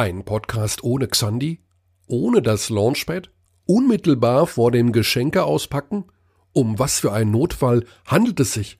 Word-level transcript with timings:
Ein 0.00 0.24
Podcast 0.24 0.82
ohne 0.82 1.08
Xandi? 1.08 1.60
Ohne 2.06 2.40
das 2.40 2.70
Launchpad? 2.70 3.30
Unmittelbar 3.66 4.46
vor 4.46 4.70
dem 4.70 4.92
Geschenke 4.92 5.44
auspacken? 5.44 6.06
Um 6.54 6.78
was 6.78 7.00
für 7.00 7.12
einen 7.12 7.32
Notfall 7.32 7.84
handelt 8.06 8.40
es 8.40 8.54
sich? 8.54 8.78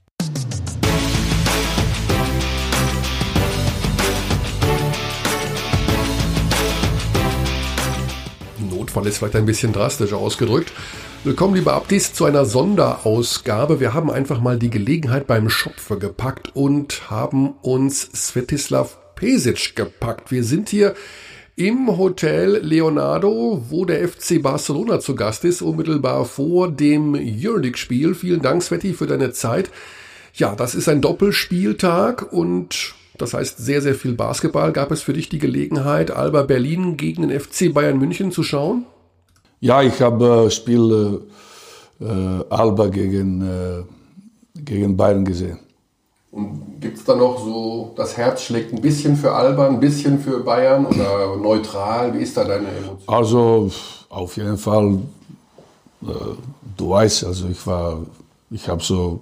Notfall 8.70 9.06
ist 9.06 9.18
vielleicht 9.18 9.36
ein 9.36 9.44
bisschen 9.44 9.74
drastischer 9.74 10.16
ausgedrückt. 10.16 10.72
Willkommen, 11.24 11.54
liebe 11.54 11.74
Abdis, 11.74 12.14
zu 12.14 12.24
einer 12.24 12.46
Sonderausgabe. 12.46 13.78
Wir 13.78 13.92
haben 13.92 14.10
einfach 14.10 14.40
mal 14.40 14.58
die 14.58 14.70
Gelegenheit 14.70 15.26
beim 15.26 15.50
Schopfe 15.50 15.98
gepackt 15.98 16.56
und 16.56 17.10
haben 17.10 17.50
uns 17.60 18.00
Svetislav 18.00 18.99
Pesic 19.20 19.76
gepackt. 19.76 20.30
Wir 20.30 20.42
sind 20.42 20.70
hier 20.70 20.94
im 21.54 21.98
Hotel 21.98 22.58
Leonardo, 22.62 23.62
wo 23.68 23.84
der 23.84 24.08
FC 24.08 24.42
Barcelona 24.42 24.98
zu 24.98 25.14
Gast 25.14 25.44
ist, 25.44 25.60
unmittelbar 25.60 26.24
vor 26.24 26.70
dem 26.70 27.14
Euroleague-Spiel. 27.14 28.14
Vielen 28.14 28.40
Dank, 28.40 28.62
Sveti, 28.62 28.94
für 28.94 29.06
deine 29.06 29.32
Zeit. 29.32 29.70
Ja, 30.32 30.54
das 30.54 30.74
ist 30.74 30.88
ein 30.88 31.02
Doppelspieltag 31.02 32.32
und 32.32 32.94
das 33.18 33.34
heißt 33.34 33.58
sehr, 33.58 33.82
sehr 33.82 33.94
viel 33.94 34.14
Basketball. 34.14 34.72
Gab 34.72 34.90
es 34.90 35.02
für 35.02 35.12
dich 35.12 35.28
die 35.28 35.38
Gelegenheit, 35.38 36.10
Alba 36.10 36.44
Berlin 36.44 36.96
gegen 36.96 37.28
den 37.28 37.38
FC 37.38 37.74
Bayern 37.74 37.98
München 37.98 38.32
zu 38.32 38.42
schauen? 38.42 38.86
Ja, 39.60 39.82
ich 39.82 40.00
habe 40.00 40.46
äh, 40.46 40.50
Spiel 40.50 41.20
äh, 42.00 42.04
Alba 42.48 42.86
gegen, 42.86 43.42
äh, 43.42 43.82
gegen 44.54 44.96
Bayern 44.96 45.26
gesehen. 45.26 45.58
Und 46.32 46.80
gibt 46.80 46.98
es 46.98 47.04
da 47.04 47.16
noch 47.16 47.44
so, 47.44 47.92
das 47.96 48.16
Herz 48.16 48.42
schlägt 48.42 48.72
ein 48.72 48.80
bisschen 48.80 49.16
für 49.16 49.32
Alba, 49.32 49.66
ein 49.66 49.80
bisschen 49.80 50.20
für 50.20 50.40
Bayern 50.40 50.86
oder 50.86 51.36
neutral? 51.36 52.14
Wie 52.14 52.22
ist 52.22 52.36
da 52.36 52.44
deine 52.44 52.68
Emotion? 52.68 53.08
Also 53.08 53.70
auf 54.08 54.36
jeden 54.36 54.56
Fall, 54.56 54.98
äh, 56.02 56.06
du 56.76 56.90
weißt, 56.90 57.24
also 57.24 57.48
ich 57.48 57.66
war, 57.66 58.00
ich 58.50 58.68
habe 58.68 58.82
so 58.82 59.20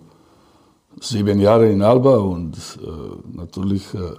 sieben 1.00 1.40
Jahre 1.40 1.70
in 1.70 1.80
Alba 1.80 2.16
und 2.16 2.56
äh, 2.82 3.36
natürlich 3.36 3.94
äh, 3.94 4.16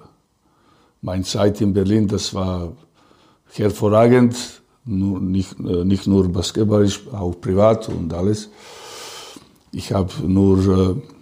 meine 1.02 1.24
Zeit 1.24 1.62
in 1.62 1.74
Berlin, 1.74 2.08
das 2.08 2.34
war 2.34 2.72
hervorragend, 3.52 4.36
nur, 4.86 5.20
nicht, 5.20 5.60
äh, 5.60 5.86
nicht 5.86 6.08
nur 6.08 6.28
basketballisch, 6.28 7.02
auch 7.12 7.34
privat 7.40 7.88
und 7.90 8.12
alles. 8.14 8.50
Ich 9.72 9.92
habe 9.94 10.12
nur 10.26 10.58
äh, 10.58 11.19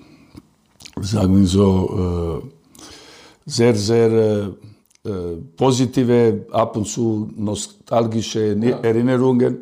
sagen 1.02 1.40
wir 1.40 1.48
so, 1.48 2.42
äh, 2.44 3.50
sehr, 3.50 3.76
sehr 3.76 4.12
äh, 4.12 5.10
äh, 5.10 5.38
positive, 5.56 6.46
ab 6.52 6.76
und 6.76 6.88
zu 6.88 7.32
nostalgische 7.36 8.56
ja. 8.56 8.78
Erinnerungen. 8.80 9.58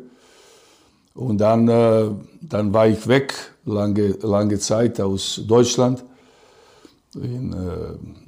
Und 1.14 1.38
dann, 1.38 1.66
dann 2.42 2.74
war 2.74 2.88
ich 2.88 3.06
weg, 3.08 3.32
lange, 3.64 4.16
lange 4.20 4.58
Zeit 4.58 5.00
aus 5.00 5.40
Deutschland, 5.46 6.04
in 7.22 7.52
äh, 7.52 7.56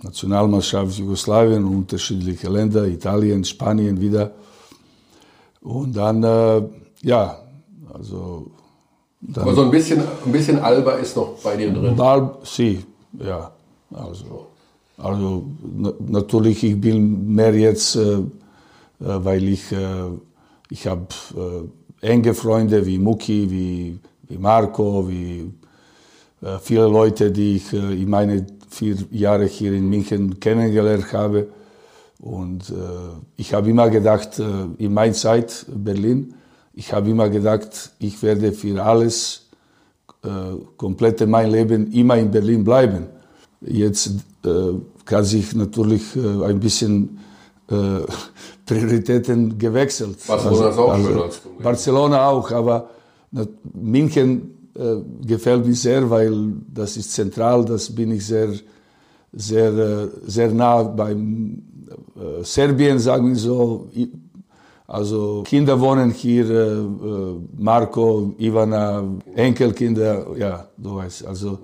Nationalmannschaft 0.02 0.98
Jugoslawien, 0.98 1.64
unterschiedliche 1.64 2.48
Länder, 2.48 2.86
Italien, 2.86 3.44
Spanien 3.44 4.00
wieder. 4.00 4.32
Und 5.60 5.96
dann, 5.96 6.22
äh, 6.22 6.62
ja, 7.02 7.38
also. 7.92 8.50
Dann, 9.20 9.44
Aber 9.44 9.54
so 9.54 9.62
ein 9.62 9.70
bisschen, 9.70 10.00
ein 10.00 10.32
bisschen 10.32 10.58
Alba 10.60 10.92
ist 10.92 11.16
noch 11.16 11.34
bei 11.42 11.56
dir 11.56 11.72
drin. 11.72 12.00
Alba, 12.00 12.38
sie, 12.44 12.84
ja, 13.12 13.52
also, 13.92 14.48
also 14.96 15.44
na, 15.62 15.92
natürlich, 15.98 16.64
ich 16.64 16.80
bin 16.80 17.34
mehr 17.34 17.54
jetzt, 17.54 17.96
äh, 17.96 18.18
äh 18.18 18.22
weil 19.00 19.48
ich, 19.48 19.72
äh, 19.72 20.10
ich 20.70 20.86
habe 20.86 21.06
äh, 21.36 22.06
enge 22.06 22.34
Freunde 22.34 22.84
wie 22.84 22.98
Muki, 22.98 23.50
wie, 23.50 23.98
wie 24.28 24.38
Marco, 24.38 25.08
wie 25.08 25.52
äh, 26.42 26.58
viele 26.60 26.88
Leute, 26.88 27.30
die 27.30 27.56
ich 27.56 27.72
in 27.72 28.10
meine 28.10 28.46
vier 28.68 28.96
Jahre 29.10 29.46
hier 29.46 29.72
in 29.72 29.88
München 29.88 30.38
kennengelernt 30.38 31.12
habe. 31.12 31.48
Und 32.20 32.72
ich 33.36 33.54
habe 33.54 33.70
immer 33.70 33.88
gedacht, 33.90 34.40
in 34.40 34.92
meiner 34.92 35.12
Zeit 35.12 35.64
Berlin, 35.72 36.34
ich 36.74 36.92
habe 36.92 37.10
immer 37.10 37.28
gedacht, 37.28 37.92
ich 38.00 38.20
werde 38.24 38.52
für 38.52 38.82
alles 38.82 39.47
komplette 40.76 41.26
mein 41.26 41.50
Leben 41.50 41.92
immer 41.92 42.16
in 42.16 42.30
Berlin 42.30 42.64
bleiben. 42.64 43.06
Jetzt 43.60 44.10
äh, 44.44 44.50
kann 45.04 45.24
sich 45.24 45.54
natürlich 45.54 46.14
äh, 46.16 46.44
ein 46.44 46.60
bisschen 46.60 47.18
äh, 47.70 47.74
Prioritäten 48.66 49.58
gewechselt. 49.58 50.18
Barcelona 50.26 50.66
also, 50.66 50.82
auch 50.82 50.92
also, 50.92 51.08
schön 51.08 51.22
als 51.22 51.40
Barcelona 51.62 52.28
auch, 52.28 52.50
aber 52.52 52.90
München 53.74 54.70
äh, 54.74 54.96
gefällt 55.26 55.66
mir 55.66 55.74
sehr, 55.74 56.08
weil 56.08 56.52
das 56.72 56.96
ist 56.96 57.12
zentral, 57.12 57.64
das 57.64 57.94
bin 57.94 58.12
ich 58.12 58.26
sehr, 58.26 58.50
sehr, 59.32 59.72
äh, 59.72 60.08
sehr 60.26 60.50
nah 60.50 60.82
beim 60.82 61.62
äh, 62.14 62.44
Serbien, 62.44 62.98
sagen 62.98 63.28
wir 63.28 63.36
so. 63.36 63.88
Also 64.88 65.42
Kinder 65.46 65.78
wohnen 65.78 66.10
hier, 66.12 66.48
äh, 66.48 66.78
äh, 66.78 67.36
Marco, 67.58 68.34
Ivana, 68.38 69.04
Enkelkinder, 69.34 70.26
ja, 70.34 70.66
du 70.78 70.96
weißt. 70.96 71.26
Also 71.26 71.58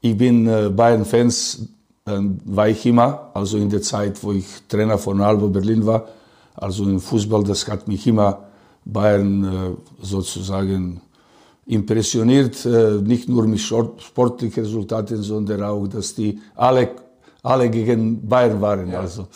ich 0.00 0.16
bin 0.16 0.48
äh, 0.48 0.68
Bayern-Fans, 0.68 1.68
äh, 2.06 2.18
war 2.44 2.68
ich 2.68 2.84
immer, 2.84 3.30
also 3.34 3.56
in 3.56 3.70
der 3.70 3.82
Zeit, 3.82 4.20
wo 4.20 4.32
ich 4.32 4.46
Trainer 4.68 4.98
von 4.98 5.20
Alba 5.20 5.46
Berlin 5.46 5.86
war. 5.86 6.08
Also 6.56 6.82
im 6.82 6.98
Fußball, 6.98 7.44
das 7.44 7.68
hat 7.68 7.86
mich 7.86 8.04
immer 8.08 8.40
Bayern 8.84 9.44
äh, 9.44 10.04
sozusagen 10.04 11.00
impressioniert, 11.66 12.66
äh, 12.66 13.00
nicht 13.00 13.28
nur 13.28 13.46
mit 13.46 13.60
sportlichen 13.60 14.64
Resultaten, 14.64 15.22
sondern 15.22 15.62
auch, 15.62 15.86
dass 15.86 16.16
die 16.16 16.40
alle 16.56 16.90
alle 17.46 17.70
gegen 17.70 18.26
Bayern 18.28 18.60
waren. 18.60 18.90
Ja. 18.90 19.00
Also. 19.00 19.26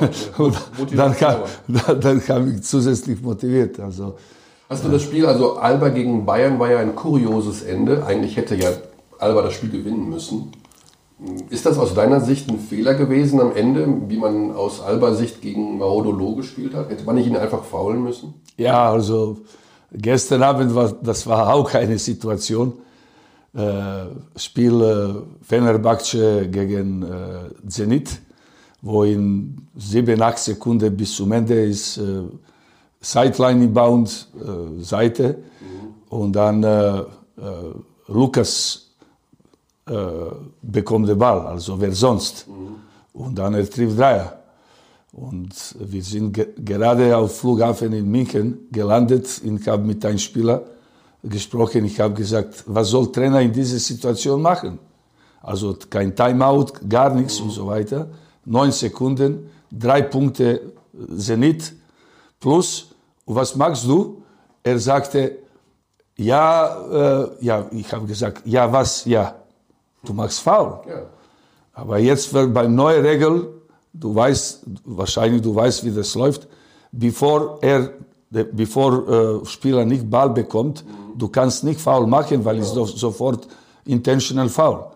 Dann, 0.96 1.14
kam, 1.16 1.40
dann, 1.68 2.00
dann 2.00 2.24
kam 2.24 2.50
ich 2.50 2.62
zusätzlich 2.62 3.20
motiviert. 3.20 3.78
Also, 3.80 4.14
Hast 4.68 4.84
du 4.84 4.88
das 4.88 5.02
Spiel, 5.02 5.26
also 5.26 5.56
Alba 5.56 5.88
gegen 5.88 6.24
Bayern 6.24 6.58
war 6.58 6.70
ja 6.70 6.78
ein 6.78 6.94
kurioses 6.94 7.62
Ende. 7.62 8.06
Eigentlich 8.06 8.36
hätte 8.36 8.54
ja 8.54 8.70
Alba 9.18 9.42
das 9.42 9.54
Spiel 9.54 9.70
gewinnen 9.70 10.08
müssen. 10.08 10.52
Ist 11.50 11.66
das 11.66 11.76
aus 11.76 11.92
deiner 11.94 12.20
Sicht 12.20 12.48
ein 12.48 12.58
Fehler 12.58 12.94
gewesen 12.94 13.40
am 13.40 13.54
Ende, 13.54 13.86
wie 14.08 14.16
man 14.16 14.52
aus 14.52 14.80
Alba-Sicht 14.80 15.42
gegen 15.42 15.76
Marodolo 15.76 16.36
gespielt 16.36 16.74
hat? 16.74 16.88
Hätte 16.88 17.04
man 17.04 17.16
nicht 17.16 17.26
ihn 17.26 17.36
einfach 17.36 17.64
faulen 17.64 18.02
müssen? 18.02 18.34
Ja, 18.56 18.90
also 18.90 19.38
gestern 19.92 20.42
Abend 20.42 20.74
war 20.74 20.92
das 21.02 21.26
war 21.26 21.52
auch 21.52 21.74
eine 21.74 21.98
Situation. 21.98 22.72
Äh, 23.52 24.04
Spiel 24.36 24.80
äh, 24.80 25.44
Fenerbahce 25.44 26.48
gegen 26.48 27.02
äh, 27.02 27.68
Zenit, 27.68 28.20
wo 28.80 29.02
in 29.02 29.66
sieben, 29.74 30.22
acht 30.22 30.38
Sekunden 30.38 30.96
bis 30.96 31.16
zum 31.16 31.32
Ende 31.32 31.64
ist 31.64 31.98
äh, 31.98 32.22
Sideline 33.00 33.64
inbound, 33.64 34.28
äh, 34.36 34.80
Seite. 34.82 35.38
Mhm. 35.60 36.16
Und 36.16 36.32
dann 36.32 36.62
äh, 36.62 37.02
Lukas 38.08 38.86
bekommt 40.62 41.08
den 41.08 41.18
Ball, 41.18 41.46
also 41.46 41.80
wer 41.80 41.90
sonst. 41.90 42.46
Mhm. 42.46 42.76
Und 43.12 43.36
dann 43.36 43.54
er 43.54 43.68
trifft 43.68 43.98
Dreier. 43.98 44.40
Und 45.12 45.74
wir 45.80 46.02
sind 46.02 46.32
ge 46.32 46.48
gerade 46.56 47.16
auf 47.16 47.40
Flughafen 47.40 47.92
in 47.92 48.08
München 48.08 48.68
gelandet. 48.70 49.40
Ich 49.42 49.66
habe 49.66 49.82
mit 49.82 50.04
einem 50.04 50.18
Spieler 50.18 50.62
gesprochen. 51.22 51.84
Ich 51.84 51.98
habe 52.00 52.14
gesagt, 52.14 52.64
was 52.66 52.88
soll 52.88 53.10
Trainer 53.12 53.40
in 53.40 53.52
dieser 53.52 53.78
Situation 53.78 54.40
machen? 54.40 54.78
Also 55.42 55.76
kein 55.88 56.14
Timeout, 56.14 56.72
gar 56.88 57.14
nichts 57.14 57.40
und 57.40 57.50
so 57.50 57.66
weiter. 57.66 58.08
Neun 58.44 58.72
Sekunden, 58.72 59.50
drei 59.70 60.02
Punkte 60.02 60.72
Zenit 61.16 61.72
plus. 62.38 62.88
Und 63.24 63.34
was 63.34 63.54
machst 63.54 63.84
du? 63.86 64.22
Er 64.62 64.78
sagte, 64.78 65.38
ja, 66.16 67.22
äh, 67.22 67.28
ja, 67.40 67.66
ich 67.70 67.90
habe 67.92 68.06
gesagt, 68.06 68.42
ja, 68.44 68.70
was, 68.70 69.04
ja 69.06 69.36
du 70.04 70.12
machst 70.12 70.40
faul. 70.40 70.80
Ja. 70.86 71.02
Aber 71.72 71.98
jetzt 71.98 72.32
wird 72.34 72.52
bei 72.52 72.66
neuen 72.66 73.04
Regeln, 73.04 73.46
du 73.92 74.14
weißt, 74.14 74.64
wahrscheinlich 74.84 75.40
du 75.40 75.54
weißt, 75.54 75.84
wie 75.84 75.90
das 75.90 76.14
läuft, 76.14 76.46
bevor 76.92 77.58
er, 77.62 77.90
bevor 78.30 79.08
äh, 79.08 79.46
Spieler 79.46 79.84
nicht 79.84 80.10
Ball 80.10 80.30
bekommt, 80.30 80.84
mhm. 80.84 81.09
Du 81.20 81.28
kannst 81.28 81.64
nicht 81.64 81.80
faul 81.80 82.06
machen, 82.06 82.44
weil 82.44 82.56
ja. 82.56 82.62
es 82.62 82.72
ist 82.72 82.98
sofort 82.98 83.46
intentional 83.84 84.48
faul. 84.48 84.86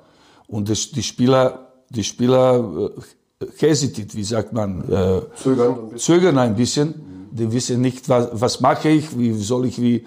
Und 0.49 0.69
das, 0.69 0.91
die 0.91 1.03
Spieler, 1.03 1.69
die 1.91 2.05
Spieler 2.05 2.91
äh, 3.41 3.47
hesitate, 3.59 4.15
wie 4.15 4.25
sagt 4.25 4.53
man, 4.53 4.81
äh, 4.91 5.21
zögern, 5.37 5.91
ein 5.93 5.99
zögern 5.99 6.39
ein 6.39 6.57
bisschen. 6.57 6.89
Mhm. 6.89 7.37
Die 7.37 7.53
wissen 7.53 7.81
nicht, 7.81 8.09
was, 8.09 8.29
was 8.33 8.61
mache 8.61 8.89
ich, 8.89 9.19
wie 9.19 9.33
soll 9.33 9.67
ich, 9.67 9.81
wie 9.81 10.05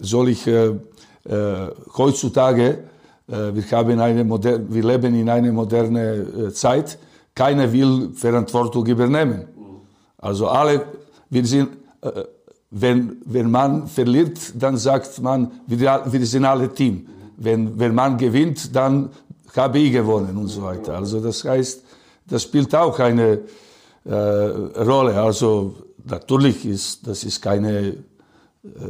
soll 0.00 0.28
ich 0.30 0.46
äh, 0.46 0.68
äh, 1.24 1.70
heutzutage 1.96 2.84
äh, 3.28 3.54
wir, 3.54 3.70
haben 3.70 4.00
eine 4.00 4.24
moderne, 4.24 4.66
wir 4.68 4.84
leben 4.84 5.14
in 5.14 5.28
einer 5.28 5.52
modernen 5.52 6.48
äh, 6.48 6.52
Zeit. 6.52 6.98
Keiner 7.34 7.72
will 7.72 8.10
Verantwortung 8.14 8.86
übernehmen. 8.86 9.46
Also 10.18 10.48
alle, 10.48 10.84
wir 11.30 11.46
sind, 11.46 11.70
äh, 12.02 12.24
wenn, 12.74 13.18
wenn 13.26 13.50
man 13.50 13.86
verliert, 13.86 14.38
dann 14.54 14.78
sagt 14.78 15.20
man, 15.20 15.50
wir, 15.66 16.02
wir 16.06 16.26
sind 16.26 16.46
alle 16.46 16.72
Team. 16.72 17.06
Wenn, 17.36 17.78
wenn 17.78 17.94
man 17.94 18.16
gewinnt, 18.16 18.74
dann 18.74 19.10
habe 19.54 19.78
ich 19.78 19.92
gewonnen 19.92 20.36
und 20.38 20.48
so 20.48 20.62
weiter. 20.62 20.96
Also 20.96 21.20
das 21.20 21.44
heißt, 21.44 21.82
das 22.26 22.42
spielt 22.42 22.74
auch 22.74 22.98
eine 22.98 23.40
äh, 24.04 24.14
Rolle. 24.14 25.20
Also 25.20 25.74
natürlich 26.04 26.64
ist, 26.64 27.06
das 27.06 27.24
ist 27.24 27.42
keine, 27.42 27.78
äh, 27.78 27.94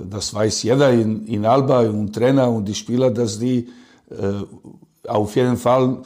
das 0.09 0.33
weiß 0.33 0.63
jeder 0.63 0.91
in, 0.93 1.27
in 1.27 1.45
Alba 1.45 1.81
und 1.81 2.15
Trainer 2.15 2.49
und 2.51 2.67
die 2.67 2.77
Spieler, 2.77 3.11
dass 3.11 3.41
die 3.41 3.69
äh, 4.11 5.09
auf 5.09 5.35
jeden 5.35 5.57
Fall 5.57 5.99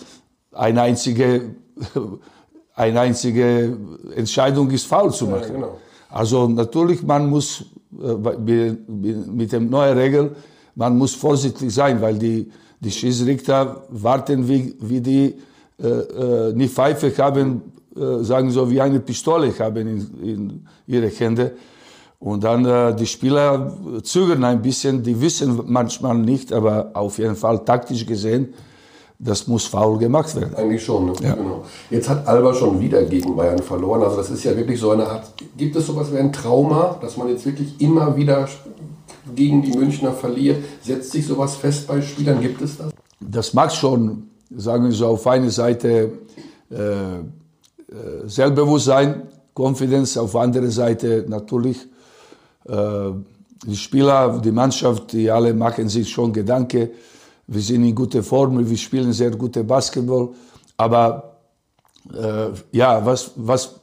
eine 0.53 0.81
einzige, 0.81 1.55
eine 2.75 3.01
einzige 3.01 3.77
Entscheidung 4.15 4.71
ist, 4.71 4.87
faul 4.87 5.13
zu 5.13 5.27
machen. 5.27 5.43
Ja, 5.43 5.53
genau. 5.53 5.79
Also 6.09 6.49
natürlich, 6.49 7.03
man 7.03 7.29
muss 7.29 7.65
äh, 8.01 8.15
mit 8.47 9.53
der 9.53 9.61
neuen 9.61 9.99
Regel, 9.99 10.37
man 10.75 10.97
muss 10.97 11.15
vorsichtig 11.15 11.73
sein, 11.73 12.01
weil 12.01 12.19
die, 12.19 12.51
die 12.81 12.91
Schiedsrichter 12.91 13.85
warten, 13.89 14.49
wie, 14.49 14.75
wie 14.81 15.01
die 15.01 15.35
äh, 15.83 15.89
äh, 15.89 16.53
nicht 16.55 16.75
Pfeife 16.75 17.13
haben, 17.19 17.63
äh, 17.97 18.23
sagen 18.23 18.51
so 18.51 18.71
wie 18.71 18.81
eine 18.81 19.01
Pistole 19.01 19.53
haben 19.59 19.87
in, 19.87 19.99
in 20.23 20.67
ihre 20.87 21.09
Hände. 21.09 21.53
Und 22.19 22.45
dann 22.45 22.65
äh, 22.65 22.95
die 22.95 23.07
Spieler 23.07 23.77
zögern 24.03 24.45
ein 24.45 24.63
bisschen, 24.63 25.03
die 25.03 25.21
wissen 25.21 25.61
manchmal 25.67 26.17
nicht, 26.17 26.53
aber 26.53 26.91
auf 26.95 27.19
jeden 27.19 27.37
Fall 27.37 27.65
taktisch 27.65 28.07
gesehen, 28.07 28.55
das 29.19 29.47
muss 29.47 29.65
faul 29.67 29.99
gemacht 29.99 30.35
werden. 30.35 30.55
Eigentlich 30.55 30.85
schon, 30.85 31.07
ne? 31.07 31.13
ja. 31.23 31.35
genau. 31.35 31.65
Jetzt 31.91 32.09
hat 32.09 32.27
Alba 32.27 32.53
schon 32.55 32.81
wieder 32.81 33.03
gegen 33.05 33.35
Bayern 33.35 33.61
verloren. 33.61 34.03
Also 34.03 34.17
das 34.17 34.31
ist 34.31 34.45
ja 34.45 34.57
wirklich 34.57 34.79
so 34.79 34.91
eine 34.91 35.07
Art, 35.07 35.33
gibt 35.57 35.75
es 35.77 35.87
sowas 35.87 36.13
wie 36.13 36.19
ein 36.19 36.33
Trauma, 36.33 36.99
dass 37.01 37.17
man 37.17 37.29
jetzt 37.29 37.47
wirklich 37.47 37.81
immer 37.81 38.17
wieder 38.17 38.47
gegen 39.35 39.63
die 39.63 39.77
Münchner 39.77 40.13
verliert? 40.13 40.63
Setzt 40.83 41.13
sich 41.13 41.27
sowas 41.27 41.57
fest 41.57 41.87
bei 41.87 42.03
Spielern? 42.03 42.41
Gibt 42.41 42.61
es 42.61 42.77
das? 42.77 42.93
Das 43.21 43.55
mag 43.55 43.73
schon, 43.73 44.29
sagen 44.55 44.85
wir 44.85 44.93
so, 44.93 45.07
auf 45.07 45.27
eine 45.27 45.51
Seite 45.51 46.13
äh, 46.71 46.75
äh, 46.75 47.21
Selbstbewusstsein, 48.27 49.23
Confidence, 49.55 50.19
auf 50.19 50.33
der 50.33 50.41
anderen 50.43 50.71
Seite 50.71 51.25
natürlich 51.27 51.79
äh, 52.69 53.11
die 53.65 53.77
Spieler, 53.77 54.41
die 54.45 54.53
Mannschaft, 54.53 55.13
die 55.13 55.31
alle 55.31 55.55
machen 55.55 55.89
sich 55.89 56.11
schon 56.11 56.33
Gedanken, 56.33 56.91
wir 57.47 57.61
sind 57.61 57.85
in 57.85 57.95
guter 57.95 58.23
Form, 58.23 58.69
wir 58.69 58.77
spielen 58.77 59.13
sehr 59.13 59.31
gute 59.31 59.63
Basketball, 59.65 60.31
aber 60.77 61.39
äh, 62.13 62.49
ja, 62.73 63.05
was, 63.05 63.33
was, 63.37 63.81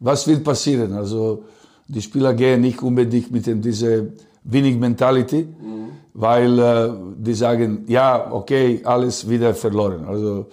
was 0.00 0.26
wird 0.26 0.44
passieren? 0.44 0.92
Also 0.92 1.44
die 1.88 2.02
Spieler 2.02 2.34
gehen 2.34 2.60
nicht 2.60 2.82
unbedingt 2.82 3.30
mit 3.30 3.46
dieser 3.64 4.04
wenig 4.44 4.78
Mentality, 4.78 5.42
mhm. 5.44 5.88
weil 6.14 6.58
äh, 6.58 6.90
die 7.16 7.34
sagen, 7.34 7.84
ja, 7.88 8.32
okay, 8.32 8.80
alles 8.84 9.28
wieder 9.28 9.54
verloren. 9.54 10.04
Also 10.06 10.46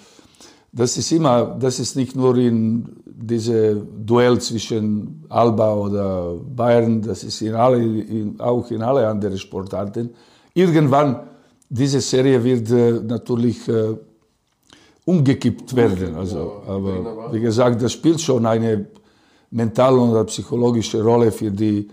das 0.71 0.97
ist 0.97 1.11
immer, 1.11 1.57
das 1.59 1.79
ist 1.79 1.95
nicht 1.95 2.15
nur 2.15 2.37
in 2.37 2.87
diese 3.05 3.75
Duell 3.75 4.39
zwischen 4.39 5.25
Alba 5.29 5.73
oder 5.73 6.35
Bayern, 6.55 7.01
das 7.01 7.23
ist 7.23 7.41
in 7.41 7.55
alle, 7.55 7.77
in, 7.83 8.39
auch 8.39 8.69
in 8.71 8.81
alle 8.81 9.07
anderen 9.07 9.37
Sportarten. 9.37 10.11
Irgendwann, 10.53 11.21
diese 11.69 12.01
Serie 12.01 12.43
wird 12.43 12.69
äh, 12.71 12.99
natürlich 13.07 13.67
äh, 13.67 13.95
umgekippt 15.05 15.75
werden. 15.75 16.15
Also, 16.15 16.63
aber 16.67 17.31
wie 17.31 17.39
gesagt, 17.39 17.81
das 17.81 17.93
spielt 17.93 18.19
schon 18.19 18.45
eine 18.45 18.85
mentale 19.51 19.97
oder 19.97 20.23
psychologische 20.25 21.01
Rolle 21.03 21.31
für 21.31 21.51
die, 21.51 21.87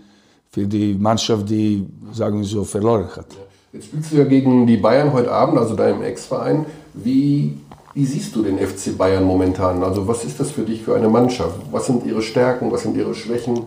für 0.51 0.65
die 0.65 0.93
Mannschaft, 0.93 1.49
die, 1.49 1.85
sagen 2.11 2.39
wir 2.39 2.45
so, 2.45 2.63
verloren 2.63 3.07
hat. 3.15 3.27
Jetzt 3.73 3.85
spielst 3.85 4.11
du 4.11 4.17
ja 4.17 4.23
gegen 4.23 4.65
die 4.65 4.77
Bayern 4.77 5.13
heute 5.13 5.31
Abend, 5.31 5.57
also 5.57 5.75
deinem 5.75 6.01
Ex-Verein. 6.01 6.65
Wie 6.93 7.57
wie 7.97 8.05
siehst 8.05 8.35
du 8.35 8.43
den 8.43 8.59
FC 8.59 8.95
Bayern 8.95 9.23
momentan? 9.23 9.81
Also 9.81 10.07
was 10.07 10.23
ist 10.23 10.39
das 10.39 10.51
für 10.51 10.61
dich 10.61 10.83
für 10.83 10.95
eine 10.95 11.09
Mannschaft? 11.09 11.59
Was 11.71 11.87
sind 11.87 12.05
ihre 12.05 12.21
Stärken? 12.21 12.71
Was 12.71 12.83
sind 12.83 12.95
ihre 12.95 13.15
Schwächen? 13.15 13.63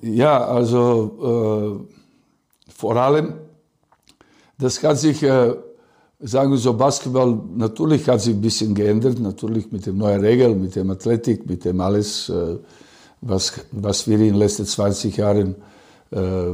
Ja, 0.00 0.42
also 0.42 1.84
äh, 1.86 2.72
vor 2.74 2.96
allem, 2.96 3.34
das 4.58 4.82
hat 4.82 4.98
sich, 4.98 5.22
äh, 5.22 5.54
sagen 6.20 6.50
wir 6.50 6.58
so, 6.58 6.74
Basketball 6.74 7.38
natürlich 7.56 8.08
hat 8.08 8.20
sich 8.20 8.34
ein 8.34 8.40
bisschen 8.40 8.74
geändert, 8.74 9.18
natürlich 9.18 9.70
mit 9.72 9.86
den 9.86 9.98
neuen 9.98 10.20
Regeln, 10.20 10.60
mit 10.60 10.76
dem 10.76 10.90
Athletik, 10.90 11.48
mit 11.48 11.64
dem 11.64 11.80
alles, 11.80 12.28
äh, 12.28 12.56
was, 13.20 13.52
was 13.72 14.06
wir 14.08 14.18
in 14.18 14.24
den 14.24 14.34
letzten 14.36 14.66
20 14.66 15.16
Jahren 15.16 15.54
äh, 16.10 16.52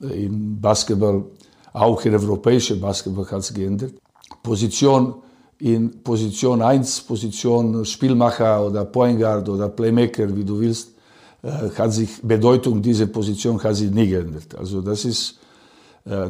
im 0.00 0.60
Basketball, 0.60 1.24
auch 1.72 2.04
in 2.04 2.14
europäischen 2.14 2.80
Basketball 2.80 3.30
hat 3.30 3.44
sich 3.44 3.56
geändert. 3.56 3.94
Position 4.42 5.14
in 5.58 6.02
Position 6.02 6.62
1, 6.62 7.02
Position 7.02 7.84
Spielmacher 7.84 8.66
oder 8.66 8.84
Point 8.86 9.20
Guard 9.20 9.48
oder 9.48 9.68
Playmaker, 9.68 10.34
wie 10.34 10.44
du 10.44 10.58
willst, 10.58 10.94
äh, 11.42 11.70
hat 11.76 11.92
sich 11.92 12.20
Bedeutung 12.22 12.80
dieser 12.80 13.06
Position 13.06 13.62
hat 13.62 13.76
sich 13.76 13.90
nie 13.90 14.08
geändert. 14.08 14.54
Also 14.56 14.80
das 14.80 15.04
ist 15.04 15.38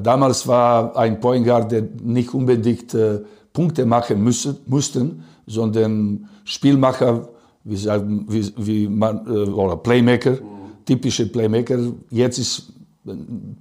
damals 0.01 0.47
war 0.47 0.97
ein 0.97 1.21
Point 1.21 1.47
Guard, 1.47 1.73
der 1.73 1.85
nicht 2.03 2.35
unbedingt 2.35 2.95
äh, 2.95 3.21
Punkte 3.53 3.87
machen 3.87 4.23
müssen, 4.23 4.59
mussten, 4.67 5.25
sondern 5.47 6.29
Spielmacher, 6.45 7.29
wie, 7.65 7.77
sagen, 7.77 8.27
wie, 8.29 8.53
wie 8.57 8.89
man, 8.89 9.27
oder 9.27 9.77
Playmaker, 9.77 10.39
typische 10.85 11.27
Playmaker. 11.27 11.79
Jetzt 12.11 12.39
ist 12.39 12.73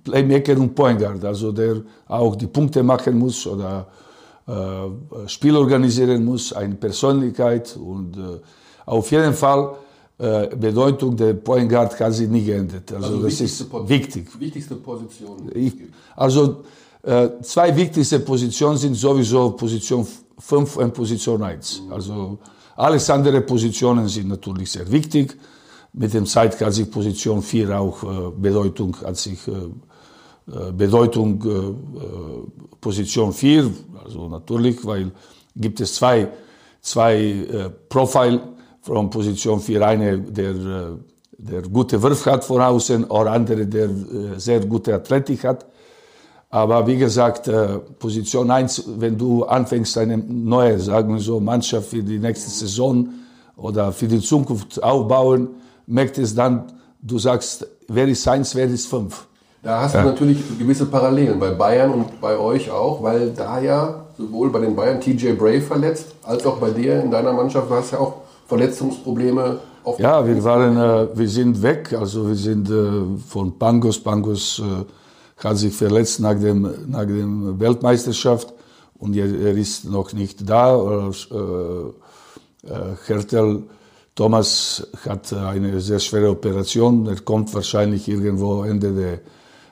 Playmaker 0.03 0.57
und 0.57 0.75
Point 0.75 0.99
Guard, 0.99 1.23
also 1.23 1.51
der 1.51 1.81
auch 2.07 2.35
die 2.35 2.47
Punkte 2.47 2.83
machen 2.83 3.17
muss 3.17 3.47
oder 3.47 3.87
äh, 4.47 5.27
Spiel 5.27 5.55
organisieren 5.55 6.25
muss, 6.25 6.53
eine 6.53 6.75
Persönlichkeit 6.75 7.77
und 7.77 8.17
äh, 8.17 8.39
auf 8.85 9.11
jeden 9.11 9.33
Fall 9.33 9.63
äh, 9.63 9.88
Bedeutung 10.19 11.15
der 11.15 11.33
Point 11.33 11.69
Guard 11.69 11.97
hat 11.97 12.13
sich 12.13 12.27
nie 12.27 12.43
geändert. 12.43 12.91
Also, 12.91 13.07
also 13.07 13.23
das 13.23 13.39
ist 13.39 13.65
wichtig. 13.87 14.27
Wichtigste 14.37 14.75
Position. 14.75 15.49
Ich, 15.55 15.73
also 16.15 16.63
äh, 17.03 17.29
zwei 17.41 17.73
wichtigste 17.75 18.19
Positionen 18.19 18.77
sind 18.77 18.95
sowieso 18.95 19.51
Position 19.51 20.05
5 20.37 20.77
und 20.77 20.93
Position 20.93 21.41
1. 21.41 21.83
Mhm. 21.85 21.93
Also 21.93 22.37
alles 22.75 23.09
andere 23.09 23.41
Positionen 23.41 24.07
sind 24.07 24.27
natürlich 24.27 24.71
sehr 24.71 24.89
wichtig. 24.91 25.37
Mit 25.93 26.13
dem 26.13 26.25
Zeit 26.25 26.59
hat 26.59 26.73
sich 26.73 26.91
Position 26.91 27.41
4 27.41 27.79
auch 27.79 28.03
äh, 28.03 28.31
Bedeutung, 28.37 28.95
hat 29.03 29.17
sich 29.17 29.47
äh, 29.47 29.51
äh, 29.51 30.71
Bedeutung 30.71 31.43
äh, 31.43 31.49
äh, 31.49 32.75
Position 32.81 33.33
4, 33.33 33.69
also 34.03 34.27
natürlich, 34.27 34.85
weil 34.85 35.11
gibt 35.55 35.79
es 35.81 35.95
zwei, 35.95 36.29
zwei 36.81 37.71
Profile 37.89 38.41
von 38.81 39.09
Position 39.09 39.59
4, 39.59 39.87
eine, 39.87 40.19
der, 40.19 40.53
der 41.37 41.61
gute 41.63 42.01
Wurf 42.01 42.25
hat 42.25 42.43
von 42.43 42.61
außen, 42.61 43.05
oder 43.05 43.31
andere, 43.31 43.65
der 43.65 43.89
sehr 44.37 44.59
gute 44.65 44.93
Athletik 44.93 45.43
hat. 45.43 45.65
Aber 46.49 46.87
wie 46.87 46.97
gesagt, 46.97 47.49
Position 47.99 48.49
1, 48.49 48.83
wenn 48.97 49.17
du 49.17 49.43
anfängst, 49.43 49.97
eine 49.99 50.17
neue, 50.17 50.79
sagen 50.79 51.13
wir 51.13 51.21
so, 51.21 51.39
Mannschaft 51.39 51.89
für 51.89 52.01
die 52.01 52.17
nächste 52.17 52.49
Saison 52.49 53.09
oder 53.55 53.91
für 53.91 54.07
die 54.07 54.19
Zukunft 54.19 54.81
aufbauen, 54.81 55.49
merkt 55.85 56.17
es 56.17 56.33
dann, 56.33 56.71
du 57.01 57.19
sagst, 57.19 57.67
wer 57.87 58.07
ist 58.07 58.27
1, 58.27 58.55
wer 58.55 58.65
ist 58.65 58.87
5. 58.87 59.27
Da 59.61 59.81
hast 59.81 59.93
ja. 59.93 60.01
du 60.01 60.09
natürlich 60.09 60.41
gewisse 60.57 60.85
Parallelen 60.85 61.39
bei 61.39 61.51
Bayern 61.51 61.91
und 61.91 62.21
bei 62.21 62.37
euch 62.37 62.71
auch, 62.71 63.03
weil 63.03 63.31
da 63.31 63.59
ja 63.59 64.05
sowohl 64.17 64.49
bei 64.49 64.59
den 64.59 64.75
Bayern 64.75 65.01
TJ 65.01 65.33
Bray 65.33 65.61
verletzt, 65.61 66.15
als 66.23 66.45
auch 66.45 66.57
bei 66.57 66.71
dir 66.71 67.03
in 67.03 67.11
deiner 67.11 67.33
Mannschaft, 67.33 67.69
du 67.69 67.75
hast 67.75 67.91
ja 67.91 67.99
auch 67.99 68.21
Verletzungsprobleme. 68.49 69.59
Ja, 69.99 70.25
wir 70.25 70.43
waren, 70.43 70.75
äh, 70.75 71.07
wir 71.17 71.29
sind 71.29 71.61
weg, 71.61 71.93
also 71.93 72.27
wir 72.27 72.35
sind 72.35 72.69
äh, 72.69 73.17
von 73.27 73.57
Pangos. 73.57 73.99
Pangos 73.99 74.59
äh, 74.59 75.43
hat 75.43 75.57
sich 75.57 75.73
verletzt 75.73 76.19
nach 76.19 76.33
dem, 76.33 76.67
nach 76.87 77.05
dem 77.05 77.59
Weltmeisterschaft 77.59 78.53
und 78.97 79.15
er, 79.15 79.27
er 79.27 79.55
ist 79.55 79.85
noch 79.85 80.13
nicht 80.13 80.49
da. 80.49 80.75
Äh, 80.75 81.37
äh, 81.37 82.95
Hertel 83.07 83.63
Thomas 84.15 84.85
hat 85.05 85.31
eine 85.31 85.79
sehr 85.79 85.99
schwere 85.99 86.31
Operation. 86.31 87.07
Er 87.07 87.21
kommt 87.21 87.53
wahrscheinlich 87.53 88.07
irgendwo 88.09 88.63
Ende 88.63 88.91
der 88.91 89.13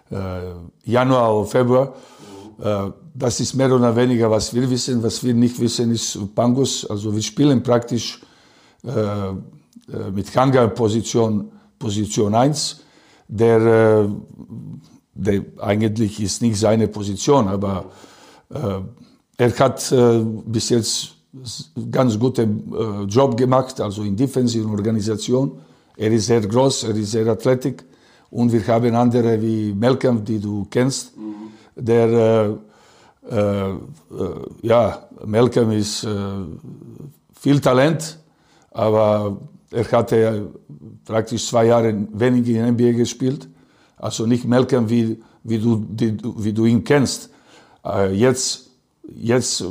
äh, 0.10 0.54
Januar 0.84 1.36
oder 1.36 1.48
Februar. 1.48 1.94
Das 3.14 3.40
ist 3.40 3.54
mehr 3.54 3.72
oder 3.72 3.96
weniger, 3.96 4.32
was 4.32 4.52
wir 4.52 4.68
wissen. 4.68 5.04
Was 5.04 5.24
wir 5.24 5.36
nicht 5.36 5.60
wissen, 5.60 5.92
ist 5.92 6.18
Pangus. 6.34 6.90
Also 6.90 7.14
wir 7.14 7.22
spielen 7.22 7.62
praktisch 7.62 8.20
äh, 8.86 10.12
mit 10.12 10.36
Hangar 10.36 10.68
Position, 10.70 11.52
Position 11.80 12.36
1, 12.36 12.82
der, 13.28 14.10
der 15.14 15.42
eigentlich 15.60 16.22
ist 16.22 16.42
nicht 16.42 16.60
seine 16.60 16.88
Position, 16.88 17.48
aber 17.48 17.86
er 18.50 19.60
hat 19.60 19.94
bis 20.46 20.70
jetzt 20.70 21.16
ganz 21.92 22.18
guten 22.18 23.08
Job 23.08 23.38
gemacht, 23.38 23.80
also 23.80 24.04
in 24.04 24.16
defensiven 24.16 24.72
Organisation. 24.72 25.60
Er 25.96 26.12
ist 26.12 26.26
sehr 26.26 26.42
groß, 26.42 26.84
er 26.84 26.96
ist 26.96 27.12
sehr 27.12 27.28
athletisch. 27.28 27.84
Und 28.30 28.52
wir 28.52 28.66
haben 28.68 28.96
andere 28.96 29.42
wie 29.42 29.74
Malcolm, 29.74 30.24
die 30.24 30.40
du 30.40 30.68
kennst, 30.70 31.14
der, 31.76 32.60
äh, 33.30 33.36
äh, 33.36 33.70
äh, 33.70 33.76
ja, 34.62 35.08
Malcolm 35.26 35.72
ist 35.72 36.04
äh, 36.04 36.10
viel 37.40 37.60
Talent, 37.60 38.18
aber 38.78 39.38
er 39.72 39.92
hatte 39.92 40.52
praktisch 41.04 41.48
zwei 41.48 41.66
Jahre 41.66 41.96
weniger 42.14 42.60
in 42.60 42.74
NBA 42.74 42.92
gespielt. 42.92 43.50
Also 43.98 44.28
nicht 44.28 44.46
Malcolm, 44.46 44.88
wie, 44.88 45.20
wie, 45.44 45.58
du, 45.58 45.84
die, 45.90 46.16
wie 46.38 46.54
du 46.54 46.66
ihn 46.66 46.84
kennst. 46.84 47.32
Äh, 47.84 48.14
jetzt, 48.14 48.70
jetzt 49.04 49.64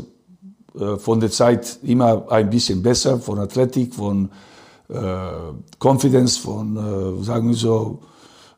äh, 0.74 0.96
von 0.96 1.20
der 1.20 1.30
Zeit 1.30 1.78
immer 1.84 2.26
ein 2.32 2.50
bisschen 2.50 2.82
besser, 2.82 3.20
von 3.20 3.38
Athletik, 3.38 3.94
von 3.94 4.28
äh, 4.88 4.96
Confidence, 5.78 6.38
von, 6.38 6.76
äh, 6.76 7.24
sagen 7.24 7.48
wir 7.50 7.56
so, 7.56 8.00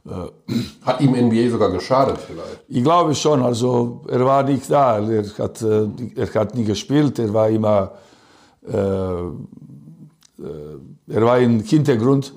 äh, 0.07 0.55
hat 0.87 1.03
ihm 1.03 1.13
NBA 1.13 1.51
sogar 1.51 1.71
geschadet 1.71 2.19
vielleicht? 2.27 2.61
Ich 2.69 2.83
glaube 2.83 3.15
schon. 3.15 3.43
Also 3.43 4.03
er 4.09 4.25
war 4.25 4.43
nicht 4.45 4.71
da. 4.71 4.99
Er 4.99 5.25
hat, 5.39 5.61
äh, 5.61 5.89
er 6.17 6.35
hat 6.35 6.55
nie 6.55 6.65
gespielt. 6.65 7.19
Er 7.19 7.35
war 7.35 7.51
immer, 7.51 7.93
er 10.39 11.25
war 11.25 11.39
im 11.39 11.61
Hintergrund 11.61 12.33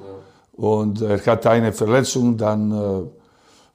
und 0.53 1.01
er 1.01 1.24
hat 1.25 1.46
eine 1.46 1.72
Verletzung. 1.72 2.38
Dann 2.38 2.72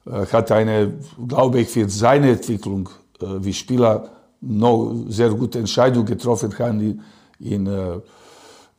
äh, 0.05 0.25
hat 0.31 0.51
eine, 0.51 0.93
glaube 1.27 1.61
ich, 1.61 1.69
für 1.69 1.89
seine 1.89 2.31
Entwicklung 2.31 2.89
äh, 3.21 3.25
wie 3.39 3.53
Spieler 3.53 4.09
noch 4.41 4.93
sehr 5.07 5.29
gute 5.31 5.59
Entscheidung 5.59 6.05
getroffen 6.05 6.53
hat 6.59 6.73
in, 6.73 7.01
in 7.39 7.67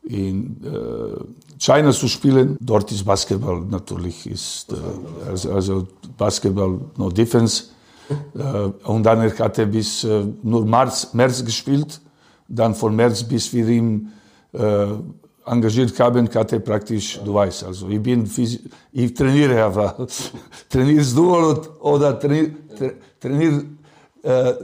in 0.09 0.57
äh, 0.65 1.59
China 1.59 1.93
zu 1.93 2.09
spielen. 2.09 2.57
Dort 2.61 2.91
ist 2.91 3.05
Basketball 3.05 3.61
natürlich 3.61 4.27
ist 4.27 4.73
äh, 4.73 4.77
also, 5.29 5.53
also, 5.53 5.89
Basketball 6.17 6.81
no 6.97 7.11
Defense. 7.11 7.65
äh, 8.35 8.89
und 8.89 9.03
dann 9.03 9.21
hat 9.39 9.59
er 9.59 9.67
bis 9.67 10.05
äh, 10.05 10.25
nur 10.43 10.65
März, 10.65 11.13
März 11.13 11.45
gespielt. 11.45 12.01
Dann 12.49 12.75
von 12.75 12.97
März 12.97 13.23
bis 13.23 13.53
wir 13.53 13.69
äh, 13.69 14.87
engagiert 15.51 15.99
haben, 16.01 16.29
hat 16.35 16.53
er 16.53 16.61
praktisch, 16.61 17.21
du 17.25 17.35
weißt, 17.35 17.65
also 17.65 17.89
ich 17.89 18.03
bin, 18.03 18.31
ich 18.93 19.15
trainiere 19.15 19.63
aber. 19.63 20.07
Trainierst 20.69 21.17
du 21.17 21.37
oder, 21.37 21.61
oder 21.81 22.19
trainier, 22.19 22.51
trainier, 23.21 23.65
äh, 24.23 24.51
äh, 24.51 24.55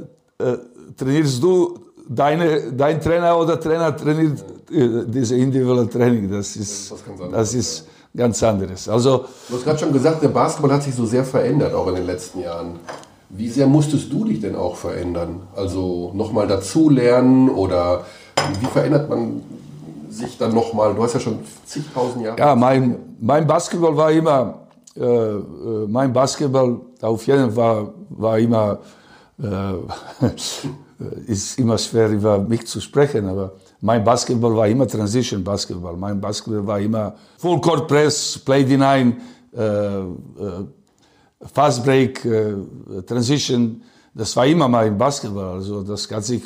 trainierst 0.96 1.42
du 1.42 1.78
deine, 2.08 2.72
dein 2.72 3.00
Trainer 3.00 3.38
oder 3.38 3.58
Trainer 3.58 3.96
trainiert 3.96 4.44
äh, 4.70 5.04
diese 5.06 5.36
individuelle 5.36 5.88
Training, 5.88 6.30
das 6.30 6.56
ist, 6.56 6.94
das 7.32 7.54
ist 7.54 7.86
ganz 8.16 8.42
anderes. 8.42 8.88
Also, 8.88 9.24
du 9.48 9.56
hast 9.56 9.64
gerade 9.64 9.78
schon 9.78 9.92
gesagt, 9.92 10.22
der 10.22 10.28
Basketball 10.28 10.72
hat 10.72 10.82
sich 10.82 10.94
so 10.94 11.06
sehr 11.06 11.24
verändert, 11.24 11.74
auch 11.74 11.88
in 11.88 11.96
den 11.96 12.06
letzten 12.06 12.40
Jahren. 12.40 12.78
Wie 13.30 13.48
sehr 13.48 13.66
musstest 13.66 14.12
du 14.12 14.24
dich 14.24 14.40
denn 14.40 14.54
auch 14.54 14.76
verändern? 14.76 15.40
Also 15.56 16.12
nochmal 16.14 16.46
dazulernen 16.46 17.48
oder 17.48 18.04
wie 18.60 18.66
verändert 18.66 19.08
man 19.08 19.42
sich 20.14 20.38
dann 20.38 20.54
nochmal? 20.54 20.94
Du 20.94 21.02
hast 21.02 21.14
ja 21.14 21.20
schon 21.20 21.38
zigtausend 21.64 22.24
Jahre. 22.24 22.38
Ja, 22.38 22.54
mein, 22.54 23.16
mein 23.20 23.46
Basketball 23.46 23.96
war 23.96 24.10
immer, 24.10 24.60
äh, 24.96 25.02
äh 25.04 25.86
mein 25.88 26.12
Basketball 26.12 26.80
auf 27.00 27.26
jeden 27.26 27.52
Fall 27.52 27.92
war 28.10 28.38
immer, 28.38 28.78
äh, 29.42 30.26
ist 31.26 31.58
immer 31.58 31.76
schwer 31.78 32.08
über 32.10 32.38
mich 32.38 32.66
zu 32.66 32.80
sprechen, 32.80 33.28
aber 33.28 33.52
mein 33.80 34.02
Basketball 34.02 34.56
war 34.56 34.66
immer 34.66 34.88
Transition 34.88 35.44
Basketball. 35.44 35.96
Mein 35.96 36.20
Basketball 36.20 36.66
war 36.66 36.80
immer 36.80 37.14
Full 37.36 37.60
Court 37.60 37.86
Press, 37.86 38.38
Play 38.38 38.64
Deny, 38.64 39.14
äh, 39.54 39.98
äh, 39.98 40.04
Fast 41.52 41.84
Break, 41.84 42.24
äh, 42.24 42.54
Transition. 43.06 43.82
Das 44.14 44.34
war 44.36 44.46
immer 44.46 44.68
mein 44.68 44.96
Basketball. 44.96 45.56
Also 45.56 45.82
das 45.82 46.10
hat 46.10 46.24
sich 46.24 46.42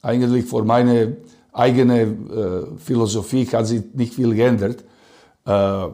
eigentlich 0.00 0.46
vor 0.46 0.64
meine 0.64 1.18
eigene 1.52 2.02
äh, 2.02 2.06
Philosophie 2.78 3.46
hat 3.46 3.66
sich 3.66 3.82
nicht 3.94 4.14
viel 4.14 4.34
geändert. 4.34 4.84
Äh, 5.46 5.86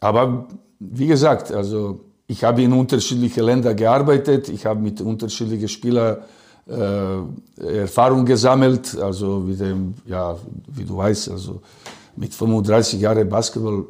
aber 0.00 0.48
wie 0.80 1.06
gesagt, 1.06 1.52
also 1.52 2.00
ich 2.26 2.42
habe 2.42 2.62
in 2.62 2.72
unterschiedliche 2.72 3.42
Länder 3.42 3.74
gearbeitet. 3.74 4.48
Ich 4.48 4.66
habe 4.66 4.80
mit 4.80 5.00
unterschiedlichen 5.00 5.68
Spielern 5.68 6.18
äh, 6.66 7.80
Erfahrung 7.80 8.24
gesammelt, 8.24 8.96
also 8.98 9.40
mit 9.40 9.60
dem, 9.60 9.94
ja, 10.06 10.36
wie 10.68 10.84
du 10.84 10.96
weißt, 10.96 11.30
also 11.30 11.60
mit 12.16 12.32
35 12.32 13.00
Jahren 13.00 13.28
Basketball 13.28 13.84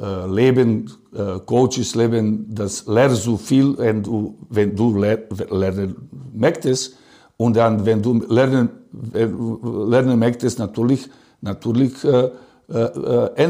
äh, 0.00 0.26
leben, 0.26 0.90
äh, 1.14 1.38
Coaches 1.46 1.94
leben, 1.94 2.46
das 2.48 2.86
lernst 2.86 3.26
du 3.26 3.36
viel, 3.36 3.74
und 3.74 4.02
du, 4.06 4.38
wenn 4.48 4.74
du 4.74 4.96
lernen 4.96 6.08
möchtest. 6.34 6.96
Und 7.36 7.56
dann, 7.56 7.84
wenn 7.84 8.02
du 8.02 8.14
lernen, 8.28 8.70
lernen 9.12 10.18
möchtest, 10.18 10.58
natürlich, 10.58 11.08
natürlich 11.40 12.04
äh, 12.04 12.30
äh, 12.72 13.44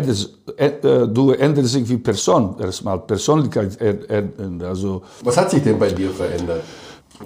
äh, 0.56 1.08
du 1.08 1.30
änderst 1.30 1.72
sich 1.72 1.88
wie 1.88 1.98
Person, 1.98 2.56
erstmal 2.58 2.98
Persönlichkeit. 3.00 3.78
also. 4.62 5.02
Was 5.22 5.36
hat 5.36 5.50
sich 5.50 5.62
denn 5.62 5.78
bei 5.78 5.90
dir 5.90 6.10
verändert? 6.10 6.62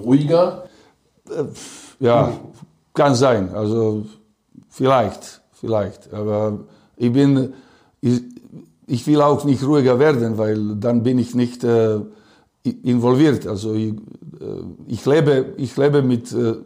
Ruhiger? 0.05 0.65
ja, 2.01 2.33
kann 2.93 3.15
sein. 3.15 3.55
Also 3.55 4.05
vielleicht, 4.69 5.41
vielleicht. 5.53 6.13
Aber 6.13 6.61
ich 6.97 7.13
bin, 7.13 7.55
ich, 8.01 8.23
ich 8.87 9.07
will 9.07 9.21
auch 9.21 9.45
nicht 9.45 9.63
ruhiger 9.63 9.99
werden, 9.99 10.39
weil 10.39 10.77
dann 10.77 11.03
bin 11.03 11.19
ich 11.19 11.35
nicht 11.35 11.65
äh, 11.65 12.01
involviert. 12.63 13.47
Also 13.47 13.75
ich, 13.75 13.93
äh, 13.93 13.97
ich, 14.87 15.05
lebe, 15.07 15.55
ich 15.57 15.77
lebe 15.77 16.03
mit, 16.03 16.33
äh, 16.33 16.51
äh 16.51 16.57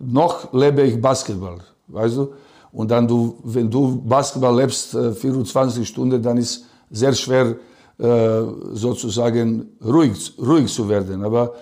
noch 0.00 0.52
lebe 0.52 0.82
ich 0.82 1.00
Basketball, 1.00 1.58
weißt 1.88 2.16
du? 2.16 2.32
Und 2.72 2.90
dann 2.90 3.08
du, 3.08 3.38
wenn 3.42 3.70
du 3.70 4.02
Basketball 4.02 4.56
lebst, 4.56 4.96
24 4.96 5.82
äh, 5.82 5.84
Stunden, 5.84 6.22
dann 6.22 6.36
ist 6.36 6.64
sehr 6.90 7.14
schwer, 7.14 7.56
äh, 7.98 8.42
sozusagen 8.72 9.76
ruhig, 9.82 10.34
ruhig 10.38 10.72
zu 10.72 10.88
werden. 10.88 11.24
Aber 11.24 11.54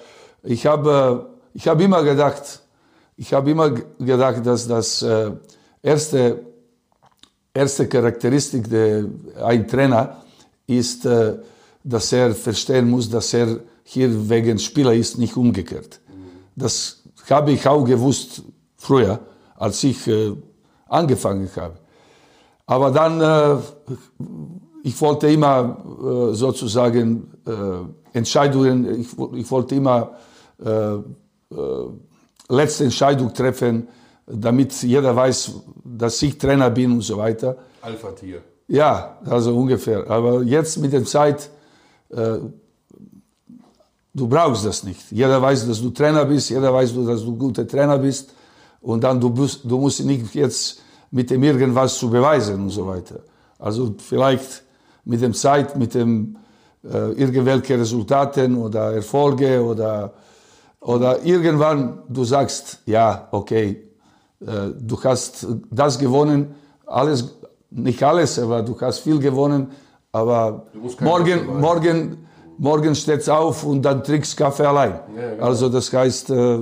ich 0.43 0.67
habe 0.67 1.35
ich 1.55 1.69
habe 1.69 1.85
immer 1.85 2.03
gedacht, 2.03 2.61
ich 3.17 3.33
habe 3.33 3.53
immer 3.53 3.71
gedacht, 3.71 4.45
dass 4.45 4.67
das 4.67 5.03
äh, 5.03 5.31
erste, 5.81 6.41
erste 7.55 7.87
Charakteristik 7.87 8.69
der 8.69 9.05
ein 9.41 9.69
Trainer 9.69 10.17
ist, 10.67 11.07
äh, 11.07 11.37
dass 11.85 12.13
er 12.13 12.35
verstehen 12.35 12.91
muss, 12.91 13.09
dass 13.09 13.33
er 13.33 13.61
hier 13.85 14.29
wegen 14.29 14.59
Spieler 14.59 14.95
ist, 14.95 15.17
nicht 15.17 15.37
umgekehrt. 15.37 16.01
Das 16.57 17.04
habe 17.31 17.53
ich 17.53 17.67
auch 17.67 17.85
gewusst 17.85 18.43
früher, 18.77 19.21
als 19.57 19.83
ich 19.85 20.07
äh, 20.09 20.33
angefangen 20.89 21.49
habe. 21.57 21.75
Aber 22.67 22.91
dann, 22.91 23.21
äh, 23.21 23.61
ich 24.83 25.01
wollte 25.01 25.29
immer 25.29 25.79
äh, 26.31 26.35
sozusagen 26.35 27.33
äh, 27.47 28.17
Entscheidungen, 28.17 29.01
ich, 29.01 29.09
ich 29.35 29.51
wollte 29.51 29.75
immer 29.75 30.17
äh, 30.65 30.95
äh, 30.95 31.03
letzte 32.49 32.85
Entscheidung 32.85 33.33
treffen, 33.33 33.89
damit 34.27 34.83
jeder 34.83 35.15
weiß, 35.15 35.53
dass 35.85 36.23
ich 36.23 36.39
Trainer 36.39 36.71
bin 36.71 36.93
und 36.93 37.03
so 37.03 37.19
weiter. 37.19 37.57
Alpha-Tier. 37.83 38.41
Ja, 38.69 39.19
also 39.27 39.55
ungefähr. 39.57 40.09
Aber 40.11 40.43
jetzt 40.43 40.79
mit 40.79 40.93
der 40.93 41.05
Zeit, 41.05 41.51
du 44.15 44.29
brauchst 44.29 44.65
das 44.65 44.85
nicht. 44.85 45.11
Jeder 45.11 45.43
weiß, 45.43 45.67
dass 45.67 45.81
du 45.83 45.91
Trainer 45.91 46.25
bist, 46.25 46.51
jeder 46.51 46.73
weiß, 46.73 46.95
dass 47.05 47.23
du 47.23 47.37
guter 47.37 47.67
Trainer 47.67 47.99
bist. 47.99 48.33
Und 48.81 49.03
dann 49.03 49.21
du, 49.21 49.31
bist, 49.31 49.61
du 49.65 49.79
musst 49.79 50.05
nicht 50.05 50.35
jetzt 50.35 50.81
mit 51.11 51.31
dem 51.31 51.43
irgendwas 51.43 51.99
zu 51.99 52.09
beweisen 52.09 52.63
und 52.63 52.71
so 52.71 52.87
weiter. 52.87 53.21
Also 53.59 53.95
vielleicht 53.99 54.63
mit 55.05 55.21
dem 55.21 55.35
Zeit, 55.35 55.77
mit 55.77 55.95
dem 55.95 56.37
äh, 56.85 57.13
irgendwelche 57.13 57.79
Resultaten 57.79 58.57
oder 58.57 58.93
Erfolge 58.93 59.63
oder 59.63 60.13
oder 60.85 61.25
irgendwann 61.25 62.03
du 62.09 62.25
sagst, 62.25 62.81
ja, 62.85 63.29
okay, 63.31 63.89
äh, 64.41 64.47
du 64.79 65.03
hast 65.03 65.47
das 65.71 65.99
gewonnen, 65.99 66.55
alles, 66.85 67.37
nicht 67.71 68.03
alles, 68.03 68.39
aber 68.39 68.63
du 68.63 68.79
hast 68.79 68.99
viel 68.99 69.19
gewonnen, 69.19 69.69
aber 70.13 70.67
morgen, 71.01 71.59
morgen, 71.59 72.24
morgen 72.59 72.95
steht's 72.95 73.29
auf 73.29 73.65
und 73.65 73.83
dann 73.83 74.03
trinkst 74.03 74.37
Kaffee 74.37 74.67
allein. 74.67 75.01
Ja, 75.17 75.31
genau. 75.31 75.45
Also 75.45 75.69
das 75.69 75.93
heißt, 75.93 76.31
äh, 76.31 76.59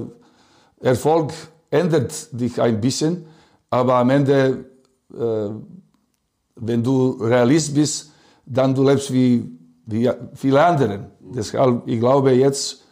Erfolg 0.81 1.33
ändert 1.71 2.29
dich 2.33 2.61
ein 2.61 2.81
bisschen, 2.81 3.25
aber 3.71 3.95
am 3.95 4.11
Ende, 4.11 4.65
äh, 5.13 5.49
wenn 6.57 6.83
du 6.83 7.19
Realist 7.21 7.75
bist, 7.75 8.11
dann 8.45 8.75
du 8.75 8.83
lebst 8.85 9.13
wie, 9.13 9.49
wie 9.87 10.11
viele 10.35 10.65
andere. 10.65 11.07
Deshalb, 11.21 11.83
ich 11.87 11.99
glaube 12.01 12.33
jetzt, 12.33 12.83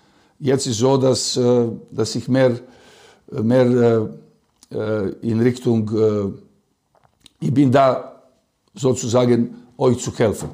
Jetzt 0.42 0.66
ist 0.66 0.78
so, 0.78 0.97
dass, 0.97 1.37
äh, 1.37 1.69
dass 1.90 2.14
ich 2.14 2.26
mehr, 2.26 2.59
mehr 3.30 4.09
in 5.21 5.40
Richtung, 5.40 5.90
ich 7.40 7.52
bin 7.52 7.71
da 7.71 8.23
sozusagen 8.75 9.54
euch 9.76 9.99
zu 9.99 10.16
helfen. 10.16 10.50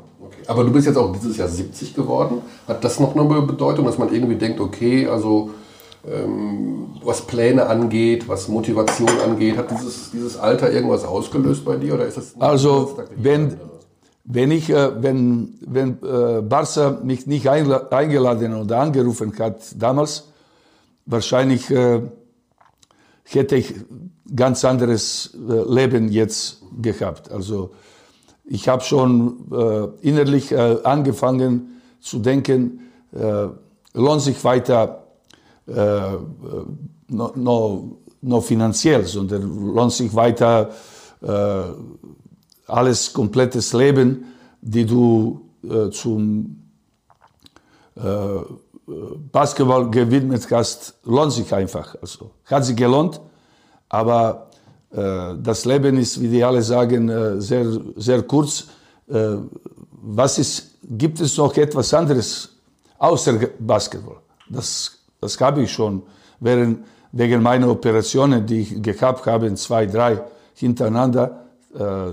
Aber 0.47 0.65
du 0.65 0.73
bist 0.73 0.87
jetzt 0.87 0.97
auch 0.97 1.13
dieses 1.13 1.37
Jahr 1.37 1.49
70 1.49 1.95
geworden. 1.95 2.43
Hat 2.69 2.85
das 2.85 3.01
noch 3.01 3.17
eine 3.17 3.43
Bedeutung, 3.43 3.85
dass 3.85 3.99
man 3.99 4.13
irgendwie 4.13 4.37
denkt, 4.37 4.61
okay, 4.61 5.07
also 5.07 5.51
ähm, 6.07 6.89
was 7.03 7.23
Pläne 7.27 7.67
angeht, 7.67 8.29
was 8.29 8.49
Motivation 8.49 9.09
angeht, 9.25 9.57
hat 9.57 9.71
dieses, 9.71 10.11
dieses 10.13 10.37
Alter 10.37 10.71
irgendwas 10.71 11.05
ausgelöst 11.05 11.65
bei 11.65 11.77
dir 11.77 11.95
oder 11.95 12.07
ist 12.07 12.17
das 12.17 12.35
Also 12.39 12.99
wenn, 13.17 13.57
wenn 14.25 14.51
ich, 14.51 14.71
äh, 14.71 15.03
wenn, 15.03 15.55
wenn 15.67 15.99
äh, 16.03 16.43
Barca 16.43 16.99
mich 17.03 17.27
nicht 17.27 17.49
eingeladen 17.49 18.55
oder 18.55 18.79
angerufen 18.79 19.33
hat 19.39 19.61
damals, 19.77 20.29
wahrscheinlich 21.07 21.71
äh, 21.71 22.03
hätte 23.25 23.57
ich 23.57 23.75
ganz 24.35 24.65
anderes 24.65 25.37
äh, 25.49 25.73
Leben 25.73 26.11
jetzt 26.11 26.63
gehabt. 26.81 27.31
Also 27.33 27.73
ich 28.47 28.69
habe 28.69 28.83
schon 28.83 29.51
äh, 29.53 30.09
innerlich 30.09 30.53
äh, 30.53 30.79
angefangen 30.85 31.81
zu 32.01 32.21
denken, 32.21 32.81
äh, 33.13 33.49
lohnt 33.95 34.23
sich 34.23 34.43
weiter 34.45 35.05
äh, 35.67 35.73
noch 37.09 37.37
no, 37.37 37.99
no 38.23 38.41
finanziell, 38.41 39.05
sondern 39.05 39.75
lohnt 39.75 39.93
sich 39.93 40.15
weiter 40.15 40.71
äh, 41.23 41.63
alles 42.67 43.13
komplettes 43.13 43.73
Leben, 43.73 44.27
die 44.61 44.87
du 44.87 45.41
äh, 45.63 45.91
zum 45.91 46.63
Basketball 49.33 49.91
gewidmet 49.91 50.47
hast, 50.51 50.97
lohnt 51.05 51.33
sich 51.33 51.55
einfach. 51.55 51.97
Also 52.03 52.31
hat 52.45 52.67
sich 52.67 52.77
gelohnt, 52.77 53.23
aber 53.89 54.46
das 54.91 55.65
Leben 55.65 55.99
ist, 55.99 56.21
wie 56.21 56.29
die 56.29 56.45
alle 56.45 56.63
sagen, 56.63 57.09
äh, 57.09 57.41
sehr, 57.41 57.67
sehr 57.97 58.23
kurz. 58.23 58.69
Äh, 59.09 59.37
was 59.91 60.39
ist, 60.39 60.79
gibt 60.83 61.21
es 61.21 61.37
noch 61.37 61.57
etwas 61.57 61.93
anderes 61.93 62.51
außer 62.99 63.39
Basketball? 63.59 64.19
Das, 64.49 64.99
das 65.21 65.41
habe 65.41 65.63
ich 65.63 65.73
schon 65.73 66.03
während, 66.41 66.85
wegen 67.13 67.43
meiner 67.43 67.69
Operationen, 67.69 68.47
die 68.47 68.61
ich 68.61 68.83
gehabt 68.83 69.27
habe, 69.27 69.53
zwei, 69.55 69.87
drei 69.87 70.23
hintereinander, 70.55 71.43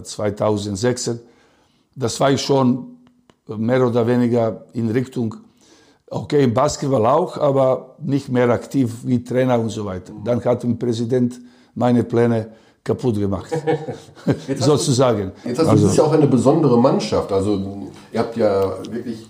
2006. 0.04 1.12
Das 1.96 2.20
war 2.20 2.32
ich 2.32 2.42
schon 2.42 2.98
mehr 3.48 3.86
oder 3.86 4.06
weniger 4.06 4.66
in 4.74 4.90
Richtung, 4.90 5.36
okay, 6.10 6.44
im 6.44 6.54
Basketball 6.54 7.06
auch, 7.06 7.38
aber 7.38 7.96
nicht 8.02 8.30
mehr 8.30 8.50
aktiv 8.50 8.94
wie 9.04 9.24
Trainer 9.24 9.60
und 9.60 9.70
so 9.70 9.86
weiter. 9.86 10.14
Dann 10.24 10.44
hat 10.44 10.64
der 10.64 10.70
Präsident 10.70 11.40
meine 11.76 12.04
Pläne 12.04 12.52
kaputt 12.84 13.18
gemacht, 13.18 13.50
sozusagen. 14.58 15.32
Du, 15.44 15.50
jetzt 15.50 15.60
hast 15.60 15.68
du, 15.68 15.72
also, 15.72 15.84
das 15.84 15.92
ist 15.94 15.98
ja 15.98 16.04
auch 16.04 16.14
eine 16.14 16.28
besondere 16.28 16.78
Mannschaft. 16.78 17.32
Also 17.32 17.90
ihr 18.12 18.20
habt 18.20 18.36
ja 18.38 18.78
wirklich 18.90 19.28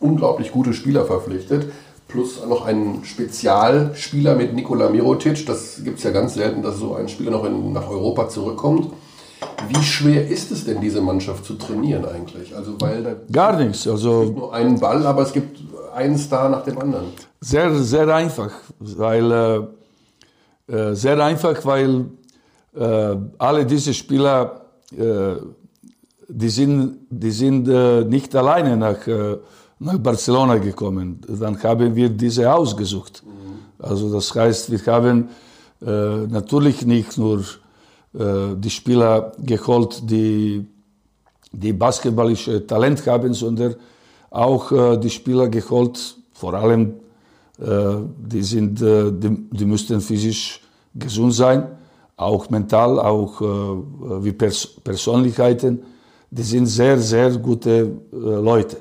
unglaublich 0.00 0.52
gute 0.52 0.72
Spieler 0.72 1.04
verpflichtet, 1.04 1.72
plus 2.08 2.44
noch 2.46 2.66
einen 2.66 3.04
Spezialspieler 3.04 4.34
mit 4.34 4.54
Nikola 4.54 4.90
Mirotic. 4.90 5.46
Das 5.46 5.82
gibt 5.82 5.98
es 5.98 6.04
ja 6.04 6.10
ganz 6.10 6.34
selten, 6.34 6.62
dass 6.62 6.78
so 6.78 6.94
ein 6.94 7.08
Spieler 7.08 7.30
noch 7.30 7.44
in, 7.44 7.72
nach 7.72 7.88
Europa 7.88 8.28
zurückkommt. 8.28 8.92
Wie 9.68 9.82
schwer 9.82 10.28
ist 10.28 10.50
es 10.50 10.64
denn, 10.64 10.80
diese 10.80 11.00
Mannschaft 11.00 11.44
zu 11.44 11.54
trainieren 11.54 12.04
eigentlich? 12.06 12.54
Also 12.54 12.74
weil 12.80 13.02
da 13.02 13.14
gar 13.30 13.56
nichts. 13.56 13.86
Also 13.86 14.20
es 14.20 14.26
gibt 14.26 14.38
nur 14.38 14.54
einen 14.54 14.78
Ball, 14.80 15.06
aber 15.06 15.22
es 15.22 15.32
gibt 15.32 15.60
einen 15.94 16.18
Star 16.18 16.48
nach 16.48 16.62
dem 16.62 16.78
anderen. 16.78 17.06
Sehr, 17.40 17.74
sehr 17.74 18.08
einfach, 18.14 18.50
weil 18.78 19.68
äh, 20.70 20.72
äh 20.72 20.94
sehr 20.94 21.18
einfach, 21.22 21.64
weil 21.64 22.06
alle 22.78 23.64
diese 23.64 23.94
Spieler, 23.94 24.66
äh, 24.92 25.36
die 26.28 26.48
sind, 26.48 26.98
die 27.10 27.30
sind 27.30 27.68
äh, 27.68 28.04
nicht 28.04 28.34
alleine 28.34 28.76
nach, 28.76 29.06
äh, 29.06 29.36
nach 29.78 29.98
Barcelona 29.98 30.58
gekommen. 30.58 31.20
Dann 31.26 31.62
haben 31.62 31.94
wir 31.94 32.08
diese 32.08 32.52
ausgesucht. 32.52 33.22
Also 33.78 34.12
das 34.12 34.34
heißt, 34.34 34.70
wir 34.70 34.92
haben 34.92 35.28
äh, 35.80 36.26
natürlich 36.26 36.84
nicht 36.84 37.16
nur 37.18 37.40
äh, 38.14 38.54
die 38.56 38.70
Spieler 38.70 39.32
geholt, 39.38 40.02
die, 40.10 40.66
die 41.52 41.72
basketballische 41.72 42.66
Talent 42.66 43.06
haben, 43.06 43.32
sondern 43.34 43.74
auch 44.30 44.98
die 44.98 45.08
Spieler 45.08 45.48
geholt, 45.48 46.16
vor 46.34 46.52
allem 46.52 46.94
die, 47.58 48.42
sind, 48.42 48.78
die, 48.78 49.48
die 49.50 49.64
müssten 49.64 50.02
physisch 50.02 50.60
gesund 50.94 51.32
sein 51.32 51.68
auch 52.16 52.48
mental, 52.50 52.98
auch 52.98 53.40
äh, 53.40 54.24
wie 54.24 54.32
Pers 54.32 54.66
Persönlichkeiten, 54.82 55.82
die 56.30 56.42
sind 56.42 56.66
sehr, 56.66 56.98
sehr 56.98 57.30
gute 57.36 57.70
äh, 57.70 58.16
Leute. 58.16 58.78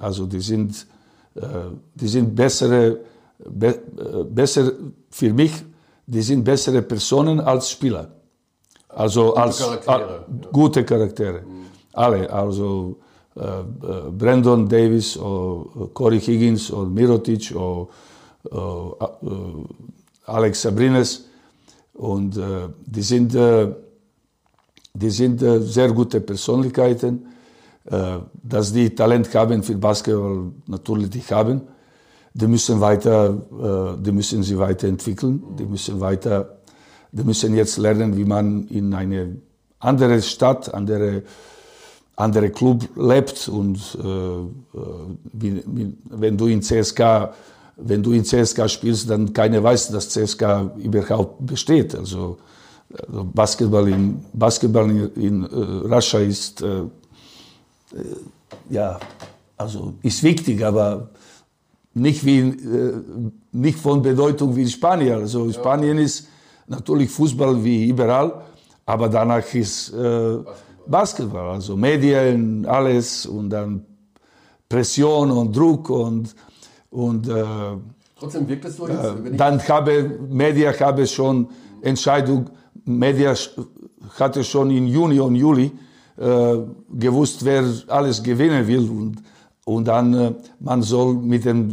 Also 0.00 0.26
die 0.26 0.40
sind, 0.40 0.86
äh, 1.34 1.40
die 1.94 2.08
sind 2.08 2.34
bessere, 2.34 3.00
be 3.38 3.68
äh, 3.68 4.24
besser 4.24 4.72
für 5.10 5.32
mich, 5.32 5.52
die 6.06 6.22
sind 6.22 6.44
bessere 6.44 6.82
Personen 6.82 7.40
als 7.40 7.70
Spieler. 7.70 8.10
Also 8.88 9.28
gute 9.28 9.42
als 9.42 9.58
Charaktere. 9.58 10.24
gute 10.52 10.84
Charaktere. 10.84 11.40
Mhm. 11.42 11.66
Alle, 11.92 12.32
also 12.32 12.96
äh, 13.36 13.40
äh, 13.40 14.10
Brandon 14.16 14.68
Davis, 14.68 15.16
oder 15.18 15.88
Corey 15.92 16.20
Higgins, 16.20 16.72
oder 16.72 16.88
Mirotic, 16.88 17.54
oder 17.54 17.88
Alex 20.24 20.62
Sabrines 20.62 21.27
und 21.98 22.36
äh, 22.36 22.68
die 22.86 23.02
sind, 23.02 23.34
äh, 23.34 23.74
die 24.94 25.10
sind 25.10 25.42
äh, 25.42 25.60
sehr 25.60 25.92
gute 25.92 26.20
Persönlichkeiten. 26.20 27.26
Äh, 27.90 28.18
dass 28.42 28.72
die 28.72 28.94
Talent 28.94 29.34
haben 29.34 29.62
für 29.62 29.74
Basketball, 29.76 30.52
natürlich 30.66 31.10
die 31.10 31.22
haben. 31.22 31.62
Die 32.34 32.46
müssen 32.46 32.80
weiter, 32.80 33.96
äh, 33.98 34.02
die 34.02 34.12
müssen 34.12 34.42
sie 34.42 34.58
weiterentwickeln. 34.58 35.42
Die 35.58 35.64
müssen 35.64 35.98
weiter, 35.98 36.58
die 37.10 37.24
müssen 37.24 37.54
jetzt 37.56 37.78
lernen, 37.78 38.16
wie 38.16 38.24
man 38.24 38.68
in 38.68 38.92
eine 38.92 39.36
andere 39.80 40.20
Stadt, 40.20 40.72
andere, 40.74 41.22
andere 42.14 42.50
Club 42.50 42.88
lebt 42.94 43.48
und 43.48 43.78
äh, 43.98 44.78
wie, 45.32 45.62
wie, 45.66 45.96
wenn 46.10 46.36
du 46.36 46.46
in 46.46 46.60
CSK 46.60 47.32
wenn 47.78 48.02
du 48.02 48.12
in 48.12 48.24
CSK 48.24 48.68
spielst, 48.68 49.08
dann 49.08 49.32
keiner 49.32 49.62
weiß, 49.62 49.90
dass 49.90 50.08
CSK 50.10 50.72
überhaupt 50.76 51.46
besteht. 51.46 51.94
Also, 51.94 52.38
also 52.90 53.24
Basketball 53.32 53.88
in, 53.88 54.24
Basketball 54.32 54.90
in, 54.90 55.10
in 55.14 55.42
äh, 55.44 55.94
Russia 55.94 56.20
ist, 56.20 56.62
äh, 56.62 56.78
äh, 56.78 56.86
ja, 58.70 58.98
also 59.56 59.94
ist 60.02 60.22
wichtig, 60.22 60.64
aber 60.64 61.10
nicht, 61.94 62.24
wie, 62.24 62.40
äh, 62.40 62.94
nicht 63.52 63.78
von 63.78 64.02
Bedeutung 64.02 64.54
wie 64.56 64.66
Spanien. 64.66 65.20
Also 65.20 65.46
ja. 65.46 65.52
Spanien 65.52 65.98
ist 65.98 66.28
natürlich 66.66 67.10
Fußball 67.10 67.62
wie 67.62 67.88
überall, 67.88 68.42
aber 68.86 69.08
danach 69.08 69.54
ist 69.54 69.90
äh, 69.90 69.92
Basketball. 69.94 70.56
Basketball, 70.88 71.50
also 71.50 71.76
Medien, 71.76 72.64
alles 72.66 73.26
und 73.26 73.50
dann 73.50 73.84
Pression 74.68 75.30
und 75.30 75.54
Druck 75.54 75.90
und 75.90 76.34
und 76.90 77.28
äh, 77.28 77.44
trotzdem 78.18 78.48
wirkt 78.48 78.64
es 78.64 78.76
so 78.76 78.88
jetzt. 78.88 79.04
Äh, 79.04 79.36
dann 79.36 79.60
habe 79.68 80.18
Media 80.28 80.72
habe 80.78 81.06
schon 81.06 81.48
Entscheidung. 81.82 82.50
Media 82.84 83.34
hatte 84.18 84.42
schon 84.44 84.70
im 84.70 84.86
Juni 84.86 85.20
und 85.20 85.34
Juli 85.34 85.72
äh, 86.16 86.56
gewusst, 86.92 87.44
wer 87.44 87.64
alles 87.88 88.22
gewinnen 88.22 88.66
will 88.66 88.88
und 88.90 89.22
und 89.68 89.86
dann 89.86 90.14
äh, 90.14 90.32
man 90.60 90.82
soll 90.82 91.14
mit 91.14 91.44
dem 91.44 91.70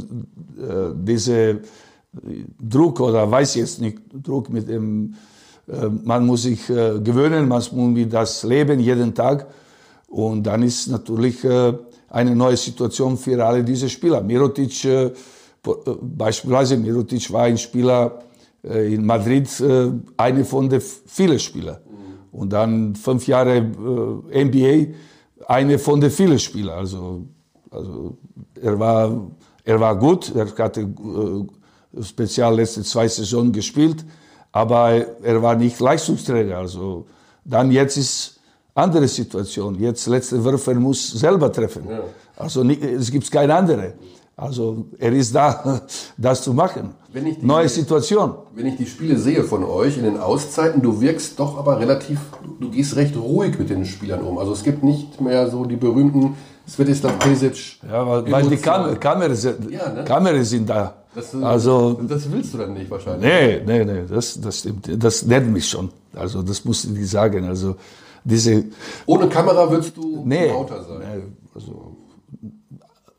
äh, 0.57 0.93
diese 0.95 1.61
Druck 2.59 2.99
oder 2.99 3.29
weiß 3.31 3.55
jetzt 3.55 3.79
nicht 3.79 3.99
Druck 4.13 4.49
mit 4.49 4.67
dem 4.67 5.15
äh, 5.67 5.87
man 6.03 6.25
muss 6.25 6.43
sich 6.43 6.69
äh, 6.69 6.99
gewöhnen, 6.99 7.47
man 7.47 7.63
muss 7.71 7.71
mit 7.71 8.11
das 8.11 8.43
leben 8.43 8.79
jeden 8.81 9.13
Tag 9.13 9.47
und 10.07 10.43
dann 10.43 10.63
ist 10.63 10.87
natürlich 10.87 11.43
äh, 11.45 11.73
eine 12.09 12.35
neue 12.35 12.57
Situation 12.57 13.17
für 13.17 13.43
alle 13.43 13.63
diese 13.63 13.89
Spieler. 13.89 14.21
Mirotic, 14.21 14.85
äh, 14.85 15.05
äh, 15.05 15.13
beispielsweise 16.01 16.77
Mirotic 16.77 17.31
war 17.31 17.43
ein 17.43 17.57
Spieler 17.57 18.19
äh, 18.63 18.93
in 18.93 19.05
Madrid, 19.05 19.47
äh, 19.59 19.91
eine 20.17 20.45
von 20.45 20.69
den 20.69 20.81
vielen 20.81 21.39
Spielern. 21.39 21.77
Und 22.31 22.51
dann 22.51 22.95
fünf 22.95 23.27
Jahre 23.27 23.57
äh, 23.57 24.45
NBA, 24.45 24.93
eine 25.47 25.79
von 25.79 26.01
den 26.01 26.11
vielen 26.11 26.39
Spielern. 26.39 26.77
Also, 26.77 27.25
also 27.69 28.17
er 28.61 28.79
war, 28.79 29.31
er 29.63 29.79
war 29.79 29.97
gut, 29.97 30.33
er 30.35 30.47
hatte 30.57 30.81
äh, 30.81 32.03
speziell 32.03 32.55
letzte 32.55 32.83
zwei 32.83 33.07
Saisonen 33.07 33.51
gespielt, 33.51 34.05
aber 34.51 35.05
er 35.21 35.41
war 35.41 35.55
nicht 35.55 35.79
Leistungsträger. 35.79 36.57
Also 36.57 37.05
dann 37.43 37.71
jetzt 37.71 37.97
ist 37.97 38.34
andere 38.75 39.07
Situation. 39.07 39.79
Jetzt 39.79 40.05
letzte 40.07 40.43
Würfe 40.43 40.75
muss 40.75 41.11
selber 41.11 41.51
treffen. 41.51 41.83
Ja. 41.89 42.01
Also 42.35 42.63
nicht, 42.63 42.83
es 42.83 43.09
gibt 43.09 43.31
keine 43.31 43.55
andere. 43.55 43.93
Also 44.37 44.85
er 44.99 45.13
ist 45.13 45.33
da, 45.33 45.81
das 46.17 46.43
zu 46.43 46.53
machen. 46.53 46.93
Die, 47.13 47.37
Neue 47.41 47.69
Situation. 47.69 48.33
Wenn 48.53 48.65
ich 48.65 48.75
die 48.75 48.85
Spiele 48.85 49.17
sehe 49.17 49.45
von 49.45 49.63
euch 49.63 49.97
in 49.97 50.03
den 50.03 50.19
Auszeiten, 50.19 50.81
du 50.81 50.99
wirkst 50.99 51.39
doch 51.39 51.57
aber 51.57 51.79
relativ, 51.79 52.19
du 52.59 52.69
gehst 52.69 52.97
recht 52.97 53.15
ruhig 53.15 53.57
mit 53.57 53.69
den 53.69 53.85
Spielern 53.85 54.21
um. 54.21 54.37
Also 54.37 54.51
es 54.51 54.63
gibt 54.63 54.83
nicht 54.83 55.21
mehr 55.21 55.49
so 55.49 55.63
die 55.63 55.77
berühmten 55.77 56.35
Svetislav 56.67 57.17
Pesic. 57.19 57.77
Ja, 57.89 58.05
weil, 58.05 58.29
weil 58.29 58.49
die 58.49 58.57
Kam 58.57 58.99
Kameras, 58.99 59.45
ja, 59.45 59.53
ne? 59.89 60.03
Kameras 60.03 60.49
sind 60.49 60.69
da. 60.69 60.95
Das, 61.15 61.33
also, 61.33 61.93
das 62.05 62.29
willst 62.29 62.53
du 62.53 62.57
dann 62.57 62.73
nicht 62.73 62.91
wahrscheinlich. 62.91 63.23
Nee, 63.23 63.61
nee, 63.65 63.85
nee, 63.85 64.01
das, 64.09 64.41
das 64.41 64.59
stimmt. 64.59 65.01
Das 65.01 65.25
nennt 65.25 65.53
mich 65.53 65.69
schon. 65.69 65.89
Also 66.13 66.41
das 66.41 66.65
muss 66.65 66.83
ich 66.83 66.91
nicht 66.91 67.09
sagen. 67.09 67.45
Also 67.45 67.75
diese. 68.25 68.65
Ohne 69.05 69.29
Kamera 69.29 69.71
würdest 69.71 69.95
du 69.95 70.23
nee, 70.25 70.49
lauter 70.49 70.83
sein. 70.83 70.99
Nee, 70.99 71.23
also, 71.53 71.95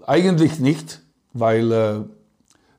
eigentlich 0.04 0.60
nicht, 0.60 1.00
weil 1.32 1.72
äh, 1.72 1.94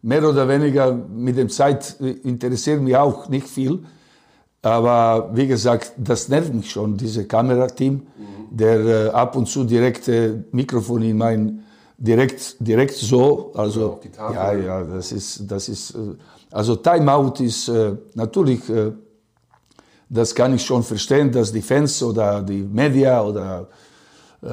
mehr 0.01 0.27
oder 0.27 0.47
weniger 0.47 0.93
mit 0.93 1.37
dem 1.37 1.49
Zeit 1.49 1.99
interessiert 1.99 2.81
mich 2.81 2.95
auch 2.95 3.29
nicht 3.29 3.47
viel. 3.47 3.79
Aber 4.61 5.29
wie 5.33 5.47
gesagt, 5.47 5.93
das 5.97 6.29
nervt 6.29 6.53
mich 6.53 6.69
schon, 6.69 6.97
dieses 6.97 7.27
Kamerateam, 7.27 7.93
mhm. 7.93 8.03
der 8.51 8.79
äh, 8.79 9.09
ab 9.09 9.35
und 9.35 9.47
zu 9.47 9.63
direkt 9.63 10.07
äh, 10.07 10.43
Mikrofon 10.51 11.03
in 11.03 11.17
mein 11.17 11.63
direkt 11.97 12.57
direkt 12.59 12.93
so, 12.93 13.51
also 13.55 13.99
ja, 14.17 14.53
ja, 14.53 14.83
das 14.83 15.11
ist 15.11 15.49
das 15.49 15.67
ist 15.69 15.91
äh, 15.91 16.15
also 16.51 16.75
Timeout 16.75 17.41
ist 17.43 17.69
äh, 17.69 17.95
natürlich 18.13 18.69
äh, 18.69 18.91
das 20.09 20.33
kann 20.33 20.53
ich 20.53 20.63
schon 20.63 20.83
verstehen, 20.83 21.31
dass 21.31 21.51
die 21.51 21.61
Fans 21.61 22.01
oder 22.01 22.41
die 22.41 22.63
Media 22.63 23.21
oder 23.23 23.67
äh, 24.41 24.47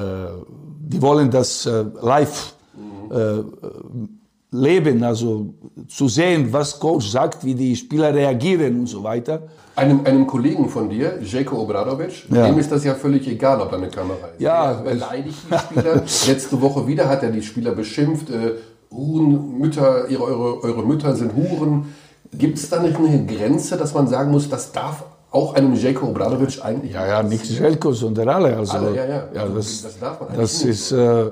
die 0.79 1.01
wollen 1.01 1.29
das 1.31 1.65
äh, 1.65 1.85
live 2.01 2.53
mhm 2.75 4.09
leben, 4.55 5.03
also 5.03 5.53
zu 5.87 6.07
sehen, 6.07 6.51
was 6.51 6.79
Coach 6.79 7.09
sagt, 7.09 7.43
wie 7.43 7.55
die 7.55 7.75
Spieler 7.75 8.13
reagieren 8.13 8.79
und 8.79 8.87
so 8.87 9.03
weiter. 9.03 9.43
Einem, 9.75 10.05
einem 10.05 10.25
Kollegen 10.25 10.69
von 10.69 10.89
dir, 10.89 11.19
Jeko 11.21 11.61
Obradovic, 11.61 12.29
ja. 12.29 12.47
dem 12.47 12.57
ist 12.57 12.71
das 12.71 12.83
ja 12.85 12.95
völlig 12.95 13.27
egal, 13.27 13.59
ob 13.59 13.71
da 13.71 13.77
eine 13.77 13.89
Kamera 13.89 14.27
ist. 14.33 14.41
Ja, 14.41 14.71
er 14.71 14.81
beleidigt 14.83 15.37
die 15.49 15.57
Spieler. 15.57 16.03
Letzte 16.27 16.61
Woche 16.61 16.87
wieder 16.87 17.09
hat 17.09 17.23
er 17.23 17.31
die 17.31 17.41
Spieler 17.41 17.71
beschimpft. 17.71 18.29
Äh, 18.29 18.53
Huren, 18.91 19.59
Mütter, 19.59 20.07
ihre, 20.07 20.23
eure, 20.23 20.63
eure 20.63 20.85
Mütter 20.85 21.15
sind 21.15 21.33
Huren. 21.35 21.93
Gibt 22.31 22.57
es 22.57 22.69
da 22.69 22.81
nicht 22.81 22.95
eine 22.97 23.25
Grenze, 23.25 23.75
dass 23.75 23.93
man 23.93 24.07
sagen 24.07 24.31
muss, 24.31 24.49
das 24.49 24.71
darf 24.71 25.03
auch 25.35 25.53
einem 25.53 25.73
Jelko 25.73 26.07
Obradovic 26.07 26.63
eigentlich? 26.63 26.93
Ja, 26.93 27.05
ja, 27.05 27.23
nicht 27.23 27.45
Jelko, 27.45 27.91
sondern 27.91 28.29
alle. 28.29 28.57
Also, 28.57 28.77
alle, 28.77 28.95
ja, 28.95 29.05
ja. 29.05 29.29
ja 29.33 29.41
also, 29.41 29.55
das, 29.55 29.81
das, 29.83 29.99
darf 29.99 30.19
man 30.21 30.37
das 30.37 30.63
nicht. 30.63 30.69
ist... 30.71 30.91
Äh, 30.91 31.31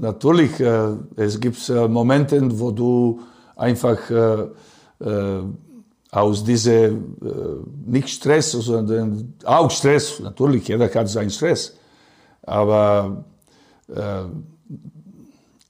Natürlich, 0.00 0.58
äh, 0.60 0.94
es 1.16 1.38
gibt 1.38 1.68
äh, 1.68 1.86
Momente, 1.88 2.40
wo 2.58 2.70
du 2.70 3.20
einfach 3.56 3.98
äh, 4.10 4.48
aus 6.10 6.44
diesem 6.44 7.16
nicht 7.86 8.08
Stress, 8.08 8.52
sondern 8.52 9.34
auch 9.44 9.70
Stress, 9.70 10.20
natürlich, 10.20 10.68
jeder 10.68 10.92
hat 10.92 11.08
seinen 11.08 11.30
Stress, 11.30 11.76
aber 12.42 13.24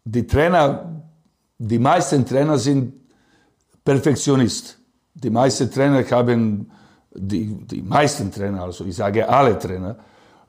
die 0.05 0.27
Trainer, 0.27 1.03
die 1.59 1.79
meisten 1.79 2.27
Trainer 2.27 2.59
sind 2.59 2.93
Perfektionist. 3.83 4.79
Die 5.15 5.31
meisten 5.31 5.71
Trainer 5.71 6.05
haben, 6.11 6.71
die, 7.15 7.55
die 7.67 7.83
meisten 7.83 8.31
Trainer, 8.31 8.63
also 8.63 8.85
ich 8.85 8.97
sage 8.97 9.29
alle 9.29 9.59
Trainer, 9.59 9.97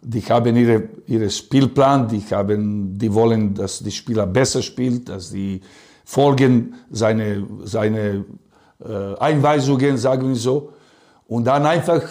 die 0.02 0.22
haben 0.22 0.56
ihre, 0.56 0.90
ihre 1.08 1.30
Spielplan, 1.30 2.08
die, 2.08 2.22
haben, 2.32 2.98
die 2.98 3.14
wollen, 3.14 3.54
dass 3.54 3.80
die 3.80 3.92
Spieler 3.92 4.28
besser 4.28 4.62
spielt, 4.62 5.10
dass 5.10 5.32
die 5.32 5.62
folgen 6.04 6.76
seine, 6.92 7.44
seine 7.64 8.26
äh, 8.84 9.16
Einweisungen, 9.18 9.98
sagen 9.98 10.30
wir 10.30 10.36
so. 10.36 10.74
Und 11.28 11.46
dann 11.46 11.66
einfach 11.66 12.04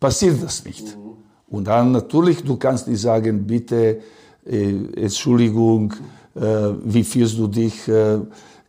passiert 0.00 0.42
das 0.42 0.64
nicht. 0.64 0.96
Mhm. 0.96 1.14
Und 1.48 1.64
dann 1.66 1.92
natürlich, 1.92 2.42
du 2.42 2.56
kannst 2.56 2.88
nicht 2.88 3.00
sagen, 3.00 3.46
bitte, 3.46 4.00
äh, 4.46 4.74
Entschuldigung, 4.96 5.92
äh, 6.34 6.40
wie 6.84 7.04
fühlst 7.04 7.38
du 7.38 7.48
dich, 7.48 7.86
äh, 7.86 8.18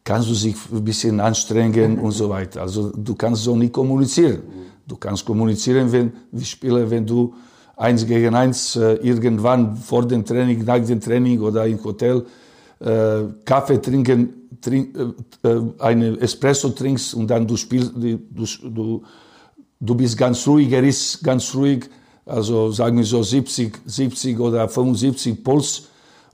kannst 0.04 0.30
du 0.30 0.34
dich 0.34 0.56
ein 0.72 0.84
bisschen 0.84 1.20
anstrengen 1.22 2.00
und 2.00 2.12
so 2.12 2.30
weiter. 2.30 2.62
Also 2.62 2.92
du 2.92 3.16
kannst 3.16 3.44
so 3.44 3.56
nicht 3.56 3.72
kommunizieren. 3.72 4.42
Mhm. 4.46 4.65
Du 4.88 4.98
kannst 4.98 5.26
kommunizieren, 5.26 5.92
wenn, 5.92 6.14
wie 6.32 6.46
Spieler, 6.46 6.90
wenn 6.90 7.06
du 7.06 7.34
eins 7.76 8.06
gegen 8.06 8.36
eins 8.36 8.76
äh, 8.76 8.94
irgendwann 8.96 9.76
vor 9.76 10.06
dem 10.08 10.24
Training, 10.24 10.64
nach 10.64 10.80
dem 10.80 11.02
Training 11.02 11.42
oder 11.42 11.66
im 11.66 11.84
Hotel 11.84 12.26
äh, 12.80 13.24
Kaffee 13.44 13.82
trinken, 13.82 14.60
trink, 14.62 14.96
äh, 15.44 15.48
äh 15.48 15.62
eine 15.80 16.20
Espresso 16.20 16.70
trinkst 16.70 17.16
und 17.16 17.28
dann 17.28 17.48
du 17.48 17.58
spielst, 17.58 17.94
du, 17.96 18.20
du, 18.70 19.04
du 19.80 19.96
bist 19.96 20.18
ganz 20.18 20.48
ruhig, 20.48 20.72
er 20.72 20.84
ist 20.84 21.24
ganz 21.24 21.54
ruhig, 21.56 21.90
also 22.26 22.72
sagen 22.72 22.98
wir 22.98 23.06
so 23.06 23.24
70, 23.24 23.78
70 23.86 24.40
oder 24.40 24.68
75 24.70 25.44
Puls 25.44 25.84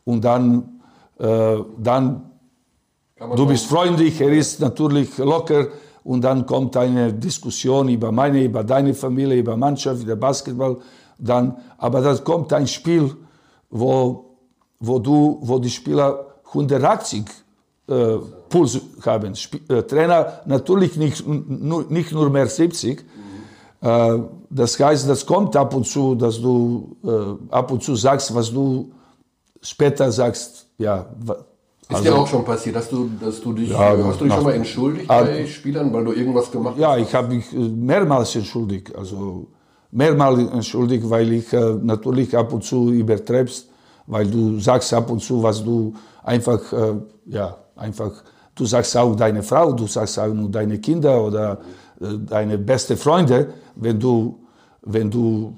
und 0.03 0.23
dann, 0.23 0.81
äh, 1.19 1.57
dann 1.77 2.23
du 3.35 3.45
bist 3.45 3.65
freundlich, 3.65 4.19
er 4.21 4.31
ist 4.31 4.59
natürlich 4.59 5.17
locker 5.17 5.67
und 6.03 6.21
dann 6.21 6.45
kommt 6.45 6.75
eine 6.77 7.13
Diskussion 7.13 7.89
über 7.89 8.11
meine, 8.11 8.43
über 8.43 8.63
deine 8.63 8.93
Familie, 8.93 9.37
über 9.37 9.55
Mannschaft, 9.55 10.03
über 10.03 10.15
Basketball 10.15 10.77
dann, 11.21 11.57
aber 11.77 12.01
das 12.01 12.23
kommt 12.23 12.51
ein 12.51 12.67
Spiel, 12.67 13.15
wo, 13.69 14.37
wo, 14.79 14.99
du, 14.99 15.39
wo 15.41 15.59
die 15.59 15.69
Spieler 15.69 16.25
180 16.47 17.25
äh, 17.87 18.17
Puls 18.49 18.79
haben. 19.05 19.33
Sp 19.37 19.61
äh, 19.69 19.83
Trainer 19.83 20.41
natürlich 20.45 20.97
nicht, 20.97 21.25
nicht 21.27 22.11
nur 22.11 22.29
mehr 22.29 22.47
70. 22.47 23.03
Mhm. 23.81 23.87
Äh, 23.87 24.19
das 24.49 24.79
heißt, 24.79 25.07
das 25.07 25.25
kommt 25.25 25.55
ab 25.55 25.75
und 25.75 25.85
zu, 25.85 26.15
dass 26.15 26.41
du 26.41 26.97
äh, 27.03 27.53
ab 27.53 27.71
und 27.71 27.83
zu 27.83 27.95
sagst, 27.95 28.33
was 28.33 28.51
du 28.51 28.91
später 29.61 30.11
sagst. 30.11 30.67
Ja, 30.77 31.05
ist 31.91 31.97
also, 31.97 32.11
dir 32.11 32.17
auch 32.17 32.27
schon 32.27 32.45
passiert, 32.45 32.75
dass 32.75 32.89
du, 32.89 33.09
dass 33.19 33.41
du 33.41 33.53
dich, 33.53 33.69
ja, 33.69 33.97
hast 34.03 34.21
du 34.21 34.25
dich 34.25 34.33
schon 34.33 34.43
mal 34.43 34.53
entschuldigt 34.53 35.07
bei 35.07 35.45
Spielern, 35.45 35.91
weil 35.93 36.05
du 36.05 36.13
irgendwas 36.13 36.49
gemacht 36.49 36.77
ja, 36.77 36.91
hast? 36.91 36.97
Ja, 36.97 37.03
ich 37.03 37.13
habe 37.13 37.35
mich 37.35 37.51
äh, 37.53 37.57
mehrmals 37.57 38.35
entschuldigt. 38.35 38.95
Also 38.95 39.47
mehrmals 39.91 40.39
entschuldigt, 40.51 41.09
weil 41.09 41.33
ich 41.33 41.51
äh, 41.51 41.75
natürlich 41.81 42.35
ab 42.35 42.53
und 42.53 42.63
zu 42.63 42.91
übertreibst, 42.91 43.69
weil 44.07 44.27
du 44.27 44.59
sagst 44.59 44.93
ab 44.93 45.09
und 45.11 45.21
zu, 45.21 45.43
was 45.43 45.63
du 45.63 45.93
einfach, 46.23 46.61
äh, 46.71 46.93
ja, 47.25 47.57
einfach, 47.75 48.11
du 48.55 48.65
sagst 48.65 48.95
auch 48.95 49.15
deine 49.15 49.43
Frau, 49.43 49.73
du 49.73 49.85
sagst 49.87 50.17
auch 50.17 50.33
nur 50.33 50.49
deine 50.49 50.79
Kinder 50.79 51.21
oder 51.21 51.59
äh, 51.99 52.05
deine 52.25 52.57
beste 52.57 52.95
Freunde, 52.95 53.53
wenn 53.75 53.99
du, 53.99 54.39
wenn 54.81 55.11
du 55.11 55.55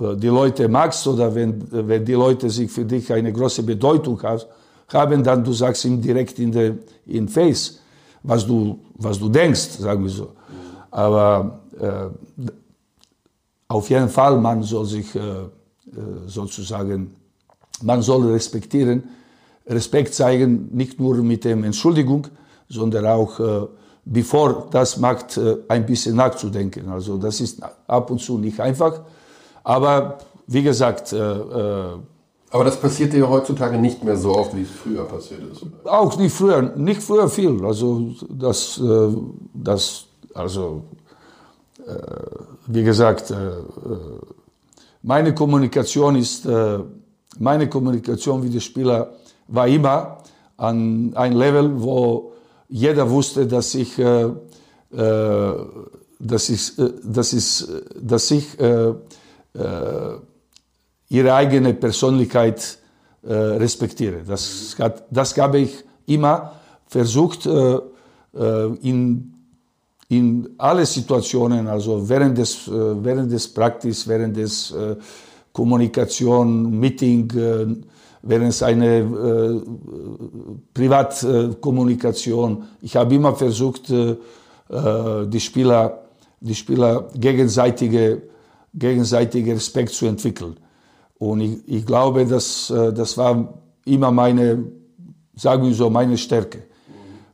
äh, 0.00 0.16
die 0.16 0.28
Leute 0.28 0.68
magst 0.68 1.06
oder 1.06 1.32
wenn, 1.32 1.64
wenn 1.70 2.04
die 2.04 2.14
Leute 2.14 2.50
sich 2.50 2.70
für 2.70 2.84
dich 2.84 3.12
eine 3.12 3.32
große 3.32 3.62
Bedeutung 3.62 4.20
hast, 4.22 4.48
haben, 4.94 5.22
dann 5.22 5.44
du 5.44 5.52
sagst 5.52 5.84
ihm 5.84 6.00
direkt 6.00 6.38
in 6.38 6.52
der 6.52 6.76
in 7.06 7.28
Face, 7.28 7.80
was 8.22 8.46
du 8.46 8.78
was 8.94 9.18
du 9.18 9.28
denkst, 9.28 9.78
sagen 9.78 10.02
wir 10.02 10.10
so. 10.10 10.32
Aber 10.90 11.60
äh, 11.78 12.10
auf 13.68 13.88
jeden 13.88 14.08
Fall, 14.08 14.38
man 14.38 14.62
soll 14.62 14.84
sich 14.84 15.14
äh, 15.14 15.20
äh, 15.20 15.48
sozusagen, 16.26 17.14
man 17.82 18.02
soll 18.02 18.30
respektieren, 18.32 19.04
Respekt 19.66 20.14
zeigen, 20.14 20.68
nicht 20.72 20.98
nur 20.98 21.16
mit 21.16 21.44
der 21.44 21.52
Entschuldigung, 21.52 22.26
sondern 22.68 23.06
auch, 23.06 23.40
äh, 23.40 23.66
bevor 24.04 24.68
das 24.70 24.98
macht, 24.98 25.36
äh, 25.36 25.56
ein 25.68 25.86
bisschen 25.86 26.16
nachzudenken. 26.16 26.88
Also 26.88 27.16
das 27.16 27.40
ist 27.40 27.62
ab 27.86 28.10
und 28.10 28.20
zu 28.20 28.38
nicht 28.38 28.60
einfach, 28.60 29.00
aber 29.62 30.18
wie 30.46 30.62
gesagt, 30.62 31.12
äh, 31.12 31.96
aber 32.50 32.64
das 32.64 32.80
passiert 32.80 33.14
ja 33.14 33.28
heutzutage 33.28 33.78
nicht 33.78 34.02
mehr 34.02 34.16
so 34.16 34.34
oft, 34.34 34.56
wie 34.56 34.62
es 34.62 34.70
früher 34.70 35.04
passiert 35.04 35.42
ist. 35.52 35.64
Auch 35.84 36.18
nicht 36.18 36.34
früher, 36.34 36.62
nicht 36.76 37.00
früher 37.02 37.28
viel. 37.28 37.64
Also 37.64 38.10
das, 38.28 38.82
das, 39.54 40.06
also 40.34 40.82
äh, 41.86 41.92
wie 42.66 42.82
gesagt, 42.82 43.30
äh, 43.30 43.34
äh, 43.34 43.62
meine 45.02 45.34
Kommunikation 45.34 46.16
ist, 46.16 46.46
meine 47.38 47.70
Kommunikation 47.70 48.42
wie 48.42 48.50
der 48.50 48.60
Spieler 48.60 49.14
war 49.48 49.66
immer 49.66 50.18
an 50.58 51.12
ein 51.14 51.32
Level, 51.32 51.80
wo 51.80 52.32
jeder 52.68 53.08
wusste, 53.08 53.46
dass 53.46 53.74
ich, 53.74 53.96
dass 53.96 54.34
ich, 56.50 56.72
dass 57.02 57.32
ich, 57.32 57.66
dass 57.98 58.30
ich 58.30 58.58
ihre 61.10 61.34
eigene 61.34 61.74
Persönlichkeit 61.74 62.78
respektiere. 63.22 64.22
Das, 64.26 64.74
hat, 64.78 65.04
das 65.10 65.36
habe 65.36 65.58
ich 65.58 65.84
immer 66.06 66.52
versucht, 66.86 67.44
in 67.44 69.30
in 70.10 70.54
alle 70.58 70.84
Situationen, 70.86 71.68
also 71.68 72.08
während 72.08 72.36
des, 72.36 72.66
äh, 72.66 72.72
während 72.72 73.30
des 73.30 73.46
Praktis, 73.48 74.06
während 74.08 74.36
des 74.36 74.72
äh, 74.72 74.96
Kommunikation, 75.52 76.78
Meeting, 76.78 77.30
äh, 77.30 77.66
während 78.22 78.50
es 78.50 78.62
eine 78.62 79.62
Privatkommunikation. 80.74 82.64
ich 82.82 82.96
habe 82.96 83.14
immer 83.14 83.34
versucht, 83.34 83.88
äh, 83.90 84.16
äh, 84.68 85.26
die 85.26 85.40
Spieler, 85.40 86.02
die 86.40 86.56
Spieler 86.56 87.08
gegenseitige, 87.14 88.22
gegenseitige 88.74 89.54
Respekt 89.54 89.92
zu 89.92 90.06
entwickeln. 90.06 90.56
Und 91.20 91.42
ich, 91.42 91.58
ich 91.66 91.86
glaube, 91.86 92.24
dass, 92.24 92.70
äh, 92.70 92.92
das 92.92 93.16
war 93.18 93.54
immer 93.84 94.10
meine, 94.10 94.64
sagen 95.36 95.62
wir 95.64 95.74
so, 95.74 95.90
meine 95.90 96.16
Stärke. 96.16 96.62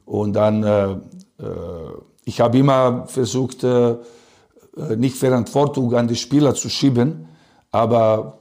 Und 0.05 0.35
dann, 0.35 0.63
äh, 0.65 0.91
äh, 0.91 0.97
ich 2.25 2.41
habe 2.41 2.59
immer 2.59 3.07
versucht, 3.07 3.63
äh, 3.63 3.95
nicht 4.97 5.17
Verantwortung 5.17 5.95
an 5.95 6.09
die 6.09 6.17
Spieler 6.17 6.53
zu 6.55 6.69
schieben, 6.69 7.29
aber 7.71 8.39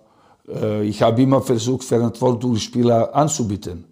äh, 0.48 0.84
ich 0.84 1.04
habe 1.04 1.22
immer 1.22 1.42
versucht, 1.44 1.84
Verantwortung 1.84 2.56
die 2.56 2.60
Spieler 2.60 3.14
anzubieten. 3.14 3.86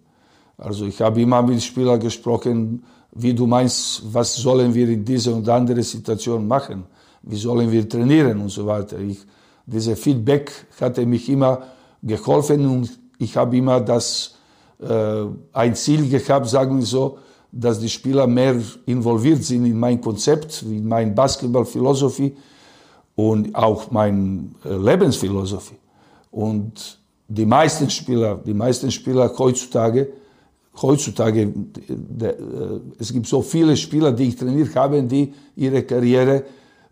Also 0.58 0.86
ich 0.86 1.00
habe 1.00 1.22
immer 1.22 1.40
mit 1.40 1.62
Spielern 1.62 2.00
gesprochen, 2.00 2.82
wie 3.12 3.32
du 3.32 3.46
meinst, 3.46 4.02
was 4.12 4.34
sollen 4.34 4.74
wir 4.74 4.88
in 4.88 5.04
dieser 5.04 5.34
und 5.34 5.48
anderen 5.48 5.84
Situation 5.84 6.48
machen, 6.48 6.84
wie 7.22 7.36
sollen 7.36 7.70
wir 7.70 7.88
trainieren 7.88 8.40
und 8.40 8.48
so 8.48 8.66
weiter. 8.66 8.98
Ich, 8.98 9.18
diese 9.66 9.96
Feedback 9.96 10.52
hatte 10.80 11.06
mich 11.06 11.28
immer 11.28 11.62
geholfen 12.02 12.66
und 12.66 12.98
ich 13.18 13.36
habe 13.36 13.56
immer 13.56 13.80
das 13.80 14.36
äh, 14.80 15.24
ein 15.52 15.74
Ziel 15.74 16.08
gehabt, 16.08 16.48
sagen 16.48 16.78
wir 16.78 16.86
so, 16.86 17.18
dass 17.50 17.78
die 17.78 17.88
Spieler 17.88 18.26
mehr 18.26 18.56
involviert 18.86 19.44
sind 19.44 19.64
in 19.64 19.78
mein 19.78 20.00
Konzept, 20.00 20.62
in 20.62 20.86
meine 20.86 21.12
Basketballphilosophie 21.12 22.34
und 23.14 23.54
auch 23.54 23.90
meine 23.90 24.50
äh, 24.64 24.76
Lebensphilosophie. 24.76 25.78
Und 26.30 26.98
die 27.28 27.46
meisten 27.46 27.88
Spieler, 27.88 28.40
die 28.44 28.54
meisten 28.54 28.90
Spieler 28.90 29.32
heutzutage, 29.38 30.08
heutzutage, 30.82 31.42
äh, 31.42 32.34
es 32.98 33.12
gibt 33.12 33.26
so 33.26 33.40
viele 33.40 33.76
Spieler, 33.76 34.10
die 34.10 34.28
ich 34.28 34.36
trainiert 34.36 34.74
habe, 34.74 35.02
die 35.04 35.32
ihre 35.54 35.84
Karriere 35.84 36.42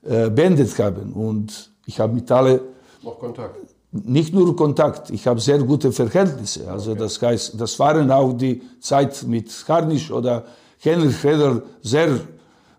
äh, 0.05 0.31
beendet 0.31 0.79
haben. 0.79 1.13
Und 1.13 1.72
ich 1.87 1.99
habe 2.01 2.14
mit 2.14 2.31
alle 2.31 2.61
noch 3.03 3.18
Kontakt. 3.18 3.57
Nicht 3.90 4.33
nur 4.33 4.57
Kontakt, 4.57 5.11
ich 5.11 5.27
habe 5.27 5.38
sehr 5.40 5.59
gute 5.59 5.92
Verhältnisse. 5.92 6.71
Also 6.71 6.92
okay. 6.92 7.01
das 7.01 7.21
heißt, 7.21 7.61
das 7.61 7.79
waren 7.79 8.11
auch 8.11 8.33
die 8.33 8.62
Zeit 8.81 9.23
mit 9.25 9.51
Harnisch 9.68 10.11
oder 10.11 10.45
Henrik 10.79 11.23
Reder 11.23 11.62
sehr 11.83 12.21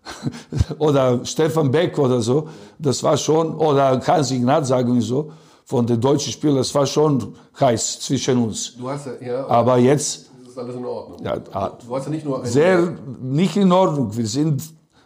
oder 0.78 1.24
Stefan 1.24 1.70
Beck 1.70 1.98
oder 1.98 2.20
so. 2.20 2.48
Das 2.78 3.02
war 3.02 3.16
schon 3.16 3.54
oder 3.54 4.00
Hans 4.04 4.30
Ignat, 4.32 4.66
sagen 4.66 4.94
wir 4.94 5.02
so 5.02 5.30
von 5.64 5.86
den 5.86 6.00
deutschen 6.00 6.32
Spielern, 6.32 6.58
es 6.58 6.74
war 6.74 6.86
schon 6.86 7.34
heiß 7.58 8.00
zwischen 8.00 8.42
uns. 8.42 8.76
Du 8.76 8.88
hast 8.88 9.06
ja, 9.06 9.12
ja 9.26 9.46
aber 9.46 9.78
jetzt 9.78 10.30
das 10.42 10.50
ist 10.52 10.58
alles 10.58 10.76
in 10.76 10.84
Ordnung. 10.84 11.18
Ja, 11.24 11.36
du 11.38 11.96
hast 11.96 12.04
ja 12.04 12.10
nicht 12.10 12.24
nur 12.24 12.44
sehr 12.44 12.92
nicht 13.20 13.56
in 13.56 13.72
Ordnung. 13.72 14.16
Wir 14.16 14.26
sind 14.26 14.62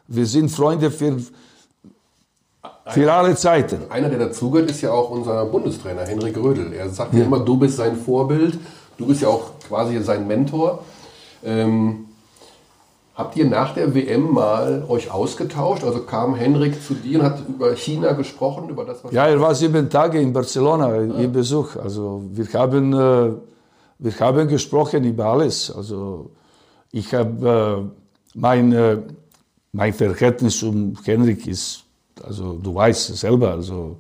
wir 0.07 0.27
sind 0.27 0.49
Freunde 0.51 0.91
für 0.91 1.19
für 2.91 3.13
alle 3.13 3.35
Zeiten. 3.37 3.83
Einer, 3.91 4.09
der 4.09 4.19
dazugehört, 4.19 4.71
ist 4.71 4.81
ja 4.81 4.91
auch 4.91 5.11
unser 5.11 5.45
Bundestrainer 5.47 6.03
Henrik 6.03 6.37
Rödel. 6.37 6.73
Er 6.73 6.89
sagt 6.89 7.15
ja 7.15 7.25
immer, 7.25 7.41
du 7.41 7.57
bist 7.57 7.77
sein 7.77 7.97
Vorbild, 7.97 8.59
du 8.97 9.07
bist 9.07 9.23
ja 9.23 9.29
auch 9.29 9.53
quasi 9.69 10.01
sein 10.03 10.27
Mentor. 10.27 10.85
Ähm, 11.45 12.09
Habt 13.19 13.37
ihr 13.37 13.47
nach 13.47 13.75
der 13.75 13.97
WM 13.97 14.33
mal 14.33 14.85
euch 14.89 15.11
ausgetauscht? 15.11 15.83
Also 15.83 16.03
kam 16.05 16.37
Henrik 16.37 16.81
zu 16.81 16.95
dir 16.95 17.19
und 17.19 17.25
hat 17.25 17.43
über 17.49 17.75
China 17.75 18.13
gesprochen, 18.13 18.69
über 18.69 18.85
das, 18.85 19.03
was 19.03 19.11
Ja, 19.11 19.27
er 19.27 19.41
war 19.41 19.57
sieben 19.57 19.91
Tage 19.91 20.21
in 20.21 20.33
Barcelona 20.33 20.87
ah. 20.87 21.21
im 21.21 21.33
Besuch. 21.33 21.75
Also 21.75 22.23
wir 22.31 22.47
haben, 22.53 22.93
äh, 22.93 23.33
wir 23.99 24.21
haben 24.21 24.47
gesprochen 24.47 25.03
über 25.03 25.25
alles. 25.25 25.69
Also 25.69 26.31
ich 26.93 27.13
habe 27.13 27.83
äh, 27.85 28.39
mein, 28.39 28.71
äh, 28.71 28.99
mein 29.73 29.93
Verhältnis 29.95 30.61
zum 30.61 30.97
Henrik 31.05 31.45
ist, 31.49 31.83
also 32.25 32.55
du 32.55 32.75
weißt 32.75 33.11
es 33.11 33.21
selber. 33.21 33.53
Also 33.53 33.97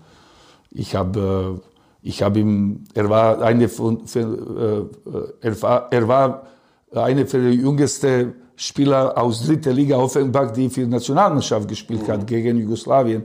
ich 0.71 0.95
habe, 0.95 1.61
äh, 1.61 2.09
ich 2.09 2.23
habe 2.23 2.41
ihm, 2.41 2.85
er 2.95 3.09
war 3.09 3.41
eine 3.43 3.69
von, 3.69 4.07
für, 4.07 4.89
äh, 5.13 5.47
er 5.47 5.63
war, 5.63 5.93
er 5.93 6.09
war 6.09 6.47
eine 6.95 7.27
für 7.27 7.51
die 7.51 7.57
jüngste 7.57 8.35
Spieler 8.57 9.17
aus 9.17 9.47
dritter 9.47 9.73
Liga 9.73 9.97
Offenbach, 9.97 10.51
die 10.51 10.69
für 10.69 10.81
die 10.81 10.91
Nationalmannschaft 10.91 11.69
gespielt 11.69 12.07
mhm. 12.07 12.13
hat 12.13 12.27
gegen 12.27 12.59
Jugoslawien, 12.59 13.25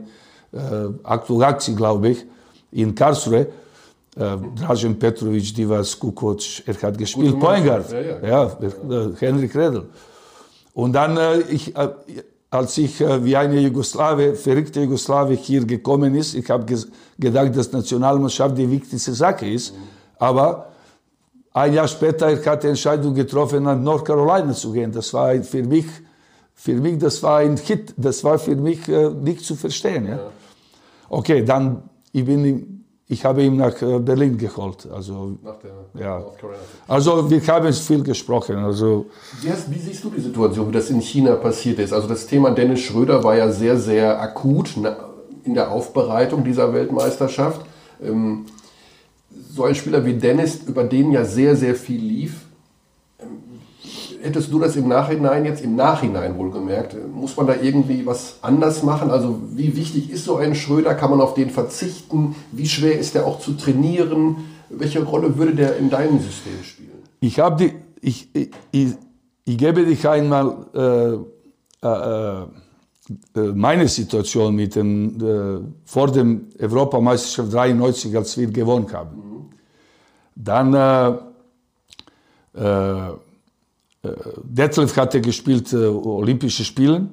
äh, 0.51 0.57
Aktuaxi, 1.03 1.73
glaube 1.73 2.09
ich, 2.09 2.25
in 2.71 2.93
Karlsruhe. 2.93 3.47
Äh, 4.15 4.37
Dražen 4.55 4.99
Petrovic, 4.99 5.55
Divas 5.55 5.97
Kukoc, 5.97 6.67
er 6.67 6.79
hat 6.83 6.97
gespielt, 6.99 7.39
Poingard, 7.39 7.91
ja, 7.91 7.99
ja, 7.99 8.27
ja, 8.27 8.43
äh, 8.61 9.15
Henrik 9.19 9.55
Redl. 9.55 9.85
Und 10.75 10.93
dann, 10.93 11.17
äh, 11.17 11.39
ich, 11.49 11.75
äh, 11.75 11.89
als 12.53 12.77
ich 12.77 13.01
äh, 13.01 13.25
wie 13.25 13.35
eine 13.35 13.59
Jugoslawe, 13.59 14.35
verrückte 14.35 14.81
Jugoslawe 14.81 15.33
hier 15.33 15.65
gekommen 15.65 16.13
ist, 16.13 16.35
ich 16.35 16.49
habe 16.49 16.65
gedacht, 17.17 17.55
dass 17.55 17.71
Nationalmannschaft 17.71 18.57
die 18.57 18.69
wichtigste 18.69 19.13
Sache 19.13 19.47
ist. 19.47 19.73
Aber 20.19 20.67
ein 21.51 21.73
Jahr 21.73 21.87
später 21.87 22.27
hat 22.27 22.45
er 22.45 22.57
die 22.57 22.67
Entscheidung 22.67 23.15
getroffen, 23.15 23.63
nach 23.63 23.77
North 23.77 24.05
Carolina 24.05 24.53
zu 24.53 24.71
gehen. 24.71 24.91
Das 24.91 25.13
war 25.13 25.35
für 25.43 25.63
mich, 25.63 25.85
für 26.53 26.75
mich, 26.75 26.99
das 26.99 27.23
war 27.23 27.39
ein 27.39 27.57
Hit. 27.57 27.93
Das 27.97 28.23
war 28.23 28.37
für 28.37 28.55
mich 28.55 28.87
äh, 28.87 29.09
nicht 29.09 29.43
zu 29.43 29.55
verstehen. 29.55 30.07
Ja? 30.07 30.19
Okay, 31.09 31.43
dann 31.43 31.89
ich 32.11 32.23
bin, 32.23 32.72
ich 33.13 33.23
habe 33.23 33.43
ihn 33.43 33.57
nach 33.57 33.81
äh, 33.81 33.99
Berlin 33.99 34.37
geholt. 34.37 34.87
Also, 34.91 35.37
nach 35.43 35.57
der 35.59 35.71
ja. 36.01 36.19
North 36.19 36.37
Carolina. 36.39 36.63
Also 36.87 37.29
wir 37.29 37.47
haben 37.47 37.73
viel 37.73 38.03
gesprochen. 38.03 38.57
Also 38.57 39.05
wie, 39.41 39.79
siehst 39.79 40.03
du 40.03 40.09
die 40.09 40.21
Situation, 40.21 40.67
wie 40.69 40.73
das 40.73 40.89
in 40.89 41.01
China 41.01 41.35
passiert 41.35 41.79
ist? 41.79 41.93
Also 41.93 42.07
das 42.07 42.25
Thema 42.27 42.51
Dennis 42.51 42.81
Schröder 42.81 43.23
war 43.23 43.35
ja 43.35 43.51
sehr, 43.51 43.77
sehr 43.77 44.21
akut 44.21 44.75
in 45.43 45.53
der 45.53 45.71
Aufbereitung 45.71 46.43
dieser 46.43 46.73
Weltmeisterschaft. 46.73 47.61
Ähm, 48.03 48.45
so 49.55 49.63
ein 49.63 49.75
Spieler 49.75 50.03
wie 50.05 50.13
Dennis, 50.13 50.61
über 50.67 50.83
den 50.83 51.11
ja 51.11 51.23
sehr, 51.23 51.55
sehr 51.55 51.75
viel 51.75 52.01
lief, 52.01 52.41
hättest 54.23 54.51
du 54.51 54.59
das 54.59 54.75
im 54.75 54.87
Nachhinein, 54.87 55.45
jetzt 55.45 55.63
im 55.63 55.75
Nachhinein 55.75 56.37
wohlgemerkt, 56.37 56.95
muss 57.13 57.35
man 57.35 57.47
da 57.47 57.55
irgendwie 57.61 58.05
was 58.05 58.37
anders 58.41 58.81
machen? 58.83 59.11
Also 59.11 59.39
wie 59.51 59.75
wichtig 59.75 60.09
ist 60.09 60.25
so 60.25 60.37
ein 60.37 60.55
Schröder? 60.55 60.95
Kann 60.95 61.09
man 61.11 61.21
auf 61.21 61.33
den 61.33 61.49
verzichten? 61.49 62.35
Wie 62.51 62.67
schwer 62.67 62.97
ist 62.97 63.15
der 63.15 63.25
auch 63.27 63.39
zu 63.39 63.53
trainieren? 63.53 64.37
Welche 64.69 65.03
Rolle 65.03 65.37
würde 65.37 65.55
der 65.55 65.77
in 65.77 65.89
deinem 65.89 66.19
System 66.19 66.63
spielen? 66.63 67.03
Ich 67.19 67.39
habe 67.39 67.57
die, 67.57 67.73
ich, 68.01 68.29
ich, 68.33 68.51
ich, 68.71 68.95
ich, 69.45 69.57
gebe 69.57 69.85
dich 69.85 70.07
einmal 70.07 70.65
äh, 70.73 71.85
äh, 71.85 72.41
äh, 72.41 72.45
meine 73.53 73.87
Situation 73.87 74.55
mit 74.55 74.75
dem, 74.75 75.19
äh, 75.21 75.59
vor 75.85 76.11
dem 76.11 76.47
Europameisterschaft 76.59 77.53
93, 77.53 78.15
als 78.15 78.37
wir 78.37 78.47
gewonnen 78.47 78.91
haben. 78.93 79.17
Mhm. 79.17 79.49
Dann 80.35 80.73
äh, 80.73 81.17
äh, 82.59 83.13
Detlef 84.43 84.97
hatte 84.97 85.21
gespielt 85.21 85.71
äh, 85.73 85.77
Olympische 85.87 86.63
Spiele, 86.63 87.07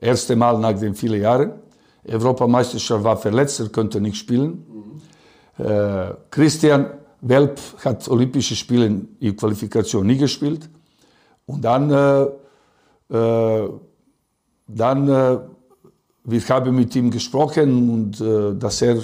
erste 0.00 0.36
Mal 0.36 0.58
nach 0.58 0.78
den 0.78 0.94
vielen 0.94 1.20
Jahren. 1.20 1.52
Europameisterschaft 2.08 3.04
war 3.04 3.16
verletzt, 3.16 3.60
er 3.60 3.68
konnte 3.68 4.00
nicht 4.00 4.16
spielen. 4.16 4.64
Mhm. 5.58 5.64
Äh, 5.64 6.14
Christian 6.30 6.90
Welp 7.20 7.60
hat 7.84 8.08
Olympische 8.08 8.54
Spiele 8.54 8.86
in 9.20 9.36
Qualifikation 9.36 10.06
nie 10.06 10.16
gespielt. 10.18 10.68
Und 11.46 11.64
dann 11.64 11.90
äh, 11.90 13.68
dann, 14.66 15.08
äh, 15.08 15.38
wir 16.24 16.48
haben 16.48 16.74
mit 16.74 16.94
ihm 16.96 17.10
gesprochen 17.10 17.90
und 17.90 18.20
äh, 18.20 18.54
dass 18.58 18.82
er 18.82 18.96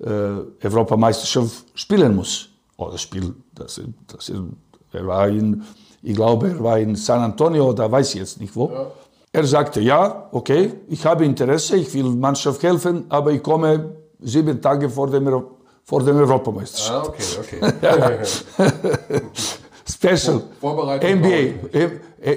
äh, 0.00 0.64
Europameisterschaft 0.64 1.66
spielen 1.74 2.16
muss. 2.16 2.48
Oder 2.76 2.96
spielen, 2.96 3.44
dass 3.54 3.78
er, 3.78 3.84
dass 4.06 4.28
er, 4.28 4.44
er 4.92 5.06
war 5.06 5.28
in, 5.28 5.62
ich 6.02 6.14
glaube, 6.14 6.48
er 6.48 6.62
war 6.62 6.78
in 6.78 6.94
San 6.96 7.20
Antonio, 7.20 7.72
da 7.72 7.90
weiß 7.90 8.14
ich 8.14 8.20
jetzt 8.20 8.40
nicht 8.40 8.54
wo. 8.54 8.70
Ja. 8.70 8.86
Er 9.32 9.44
sagte, 9.44 9.80
ja, 9.80 10.28
okay, 10.32 10.72
ich 10.88 11.04
habe 11.04 11.24
Interesse, 11.24 11.76
ich 11.76 11.92
will 11.92 12.04
Mannschaft 12.04 12.62
helfen, 12.62 13.04
aber 13.08 13.32
ich 13.32 13.42
komme 13.42 13.96
sieben 14.20 14.60
Tage 14.60 14.88
vor 14.88 15.10
dem, 15.10 15.44
vor 15.84 16.02
dem 16.02 16.16
Europameisterschaft. 16.16 17.10
Ah, 17.10 17.40
okay, 17.40 17.62
okay. 17.70 19.20
Special. 19.90 20.42
NBA. 20.60 21.94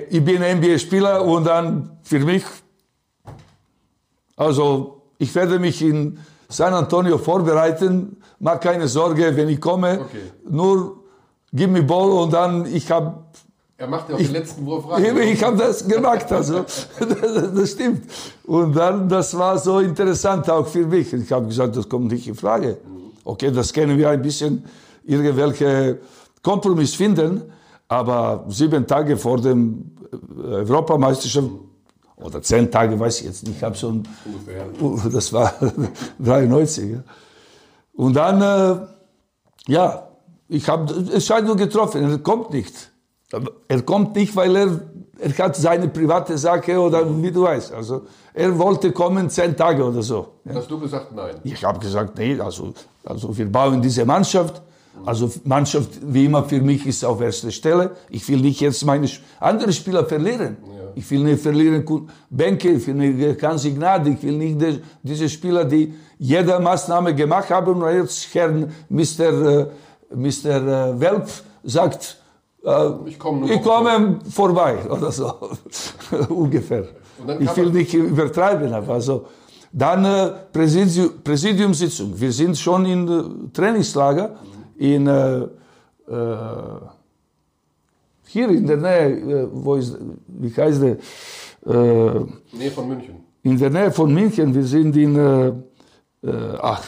Ich 0.09 0.23
bin 0.23 0.41
NBA-Spieler 0.41 1.23
und 1.23 1.45
dann 1.45 1.97
für 2.03 2.19
mich, 2.19 2.43
also 4.35 5.01
ich 5.17 5.33
werde 5.35 5.59
mich 5.59 5.81
in 5.81 6.17
San 6.49 6.73
Antonio 6.73 7.17
vorbereiten. 7.17 8.17
Mach 8.39 8.59
keine 8.59 8.87
Sorge, 8.87 9.35
wenn 9.35 9.49
ich 9.49 9.61
komme. 9.61 10.01
Okay. 10.01 10.31
Nur 10.49 11.03
gib 11.53 11.71
mir 11.71 11.83
Ball 11.83 12.09
und 12.09 12.33
dann 12.33 12.65
ich 12.65 12.89
habe 12.89 13.25
er 13.81 13.87
macht 13.87 14.09
ja 14.09 14.15
auch 14.15 14.19
ich, 14.19 14.27
den 14.27 14.33
letzten 14.35 14.65
Wurf 14.65 14.87
rein. 14.89 15.03
Ich, 15.17 15.33
ich 15.33 15.43
habe 15.43 15.57
das 15.57 15.87
gemacht, 15.87 16.31
also 16.31 16.59
das, 16.59 16.87
das, 17.55 17.71
stimmt. 17.71 18.03
Und 18.43 18.75
dann, 18.75 19.09
das 19.09 19.35
war 19.35 19.57
so 19.57 19.79
interessant 19.79 20.47
auch 20.51 20.67
für 20.67 20.85
mich. 20.85 21.11
Ich 21.11 21.31
habe 21.31 21.47
gesagt, 21.47 21.75
das 21.75 21.89
kommt 21.89 22.11
nicht 22.11 22.27
in 22.27 22.35
Frage. 22.35 22.77
Okay, 23.23 23.51
das 23.51 23.73
können 23.73 23.97
wir 23.97 24.09
ein 24.09 24.21
bisschen 24.21 24.63
irgendwelche 25.03 25.99
Kompromiss 26.43 26.93
finden, 26.93 27.41
Aber 27.87 28.45
sieben 28.49 28.85
Tage 28.85 29.17
vor 29.17 29.41
dem 29.41 29.91
äh, 30.13 30.45
Europameisterschaft 30.45 31.49
oder 32.17 32.41
zehn 32.41 32.69
Tage, 32.69 32.99
weiß 32.99 33.21
ich 33.21 33.25
jetzt 33.25 33.43
nicht, 33.47 33.57
ich 33.57 33.63
habe 33.63 33.75
schon, 33.75 34.03
Ungefähr. 34.79 35.09
das 35.09 35.33
war 35.33 35.53
93. 36.19 36.91
Ja. 36.91 37.03
Und 37.93 38.13
dann, 38.13 38.41
äh, 38.41 39.71
ja, 39.71 40.07
ich 40.47 40.69
habe 40.69 40.93
Entscheidung 41.11 41.57
getroffen, 41.57 42.03
er 42.03 42.17
kommt 42.19 42.51
nicht. 42.51 42.91
Er 43.67 43.81
kommt 43.83 44.15
nicht, 44.15 44.35
weil 44.35 44.55
er, 44.55 44.81
er 45.19 45.37
hat 45.37 45.55
seine 45.55 45.87
private 45.87 46.37
Sache 46.37 46.77
oder 46.79 47.05
wie 47.21 47.31
du 47.31 47.43
weißt. 47.43 47.73
Also 47.73 48.03
er 48.33 48.57
wollte 48.57 48.91
kommen 48.91 49.29
zehn 49.29 49.55
Tage 49.55 49.83
oder 49.83 50.01
so. 50.01 50.27
Ja. 50.45 50.55
Hast 50.55 50.69
du 50.69 50.79
gesagt 50.79 51.13
nein? 51.15 51.35
Ich 51.43 51.63
habe 51.63 51.79
gesagt, 51.79 52.17
nee, 52.17 52.39
also, 52.39 52.73
also 53.05 53.37
wir 53.37 53.49
bauen 53.51 53.81
diese 53.81 54.05
Mannschaft. 54.05 54.61
Also 55.05 55.31
Mannschaft, 55.45 55.89
wie 56.03 56.25
immer, 56.25 56.43
für 56.43 56.61
mich 56.61 56.85
ist 56.85 57.03
auf 57.03 57.21
erster 57.21 57.49
Stelle. 57.49 57.91
Ich 58.09 58.27
will 58.27 58.41
nicht 58.41 58.59
jetzt 58.59 58.85
meine 58.85 59.07
anderen 59.39 59.73
Spieler 59.73 60.05
verlieren. 60.05 60.57
Ich 60.93 61.09
will 61.09 61.23
nicht 61.23 61.41
verlieren 61.41 61.85
Benke, 62.29 62.71
ich 62.71 62.85
will 62.85 62.95
nicht 62.95 63.39
Kansi 63.39 63.71
Gnade, 63.71 64.09
ich 64.09 64.21
will 64.23 64.37
nicht 64.37 64.61
die, 64.61 64.81
diese 65.01 65.29
Spieler, 65.29 65.63
die 65.63 65.93
jede 66.19 66.59
Maßnahme 66.59 67.15
gemacht 67.15 67.49
haben 67.49 67.81
und 67.81 67.93
jetzt 67.93 68.33
Herrn 68.33 68.71
Mr. 68.89 69.19
Äh, 69.19 69.67
Mr. 70.13 70.45
äh, 70.45 70.99
Welp 70.99 71.29
sagt, 71.63 72.03
äh, 72.03 72.20
Ich 73.05 73.17
komme 73.17 73.51
ich 73.51 73.61
komme 73.63 74.19
vorbei 74.29 74.77
oder 74.89 75.11
so, 75.11 75.33
ungefähr. 76.29 76.87
Ich 77.39 77.55
will 77.57 77.71
nicht 77.71 77.93
übertreiben, 77.93 78.71
aber 78.73 78.93
also 78.93 79.25
dann 79.71 80.05
äh, 80.05 80.31
Präsidium, 80.51 81.21
Präsidiumssitzung. 81.23 82.19
Wir 82.19 82.31
sind 82.31 82.57
schon 82.57 82.85
in 82.85 83.07
äh, 83.07 83.23
Trainingslager 83.53 84.35
in 84.77 85.07
äh, 85.07 85.39
äh, 85.39 85.47
hier 88.27 88.49
in 88.49 88.67
der 88.67 88.77
Nähe, 88.77 89.09
äh, 89.09 89.47
wo 89.51 89.75
ist, 89.75 89.97
wie 90.27 90.53
heißt 90.53 90.81
der? 90.81 90.97
Äh, 91.65 92.25
Nähe 92.53 92.71
von 92.71 92.87
München. 92.87 93.15
in 93.43 93.57
der 93.57 93.69
Nähe 93.69 93.91
von 93.91 94.13
München. 94.13 94.53
Wir 94.53 94.63
sind 94.63 94.95
in 94.95 95.15
äh, 95.15 95.47
äh, 96.27 96.57
ach, 96.61 96.83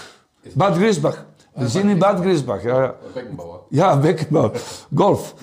Bad 0.55 0.77
Griesbach. 0.77 1.17
Wir 1.55 1.67
sind 1.67 1.89
in 1.89 1.99
Bad 1.99 2.21
Griesbach. 2.23 2.63
Ja. 2.63 2.95
Beckenbauer. 3.13 3.67
ja 3.69 3.95
Beckenbauer. 3.95 4.53
Golf. 4.93 5.35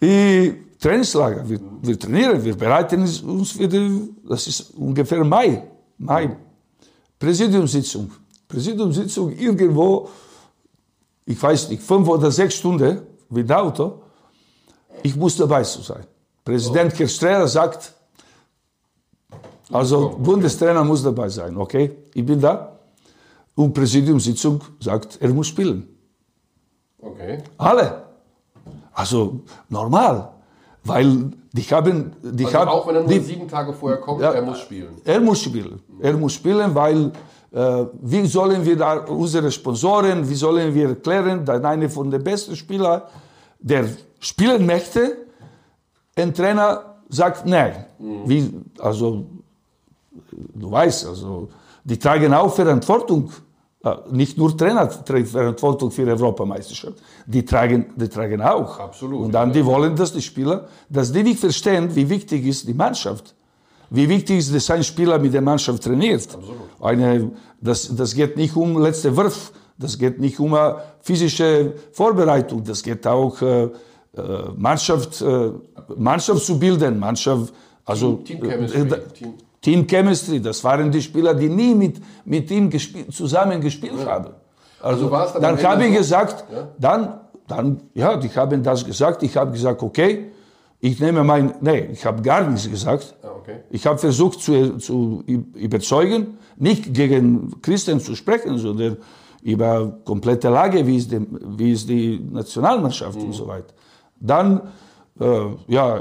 Die 0.00 0.54
Trainingslager, 0.80 1.48
wir, 1.48 1.60
wir 1.82 1.98
trainieren, 1.98 2.42
wir 2.42 2.56
bereiten 2.56 3.02
uns 3.02 3.52
für 3.52 3.68
die, 3.68 4.14
das 4.26 4.46
ist 4.46 4.70
ungefähr 4.70 5.22
Mai, 5.24 5.62
Mai. 5.98 6.36
Präsidiumssitzung. 7.18 8.10
Präsidiumssitzung 8.48 9.30
irgendwo, 9.32 10.08
ich 11.26 11.40
weiß 11.40 11.68
nicht, 11.68 11.82
fünf 11.82 12.08
oder 12.08 12.30
sechs 12.30 12.54
Stunden 12.54 13.02
mit 13.28 13.52
Auto. 13.52 14.00
Ich 15.02 15.14
muss 15.14 15.36
dabei 15.36 15.62
zu 15.62 15.82
sein. 15.82 16.04
Präsident 16.44 16.94
Kirchsträger 16.94 17.46
sagt, 17.46 17.92
also 19.70 20.16
Bundestrainer 20.18 20.82
muss 20.82 21.02
dabei 21.02 21.28
sein, 21.28 21.56
okay? 21.56 21.90
Ich 22.14 22.24
bin 22.24 22.40
da. 22.40 22.79
Und 23.60 23.74
Präsidiumssitzung 23.74 24.62
sagt, 24.80 25.18
er 25.20 25.28
muss 25.38 25.48
spielen. 25.48 25.80
Okay. 26.98 27.38
Alle. 27.58 27.88
Also 28.94 29.40
normal. 29.68 30.16
Weil 30.84 31.30
die 31.52 31.62
haben, 31.64 32.12
die 32.22 32.46
Also 32.46 32.58
haben, 32.58 32.68
auch 32.70 32.86
wenn 32.86 32.96
er 32.96 33.02
nur 33.02 33.10
die, 33.12 33.20
sieben 33.20 33.46
Tage 33.48 33.74
vorher 33.74 34.00
kommt, 34.00 34.22
Ja. 34.22 34.32
er 34.32 34.42
muss 34.42 34.60
spielen. 34.60 34.94
er 35.04 35.20
muss 35.20 35.40
spielen. 35.42 35.78
Er 36.00 36.14
muss 36.16 36.32
spielen, 36.32 36.74
weil 36.74 37.12
äh, 37.52 37.84
wie 38.12 38.26
sollen 38.26 38.64
wir 38.64 38.76
da 38.78 38.90
unsere 39.00 39.50
Sponsoren, 39.50 40.26
wie 40.30 40.34
sollen 40.36 40.74
wir 40.74 40.88
erklären, 40.90 41.44
dass 41.44 41.62
einer 41.62 41.90
von 41.90 42.10
den 42.10 42.22
besten 42.24 42.56
Spielern, 42.56 43.02
der 43.58 43.84
spielen 44.20 44.64
möchte, 44.64 45.02
ein 46.16 46.32
Trainer 46.32 46.68
sagt 47.10 47.44
nein. 47.46 47.74
Wie, 48.24 48.40
also 48.78 49.26
du 50.54 50.70
weißt, 50.70 51.08
also 51.08 51.48
die 51.84 51.98
tragen 51.98 52.32
auch 52.32 52.52
Verantwortung. 52.54 53.30
Nicht 54.10 54.36
nur 54.36 54.54
Trainer 54.54 54.90
Verantwortung 54.90 55.90
für 55.90 56.06
Europameisterschaft. 56.06 56.98
Die 57.26 57.42
tragen, 57.44 57.86
die 57.96 58.08
tragen 58.08 58.42
auch. 58.42 58.78
Absolut. 58.78 59.24
Und 59.24 59.32
dann 59.32 59.52
die 59.52 59.64
wollen, 59.64 59.96
dass 59.96 60.12
die 60.12 60.20
Spieler, 60.20 60.68
dass 60.90 61.10
die 61.12 61.22
nicht 61.22 61.40
verstehen, 61.40 61.88
wie 61.96 62.08
wichtig 62.08 62.44
ist 62.46 62.68
die 62.68 62.74
Mannschaft. 62.74 63.34
Wie 63.88 64.06
wichtig 64.06 64.38
ist, 64.38 64.54
dass 64.54 64.70
ein 64.70 64.84
Spieler 64.84 65.18
mit 65.18 65.32
der 65.32 65.40
Mannschaft 65.40 65.82
trainiert. 65.82 66.28
Eine, 66.78 67.30
das, 67.60 67.94
das 67.96 68.14
geht 68.14 68.36
nicht 68.36 68.54
um 68.54 68.80
letzte 68.82 69.16
Wurf. 69.16 69.50
Das 69.78 69.96
geht 69.96 70.20
nicht 70.20 70.38
um 70.38 70.54
physische 71.00 71.72
Vorbereitung. 71.92 72.62
Das 72.62 72.82
geht 72.82 73.06
auch 73.06 73.40
äh, 73.40 73.62
äh, 73.62 73.70
Mannschaft, 74.56 75.22
äh, 75.22 75.52
Mannschaft 75.96 76.44
zu 76.44 76.58
bilden. 76.58 76.98
Mannschaft, 76.98 77.54
also 77.86 78.16
Team 78.16 78.40
Team, 79.14 79.34
Team 79.60 79.86
Chemistry, 79.86 80.40
das 80.40 80.64
waren 80.64 80.90
die 80.90 81.02
Spieler, 81.02 81.34
die 81.34 81.48
nie 81.48 81.74
mit, 81.74 82.00
mit 82.24 82.50
ihm 82.50 82.70
gespielt, 82.70 83.12
zusammen 83.12 83.60
gespielt 83.60 84.06
haben. 84.06 84.30
Also, 84.82 85.14
es 85.14 85.32
dann 85.34 85.62
habe 85.62 85.86
ich 85.86 85.96
gesagt, 85.96 86.44
Ja? 86.50 86.68
dann, 86.78 87.20
dann, 87.46 87.80
ja, 87.94 88.16
die 88.16 88.30
haben 88.30 88.62
das 88.62 88.84
gesagt. 88.84 89.22
Ich 89.22 89.36
habe 89.36 89.52
gesagt, 89.52 89.82
okay, 89.82 90.30
ich 90.80 90.98
nehme 90.98 91.22
mein, 91.22 91.54
nee, 91.60 91.90
ich 91.92 92.06
habe 92.06 92.22
gar 92.22 92.48
nichts 92.48 92.70
gesagt. 92.70 93.14
ah, 93.22 93.28
okay. 93.38 93.56
Ich 93.70 93.86
habe 93.86 93.98
versucht 93.98 94.40
zu, 94.40 94.78
zu 94.78 95.22
überzeugen, 95.26 96.38
nicht 96.56 96.94
gegen 96.94 97.60
Christen 97.60 98.00
zu 98.00 98.14
sprechen, 98.14 98.56
sondern 98.56 98.96
über 99.42 99.98
komplette 100.04 100.48
Lage, 100.48 100.86
wie 100.86 100.96
ist 100.96 101.12
die, 101.12 101.26
wie 101.58 101.72
ist 101.72 101.88
die 101.88 102.18
Nationalmannschaft 102.32 103.18
und 103.18 103.32
so 103.32 103.46
weiter. 103.46 103.74
Dann, 104.18 104.60
ja, 105.68 106.00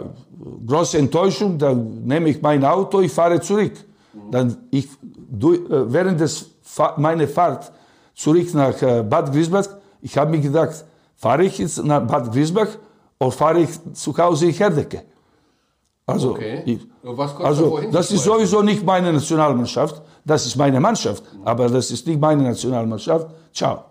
große 0.65 0.97
Enttäuschung, 0.97 1.57
dann 1.57 2.03
nehme 2.05 2.29
ich 2.29 2.41
mein 2.41 2.63
Auto, 2.63 3.01
ich 3.01 3.11
fahre 3.11 3.39
zurück. 3.41 3.73
Dann 4.31 4.57
ich, 4.71 4.85
äh, 4.85 4.89
während 5.69 6.19
des 6.19 6.49
meiner 6.97 7.27
Fahrt 7.27 7.71
zurück 8.15 8.53
nach 8.53 8.81
äh, 8.81 9.03
Bad 9.03 9.31
Griesbach, 9.31 9.67
ich 10.01 10.17
habe 10.17 10.31
mir 10.31 10.39
gedacht, 10.39 10.85
fahre 11.15 11.43
ich 11.43 11.57
jetzt 11.57 11.83
nach 11.83 12.05
Bad 12.05 12.31
Griesbach 12.31 12.67
oder 13.19 13.31
fahre 13.31 13.59
ich 13.59 13.69
zu 13.93 14.17
Hause 14.17 14.47
in 14.47 14.53
Herdecke? 14.53 15.03
Also, 16.05 16.31
Okay. 16.31 16.63
ich, 16.65 16.79
also 17.39 17.79
das 17.91 18.11
ist 18.11 18.23
sowieso 18.23 18.61
nicht 18.61 18.83
meine 18.83 19.13
Nationalmannschaft, 19.13 20.01
das 20.25 20.45
ist 20.45 20.55
meine 20.55 20.79
Mannschaft, 20.79 21.23
aber 21.45 21.69
das 21.69 21.91
ist 21.91 22.07
nicht 22.07 22.19
meine 22.19 22.43
Nationalmannschaft. 22.43 23.27
Ciao. 23.53 23.83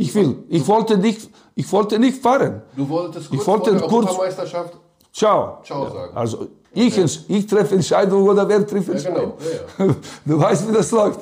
Ich 0.00 0.14
will, 0.14 0.44
ich 0.48 0.64
wollte 0.68 0.96
nicht, 0.96 1.28
ich 1.56 1.70
wollte 1.72 1.98
nicht 1.98 2.22
fahren. 2.22 2.62
Du 2.76 2.88
wolltest 2.88 3.28
kurz 3.30 3.40
Ich 3.40 3.46
wollte 3.48 3.70
vor 3.70 3.78
der 3.80 3.88
kurz- 3.88 4.06
Europameisterschaft 4.06 4.74
Ciao. 5.12 5.58
Ciao 5.64 5.90
sagen. 5.90 6.16
Also 6.16 6.46
ich, 6.72 6.96
ich 7.28 7.46
treffe 7.48 7.74
Entscheidungen 7.74 8.28
oder 8.28 8.48
wer 8.48 8.64
trifft 8.64 8.86
Ja, 8.88 8.94
Entscheidungen? 8.94 9.32
genau. 9.76 9.90
Ja, 9.90 9.96
Du 10.24 10.38
weißt, 10.40 10.68
wie 10.68 10.72
das 10.72 10.90
läuft. 10.92 11.20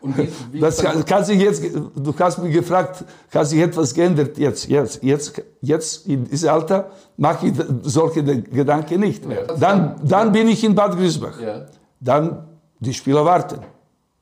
Und 0.00 0.16
wie, 0.16 0.28
wie 0.52 0.60
Das 0.60 0.78
kann, 0.82 1.04
kann 1.04 1.22
sich 1.24 1.38
jetzt, 1.38 1.62
du 1.96 2.14
hast 2.18 2.38
mich 2.38 2.54
gefragt, 2.54 3.04
hat 3.34 3.46
sich 3.46 3.60
etwas 3.60 3.92
geändert 3.92 4.38
jetzt, 4.38 4.68
jetzt, 4.68 5.02
jetzt, 5.02 5.42
jetzt 5.60 6.06
in 6.06 6.24
diesem 6.24 6.48
Alter 6.48 6.90
mache 7.18 7.48
ich 7.48 7.54
solche 7.82 8.22
Gedanken 8.24 9.00
nicht 9.00 9.26
mehr. 9.26 9.44
Dann, 9.58 9.96
dann 10.02 10.32
bin 10.32 10.48
ich 10.48 10.64
in 10.64 10.74
Bad 10.74 10.96
Griesbach. 10.96 11.38
Ja. 11.38 11.66
Dann 12.00 12.48
die 12.80 12.94
Spieler 12.94 13.22
warten, 13.26 13.58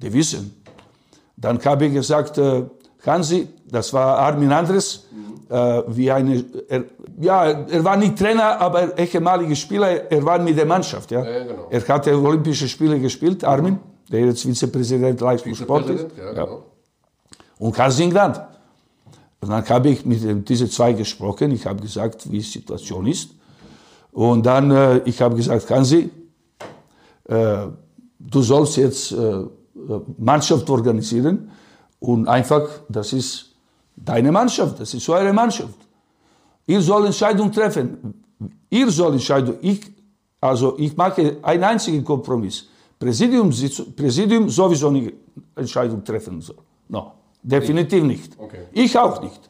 die 0.01 0.12
wissen. 0.12 0.61
Dann 1.37 1.65
habe 1.65 1.87
ich 1.87 1.93
gesagt, 1.95 2.38
äh, 2.38 2.65
Hansi, 3.05 3.49
das 3.69 3.93
war 3.93 4.19
Armin 4.19 4.53
Andres, 4.53 5.07
äh, 5.49 5.83
wie 5.88 6.11
eine, 6.11 6.45
er, 6.69 6.85
ja, 7.21 7.45
er 7.45 7.85
war 7.85 7.97
nicht 7.97 8.19
Trainer, 8.19 8.61
aber 8.61 8.97
ehemaliger 8.99 9.55
Spieler, 9.55 10.11
er 10.11 10.25
war 10.25 10.38
mit 10.38 10.57
der 10.57 10.67
Mannschaft. 10.67 11.11
Ja. 11.11 11.25
Ja, 11.25 11.45
genau. 11.45 11.67
Er 11.71 11.88
hatte 11.88 12.17
Olympische 12.17 12.69
Spiele 12.69 12.99
gespielt, 12.99 13.45
Armin, 13.45 13.79
der 14.11 14.27
jetzt 14.27 14.47
Vizepräsident 14.47 15.21
Leistungssport 15.21 15.91
ist. 15.91 16.07
Ja, 16.17 16.33
genau. 16.33 16.65
Und 17.59 17.75
Karl 17.75 17.93
Grant. 18.11 18.41
Und 19.41 19.51
dann 19.51 19.69
habe 19.69 19.91
ich 19.91 20.05
mit 20.07 20.49
diesen 20.49 20.71
zwei 20.71 20.93
gesprochen. 20.93 21.51
Ich 21.51 21.67
habe 21.67 21.83
gesagt, 21.83 22.31
wie 22.31 22.38
die 22.38 22.45
Situation 22.45 23.07
ist. 23.07 23.31
Und 24.12 24.47
dann, 24.47 24.71
äh, 24.71 24.99
ich 25.05 25.21
habe 25.21 25.35
gesagt, 25.37 25.69
Hansi, 25.71 26.11
äh, 27.29 27.57
du 28.19 28.43
sollst 28.43 28.77
jetzt 28.77 29.12
äh, 29.12 29.45
Mannschaft 30.19 30.69
organisieren 30.71 31.50
und 32.03 32.27
einfach, 32.27 32.69
das 32.88 33.13
ist 33.13 33.55
deine 33.94 34.33
Mannschaft, 34.33 34.81
das 34.81 34.92
ist 34.92 35.09
eure 35.09 35.33
Mannschaft. 35.33 35.79
Ihr 36.67 36.81
sollt 36.81 37.07
Entscheidung 37.07 37.53
treffen. 37.53 38.25
Ihr 38.71 38.90
sollt 38.90 39.15
Entscheidung, 39.15 39.57
ich, 39.61 39.81
also 40.40 40.77
ich 40.79 40.96
mache 40.96 41.38
einen 41.42 41.65
einzigen 41.65 42.05
Kompromiss. 42.05 42.67
Präsidium, 42.98 43.50
Präsidium 43.96 44.48
sowieso 44.48 44.90
nicht 44.90 45.13
Entscheidung 45.55 46.05
treffen 46.05 46.40
soll. 46.40 46.57
No, 46.88 47.13
definitiv 47.42 48.03
nicht. 48.03 48.33
Okay. 48.38 48.67
Ich 48.73 48.98
auch 48.98 49.23
nicht. 49.23 49.40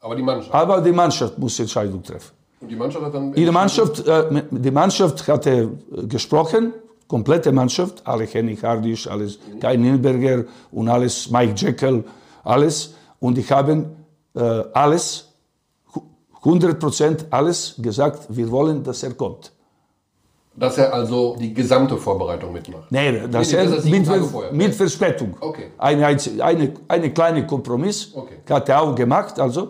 Aber 0.00 0.14
die 0.14 0.22
Mannschaft. 0.22 0.54
Aber 0.54 0.80
die 0.80 0.92
Mannschaft 0.92 1.38
muss 1.38 1.58
Entscheidung 1.58 2.02
treffen. 2.02 2.32
Und 2.60 2.68
die 2.68 2.76
Mannschaft 2.76 3.04
hat 3.04 3.14
dann. 3.14 3.32
Die 3.32 3.50
Mannschaft, 3.50 4.06
äh, 4.06 4.42
die 4.50 4.70
Mannschaft 4.70 5.26
hatte 5.26 5.50
äh, 5.50 6.06
gesprochen, 6.06 6.72
komplette 7.12 7.52
Mannschaft, 7.52 7.96
alle 8.04 8.24
Henning 8.24 8.58
Hardisch, 8.62 9.06
alles 9.06 9.38
Kai 9.60 9.76
Nilberger 9.76 10.38
und 10.76 10.88
alles, 10.88 11.30
Mike 11.30 11.54
Jekyll, 11.62 11.98
alles. 12.42 12.76
Und 13.20 13.36
die 13.38 13.44
haben 13.54 13.78
äh, 14.34 14.40
alles 14.84 15.04
hu- 15.94 16.02
100 16.42 16.80
Prozent 16.84 17.18
alles 17.30 17.74
gesagt, 17.86 18.20
wir 18.38 18.48
wollen, 18.50 18.82
dass 18.82 19.02
er 19.02 19.12
kommt. 19.22 19.52
Dass 20.54 20.78
er 20.78 20.88
also 20.98 21.36
die 21.38 21.52
gesamte 21.60 21.96
Vorbereitung 22.06 22.50
mitmacht? 22.52 22.90
Nee, 22.90 23.26
dass 23.28 23.52
nee, 23.52 23.58
er 23.58 23.66
das 23.66 23.84
mit, 23.84 24.52
mit 24.62 24.74
Verspätung. 24.74 25.30
Okay. 25.40 25.66
Eine, 25.78 26.06
eine, 26.50 26.64
eine 26.88 27.08
kleine 27.18 27.46
Kompromiss 27.46 27.98
okay. 28.14 28.38
hat 28.48 28.68
er 28.70 28.80
auch 28.82 28.94
gemacht, 28.94 29.38
also, 29.38 29.62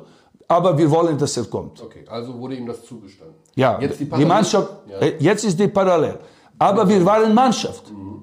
aber 0.47 0.71
wir 0.81 0.89
wollen, 0.97 1.17
dass 1.19 1.37
er 1.37 1.47
kommt. 1.57 1.83
Okay, 1.83 2.05
also 2.09 2.39
wurde 2.39 2.55
ihm 2.57 2.67
das 2.67 2.85
zugestanden. 2.85 3.37
Ja, 3.55 3.71
jetzt 3.81 3.99
die, 4.01 4.09
die 4.21 4.25
Mannschaft, 4.25 4.71
ja. 4.89 4.99
Äh, 5.07 5.17
jetzt 5.19 5.45
ist 5.45 5.59
die 5.59 5.69
parallel. 5.69 6.17
Aber 6.69 6.89
wir 6.89 7.05
waren 7.05 7.35
Mannschaft. 7.35 7.91
Mhm. 7.91 8.23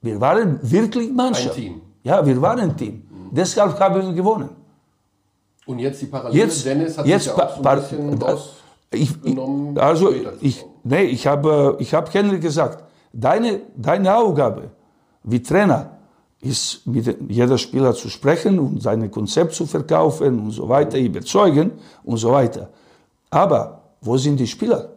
Wir 0.00 0.20
waren 0.20 0.58
wirklich 0.62 1.10
Mannschaft. 1.10 1.56
Ein 1.56 1.62
Team. 1.62 1.80
Ja, 2.04 2.24
wir 2.24 2.40
waren 2.40 2.60
ein 2.60 2.76
Team. 2.76 2.94
Mhm. 2.94 3.34
Deshalb 3.38 3.78
haben 3.80 4.00
wir 4.06 4.12
gewonnen. 4.12 4.50
Und 5.66 5.80
jetzt 5.80 6.00
die 6.00 6.06
Parallele, 6.06 6.44
jetzt, 6.44 6.64
Dennis 6.64 6.96
hat 6.96 7.06
jetzt 7.06 7.24
sich 7.24 7.36
ja 7.36 7.44
auch 7.44 7.56
so 7.56 7.68
ein 7.68 7.80
bisschen 7.80 8.22
rausgenommen. 8.22 9.76
Ich, 9.76 9.82
also, 9.82 10.06
ich, 10.40 10.64
nee, 10.84 11.04
ich 11.16 11.26
habe 11.26 11.76
ich 11.78 11.92
hab 11.92 12.14
Henry 12.14 12.38
gesagt, 12.38 12.84
deine, 13.12 13.60
deine 13.76 14.16
Aufgabe 14.16 14.70
wie 15.24 15.42
Trainer 15.42 15.80
ist, 16.40 16.86
mit 16.86 17.04
jeder 17.28 17.58
Spieler 17.58 17.92
zu 17.92 18.08
sprechen 18.08 18.58
und 18.58 18.82
sein 18.82 19.10
Konzept 19.10 19.52
zu 19.52 19.66
verkaufen 19.66 20.38
und 20.38 20.52
so 20.52 20.68
weiter, 20.68 20.96
überzeugen 20.96 21.72
und 22.04 22.18
so 22.18 22.30
weiter. 22.30 22.70
Aber 23.30 23.82
wo 24.00 24.16
sind 24.16 24.38
die 24.38 24.46
Spieler? 24.46 24.90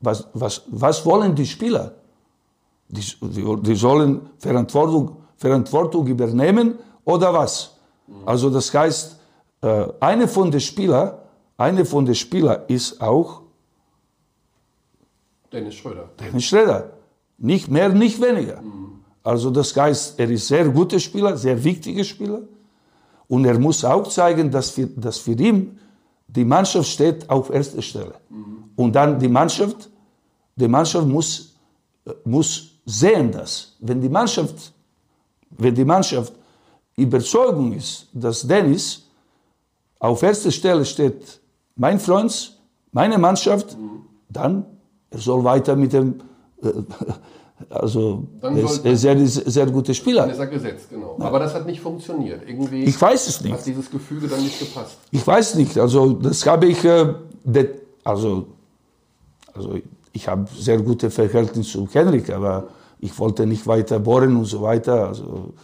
Was, 0.00 0.28
was, 0.34 0.62
was 0.68 1.04
wollen 1.06 1.34
die 1.34 1.46
Spieler? 1.46 1.94
Die, 2.92 3.02
die 3.62 3.74
sollen 3.74 4.20
Verantwortung, 4.38 5.16
Verantwortung 5.36 6.06
übernehmen 6.06 6.78
oder 7.04 7.32
was? 7.32 7.78
Also 8.26 8.50
das 8.50 8.72
heißt, 8.72 9.18
äh, 9.62 9.86
eine 9.98 10.28
von 10.28 10.50
den 10.50 10.60
Spielern, 10.60 11.14
eine 11.56 11.84
von 11.84 12.04
den 12.04 12.14
Spieler 12.14 12.68
ist 12.68 13.00
auch 13.00 13.42
Dennis 15.52 15.74
Schröder. 15.74 16.08
Dennis 16.18 16.44
Schröder. 16.44 16.90
Nicht 17.38 17.70
mehr, 17.70 17.88
nicht 17.90 18.20
weniger. 18.20 18.60
Mhm. 18.60 19.04
Also 19.22 19.50
das 19.50 19.76
heißt, 19.76 20.18
er 20.18 20.30
ist 20.30 20.48
sehr 20.48 20.68
guter 20.68 20.98
Spieler, 20.98 21.36
sehr 21.36 21.62
wichtiger 21.62 22.04
Spieler. 22.04 22.40
Und 23.28 23.44
er 23.44 23.58
muss 23.58 23.84
auch 23.84 24.06
zeigen, 24.08 24.50
dass 24.50 24.70
für, 24.70 24.86
dass 24.86 25.18
für 25.18 25.32
ihn 25.32 25.78
die 26.26 26.44
Mannschaft 26.44 26.88
steht 26.88 27.28
auf 27.28 27.50
erster 27.50 27.82
Stelle. 27.82 28.14
Mhm. 28.30 28.70
Und 28.76 28.94
dann 28.94 29.18
die 29.18 29.28
Mannschaft, 29.28 29.90
die 30.56 30.68
Mannschaft 30.68 31.06
muss, 31.06 31.54
muss 32.24 32.71
sehen 32.84 33.30
das. 33.30 33.76
Wenn 33.80 34.00
die 34.00 34.08
Mannschaft, 34.08 34.72
wenn 35.50 35.74
die 35.74 35.84
Mannschaft 35.84 36.32
Überzeugung 36.96 37.72
ist, 37.72 38.08
dass 38.12 38.46
Dennis 38.46 39.06
auf 39.98 40.22
erster 40.22 40.50
Stelle 40.50 40.84
steht, 40.84 41.40
mein 41.76 41.98
Freund, 41.98 42.58
meine 42.92 43.18
Mannschaft, 43.18 43.76
dann 44.28 44.66
er 45.12 45.18
soll 45.18 45.44
weiter 45.44 45.76
mit 45.76 45.92
dem, 45.92 46.20
äh, 46.62 46.68
also 47.70 48.26
er 48.40 48.56
ist 48.56 48.84
ein 48.84 48.96
sehr, 48.96 49.26
sehr 49.26 49.66
guter 49.66 49.94
Spieler. 49.94 50.22
Dann 50.22 50.30
ist 50.30 50.38
er 50.38 50.46
gesetzt, 50.46 50.88
genau. 50.90 51.16
Aber 51.20 51.38
das 51.38 51.54
hat 51.54 51.66
nicht 51.66 51.80
funktioniert. 51.80 52.42
Irgendwie 52.46 52.84
ich 52.84 53.00
weiß 53.00 53.28
es 53.28 53.40
nicht. 53.42 53.52
Hat 53.52 53.66
dieses 53.66 53.90
Gefüge 53.90 54.26
dann 54.26 54.42
nicht 54.42 54.58
gepasst. 54.58 54.96
Ich 55.10 55.26
weiß 55.26 55.56
nicht. 55.56 55.78
Also 55.78 56.14
das 56.14 56.46
habe 56.46 56.66
ich, 56.66 56.82
äh, 56.84 57.14
also, 58.04 58.46
also 59.52 59.78
ich 60.12 60.28
habe 60.28 60.46
sehr 60.56 60.78
gute 60.78 61.10
Verhältnisse 61.10 61.72
zu 61.72 61.88
Henrik, 61.92 62.30
aber 62.30 62.68
ich 62.98 63.18
wollte 63.18 63.46
nicht 63.46 63.66
weiter 63.66 63.98
bohren 63.98 64.36
und 64.36 64.44
so 64.44 64.62
weiter. 64.62 65.08
Also 65.08 65.54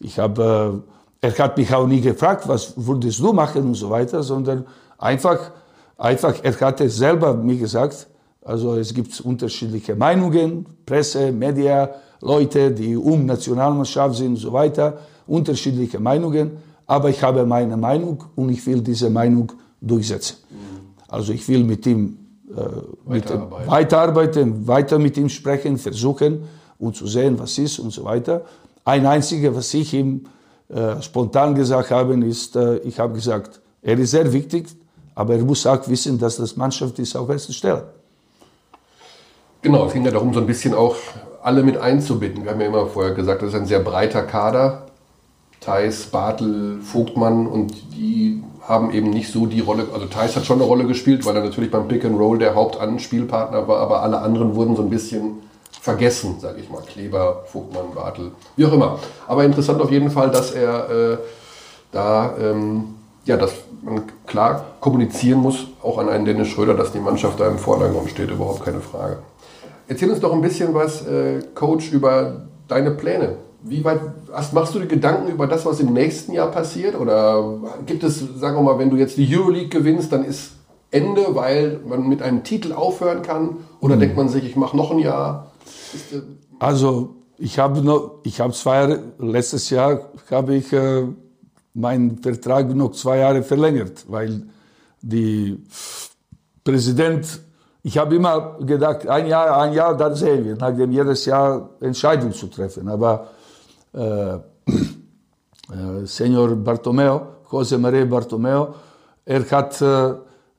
ich 0.00 0.18
habe, 0.18 0.82
äh, 1.22 1.26
er 1.26 1.38
hat 1.38 1.56
mich 1.56 1.74
auch 1.74 1.86
nie 1.86 2.00
gefragt, 2.00 2.46
was 2.46 2.74
würdest 2.76 3.18
du 3.20 3.32
machen 3.32 3.64
und 3.64 3.74
so 3.74 3.90
weiter, 3.90 4.22
sondern 4.22 4.66
einfach, 4.98 5.50
einfach, 5.96 6.34
er 6.42 6.60
hatte 6.60 6.88
selber 6.88 7.34
mir 7.34 7.56
gesagt, 7.56 8.06
also 8.44 8.76
es 8.76 8.94
gibt 8.94 9.20
unterschiedliche 9.20 9.96
Meinungen, 9.96 10.66
Presse, 10.84 11.32
Media, 11.32 11.90
Leute, 12.20 12.70
die 12.70 12.96
um 12.96 13.26
Nationalmannschaft 13.26 14.16
sind 14.16 14.28
und 14.28 14.36
so 14.36 14.52
weiter, 14.52 14.98
unterschiedliche 15.26 15.98
Meinungen. 15.98 16.58
Aber 16.86 17.10
ich 17.10 17.22
habe 17.22 17.44
meine 17.44 17.76
Meinung 17.76 18.22
und 18.36 18.50
ich 18.50 18.64
will 18.66 18.80
diese 18.80 19.10
Meinung 19.10 19.50
durchsetzen. 19.80 20.36
Also 21.08 21.32
ich 21.32 21.48
will 21.48 21.64
mit 21.64 21.84
ihm 21.86 22.25
weiterarbeiten. 22.48 23.58
Mit 23.58 23.70
weiterarbeiten, 23.70 24.66
weiter 24.66 24.98
mit 24.98 25.16
ihm 25.16 25.28
sprechen, 25.28 25.78
versuchen 25.78 26.44
und 26.78 26.96
zu 26.96 27.06
sehen, 27.06 27.38
was 27.38 27.58
ist 27.58 27.78
und 27.78 27.90
so 27.90 28.04
weiter. 28.04 28.42
Ein 28.84 29.06
einziges, 29.06 29.54
was 29.54 29.74
ich 29.74 29.94
ihm 29.94 30.26
äh, 30.68 31.00
spontan 31.02 31.54
gesagt 31.54 31.90
habe, 31.90 32.14
ist, 32.24 32.56
äh, 32.56 32.78
ich 32.78 32.98
habe 32.98 33.14
gesagt, 33.14 33.60
er 33.82 33.98
ist 33.98 34.10
sehr 34.10 34.32
wichtig, 34.32 34.68
aber 35.14 35.34
er 35.34 35.44
muss 35.44 35.66
auch 35.66 35.86
wissen, 35.88 36.18
dass 36.18 36.36
das 36.36 36.56
Mannschaft 36.56 36.98
ist 36.98 37.16
auf 37.16 37.28
erster 37.28 37.52
Stelle. 37.52 37.84
Genau, 39.62 39.86
es 39.86 39.92
ging 39.92 40.04
ja 40.04 40.10
darum, 40.10 40.32
so 40.32 40.40
ein 40.40 40.46
bisschen 40.46 40.74
auch 40.74 40.96
alle 41.42 41.62
mit 41.62 41.76
einzubinden. 41.76 42.44
Wir 42.44 42.52
haben 42.52 42.60
ja 42.60 42.66
immer 42.66 42.86
vorher 42.86 43.14
gesagt, 43.14 43.42
das 43.42 43.50
ist 43.50 43.54
ein 43.54 43.66
sehr 43.66 43.80
breiter 43.80 44.22
Kader. 44.22 44.86
Thais, 45.60 46.06
Bartel, 46.06 46.80
Vogtmann 46.80 47.46
und 47.46 47.72
die 47.92 48.42
haben 48.66 48.90
eben 48.92 49.10
nicht 49.10 49.32
so 49.32 49.46
die 49.46 49.60
Rolle, 49.60 49.86
also 49.92 50.06
Thais 50.06 50.34
hat 50.34 50.44
schon 50.44 50.58
eine 50.58 50.66
Rolle 50.66 50.86
gespielt, 50.86 51.24
weil 51.24 51.36
er 51.36 51.44
natürlich 51.44 51.70
beim 51.70 51.88
Pick 51.88 52.04
and 52.04 52.18
Roll 52.18 52.38
der 52.38 52.54
Hauptanspielpartner 52.54 53.68
war, 53.68 53.78
aber 53.78 54.02
alle 54.02 54.18
anderen 54.18 54.54
wurden 54.54 54.74
so 54.76 54.82
ein 54.82 54.90
bisschen 54.90 55.42
vergessen, 55.80 56.36
sage 56.40 56.60
ich 56.60 56.68
mal. 56.68 56.82
Kleber, 56.82 57.44
Vogtmann, 57.46 57.94
Bartel, 57.94 58.32
wie 58.56 58.66
auch 58.66 58.72
immer. 58.72 58.98
Aber 59.28 59.44
interessant 59.44 59.80
auf 59.80 59.90
jeden 59.90 60.10
Fall, 60.10 60.30
dass 60.30 60.50
er 60.50 60.90
äh, 60.90 61.18
da, 61.92 62.34
ähm, 62.40 62.96
ja, 63.24 63.36
dass 63.36 63.52
man 63.82 64.02
klar 64.26 64.64
kommunizieren 64.80 65.38
muss, 65.38 65.66
auch 65.82 65.98
an 65.98 66.08
einen 66.08 66.24
Dennis 66.24 66.48
Schröder, 66.48 66.74
dass 66.74 66.90
die 66.92 66.98
Mannschaft 66.98 67.38
da 67.38 67.46
im 67.46 67.58
Vordergrund 67.58 68.10
steht, 68.10 68.30
überhaupt 68.30 68.64
keine 68.64 68.80
Frage. 68.80 69.18
Erzähl 69.86 70.10
uns 70.10 70.18
doch 70.18 70.32
ein 70.32 70.40
bisschen 70.40 70.74
was, 70.74 71.06
äh, 71.06 71.40
Coach, 71.54 71.92
über 71.92 72.42
deine 72.66 72.90
Pläne. 72.90 73.36
Wie 73.68 73.84
weit 73.84 74.00
hast, 74.32 74.52
machst 74.52 74.74
du 74.74 74.78
dir 74.78 74.86
Gedanken 74.86 75.30
über 75.30 75.46
das, 75.46 75.66
was 75.66 75.80
im 75.80 75.92
nächsten 75.92 76.32
Jahr 76.32 76.50
passiert? 76.50 76.98
Oder 76.98 77.58
gibt 77.84 78.04
es, 78.04 78.18
sagen 78.18 78.56
wir 78.56 78.62
mal, 78.62 78.78
wenn 78.78 78.90
du 78.90 78.96
jetzt 78.96 79.16
die 79.16 79.36
Euroleague 79.36 79.68
gewinnst, 79.68 80.12
dann 80.12 80.24
ist 80.24 80.52
Ende, 80.90 81.34
weil 81.34 81.80
man 81.86 82.08
mit 82.08 82.22
einem 82.22 82.44
Titel 82.44 82.72
aufhören 82.72 83.22
kann? 83.22 83.56
Oder 83.80 83.94
hm. 83.94 84.00
denkt 84.00 84.16
man 84.16 84.28
sich, 84.28 84.44
ich 84.44 84.56
mache 84.56 84.76
noch 84.76 84.90
ein 84.92 85.00
Jahr? 85.00 85.50
Ist, 85.92 86.12
äh 86.12 86.22
also 86.58 87.16
ich 87.38 87.58
habe 87.58 87.82
noch, 87.82 88.20
ich 88.22 88.40
habe 88.40 88.52
zwei 88.52 88.76
Jahre, 88.76 89.02
letztes 89.18 89.68
Jahr 89.70 90.10
habe 90.30 90.54
ich 90.54 90.72
äh, 90.72 91.04
meinen 91.74 92.18
Vertrag 92.18 92.74
noch 92.74 92.92
zwei 92.92 93.18
Jahre 93.18 93.42
verlängert, 93.42 94.04
weil 94.08 94.42
die 95.02 95.62
Präsident 96.64 97.40
ich 97.86 97.96
habe 97.98 98.16
immer 98.16 98.58
gedacht, 98.62 99.06
ein 99.06 99.28
Jahr, 99.28 99.60
ein 99.60 99.72
Jahr, 99.72 99.96
dann 99.96 100.12
sehen 100.16 100.44
wir, 100.44 100.56
nachdem 100.56 100.90
jedes 100.90 101.24
Jahr 101.24 101.70
Entscheidungen 101.80 102.32
zu 102.32 102.48
treffen. 102.48 102.88
Aber 102.88 103.28
äh, 103.96 104.34
äh, 104.70 106.04
Senior 106.04 106.54
Bartomeo, 106.56 107.28
Jose 107.50 107.78
Maria 107.78 108.04
Bartomeo, 108.04 108.74
er 109.24 109.50
hat 109.50 109.80
äh, 109.80 110.10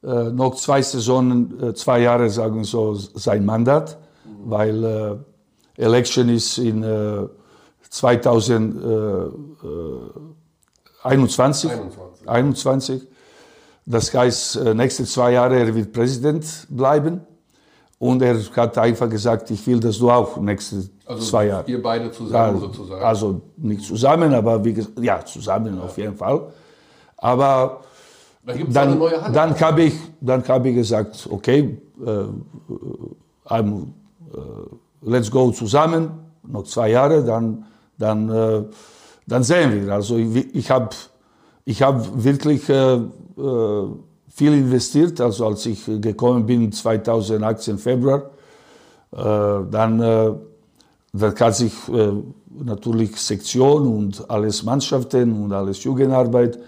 äh 0.04 0.32
noch 0.32 0.56
zwei 0.56 0.82
Saisonen, 0.82 1.76
zwei 1.76 2.00
Jahre, 2.00 2.30
sagen 2.30 2.64
so, 2.64 2.96
sein 2.96 3.46
Mandat, 3.46 3.98
weil 4.46 5.20
Election 5.76 6.30
ist 6.30 6.58
in 6.58 6.84
2021. 7.90 9.42
21. 11.04 11.72
21. 12.26 13.08
Das 13.86 14.14
heißt, 14.14 14.64
nächste 14.76 15.06
zwei 15.06 15.32
Jahre 15.32 15.60
er 15.60 15.74
wird 15.74 15.94
Präsident 15.94 16.68
bleiben. 16.70 17.22
Und 18.00 18.22
er 18.22 18.38
hat 18.56 18.78
einfach 18.78 19.10
gesagt, 19.10 19.50
ich 19.50 19.66
will, 19.66 19.80
dass 19.80 19.98
du 19.98 20.12
auch 20.12 20.38
nächste 20.38 20.88
also 21.06 21.26
zwei 21.26 21.48
Jahre. 21.48 21.70
Ihr 21.70 21.82
beide 21.82 22.12
zusammen 22.12 22.56
ja, 22.56 22.62
sozusagen. 22.62 23.04
Also 23.04 23.41
nicht 23.58 23.82
zusammen, 23.82 24.34
aber 24.34 24.64
wie 24.64 24.74
gesagt, 24.74 25.00
ja, 25.00 25.26
zusammen 25.26 25.78
ja. 25.78 25.84
auf 25.84 25.98
jeden 25.98 26.16
Fall. 26.16 26.41
Aber 27.18 27.82
da 28.45 28.54
dann, 28.54 29.02
dann 29.34 29.60
habe 29.60 29.84
ich, 29.84 29.93
dann 30.22 30.48
habe 30.48 30.70
ich 30.70 30.76
gesagt, 30.76 31.28
okay, 31.32 31.78
äh, 32.06 33.50
I'm, 33.50 33.88
äh, 34.34 34.38
let's 35.02 35.32
go 35.32 35.52
zusammen, 35.52 36.12
noch 36.43 36.64
zwei 36.64 36.91
Jahre, 36.91 37.24
dann, 37.24 37.66
dann, 37.98 38.30
äh, 38.30 38.64
dann 39.26 39.43
sehen 39.43 39.74
wir. 39.74 39.93
Also 39.93 40.18
ich, 40.18 40.56
ich 40.56 40.70
habe 40.70 40.89
ich 41.66 41.82
hab 41.82 42.24
wirklich 42.24 42.70
äh, 42.70 42.95
äh, 42.95 43.88
viel 44.38 44.54
investiert, 44.54 45.20
also 45.20 45.48
als 45.48 45.66
ich 45.66 45.84
gekommen 45.86 46.46
bin 46.46 46.72
2018 46.72 47.80
Februar, 47.80 48.30
äh, 49.12 49.18
dann, 49.18 50.00
äh, 50.00 50.32
dann 51.12 51.40
hat 51.40 51.56
sich 51.56 51.74
natürlich 52.50 53.18
Sektion 53.18 53.88
und 53.88 54.30
alles 54.30 54.64
Mannschaften 54.64 55.44
und 55.44 55.54
alles 55.54 55.84
Jugendarbeit 55.84 56.60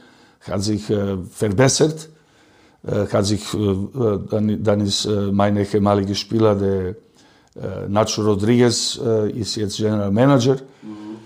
hat 0.41 0.63
sich 0.63 0.85
verbessert. 0.85 2.09
Hat 2.83 3.25
sich, 3.25 3.43
dann, 3.51 4.63
dann 4.63 4.81
ist 4.81 5.07
mein 5.31 5.57
ehemaliger 5.57 6.15
Spieler, 6.15 6.55
der 6.55 6.95
Nacho 7.89 8.23
Rodriguez, 8.23 8.99
ist 9.35 9.55
jetzt 9.57 9.77
General 9.77 10.09
Manager. 10.09 10.55
Mhm. 10.55 11.17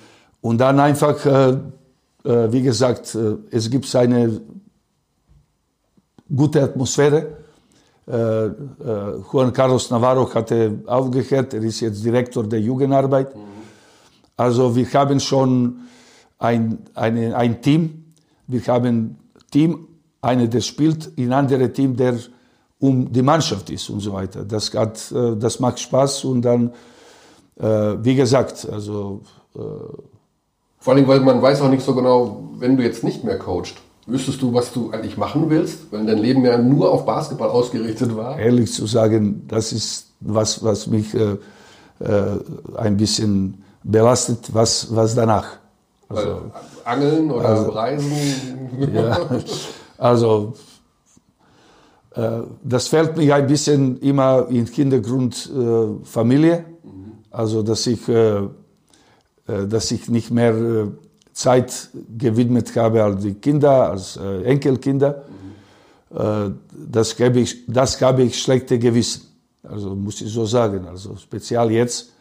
Und 0.42 0.58
dann 0.58 0.80
einfach, 0.80 1.18
wie 2.24 2.62
gesagt, 2.62 3.18
es 3.52 3.70
gibt 3.70 3.96
eine 3.96 4.42
gute 6.36 6.62
Atmosphäre 6.62 7.44
Äh, 8.06 8.48
äh, 8.48 8.52
Juan 9.32 9.54
Carlos 9.54 9.90
Navarro 9.90 10.34
hatte 10.34 10.82
aufgehört, 10.88 11.54
er 11.54 11.64
ist 11.64 11.80
jetzt 11.80 12.04
Direktor 12.04 12.44
der 12.44 12.60
Jugendarbeit. 12.60 13.34
Mhm. 13.34 13.40
Also 14.36 14.76
wir 14.76 14.92
haben 14.94 15.20
schon 15.22 15.80
ein, 16.40 16.80
eine, 16.96 17.36
ein 17.36 17.62
Team, 17.62 18.14
wir 18.48 18.62
haben 18.68 19.18
Team, 19.50 19.88
einer, 20.22 20.48
der 20.48 20.60
spielt, 20.60 21.18
in 21.18 21.32
andere 21.32 21.72
Team, 21.72 21.96
der 21.96 22.16
um 22.80 23.10
die 23.10 23.22
Mannschaft 23.22 23.70
ist 23.70 23.90
und 23.90 24.02
so 24.02 24.12
weiter. 24.12 24.44
Das, 24.44 24.74
hat, 24.74 25.10
äh, 25.14 25.38
das 25.38 25.62
macht 25.62 25.80
Spaß 25.80 26.26
und 26.26 26.42
dann, 26.42 26.74
wie 27.56 28.16
gesagt, 28.16 28.68
also. 28.70 29.22
Vor 30.80 30.94
allem, 30.94 31.08
weil 31.08 31.20
man 31.20 31.40
weiß 31.40 31.62
auch 31.62 31.70
nicht 31.70 31.84
so 31.84 31.94
genau, 31.94 32.50
wenn 32.58 32.76
du 32.76 32.84
jetzt 32.84 33.04
nicht 33.04 33.24
mehr 33.24 33.38
coachst, 33.38 33.76
wüsstest 34.06 34.42
du, 34.42 34.54
was 34.54 34.74
du 34.74 34.92
eigentlich 34.92 35.18
machen 35.18 35.50
willst, 35.50 35.92
weil 35.92 36.06
dein 36.06 36.18
Leben 36.18 36.44
ja 36.46 36.58
nur 36.58 36.92
auf 36.92 37.06
Basketball 37.06 37.50
ausgerichtet 37.50 38.16
war? 38.16 38.38
Ehrlich 38.38 38.72
zu 38.72 38.86
sagen, 38.86 39.44
das 39.48 39.72
ist 39.72 40.08
was, 40.20 40.64
was 40.64 40.88
mich 40.88 41.14
äh, 41.14 41.38
äh, 42.00 42.40
ein 42.76 42.98
bisschen 42.98 43.64
belastet, 43.84 44.50
was, 44.54 44.94
was 44.94 45.16
danach. 45.16 45.48
Also, 46.10 46.42
Angeln 46.84 47.32
oder 47.32 47.50
also, 47.50 47.72
Reisen? 47.72 48.12
Ja, 48.94 49.20
also 49.98 50.54
äh, 52.16 52.42
das 52.64 52.88
fällt 52.88 53.18
mir 53.18 53.36
ein 53.36 53.48
bisschen 53.48 54.00
immer 54.00 54.48
in 54.50 54.66
Hintergrund 54.66 55.50
äh, 55.56 56.06
Familie, 56.06 56.66
mhm. 56.84 57.12
also 57.32 57.62
dass 57.64 57.86
ich, 57.88 58.08
äh, 58.10 58.48
dass 59.46 59.92
ich 59.92 60.10
nicht 60.10 60.32
mehr 60.32 60.88
Zeit 61.34 61.90
gewidmet 62.18 62.76
habe 62.76 63.04
als 63.04 63.24
die 63.24 63.34
Kinder, 63.34 63.92
als 63.92 64.18
Enkelkinder. 64.18 65.24
Mhm. 66.12 66.60
Das 66.92 67.16
gebe 67.16 67.40
ich, 67.40 67.66
das 67.68 67.98
gab 67.98 68.20
ich 68.20 68.40
schlechte 68.40 68.78
Gewissen, 68.78 69.24
also 69.64 69.96
muss 69.96 70.22
ich 70.22 70.32
so 70.32 70.46
sagen, 70.46 70.86
also 70.88 71.16
speziell 71.16 71.72
jetzt, 71.72 72.12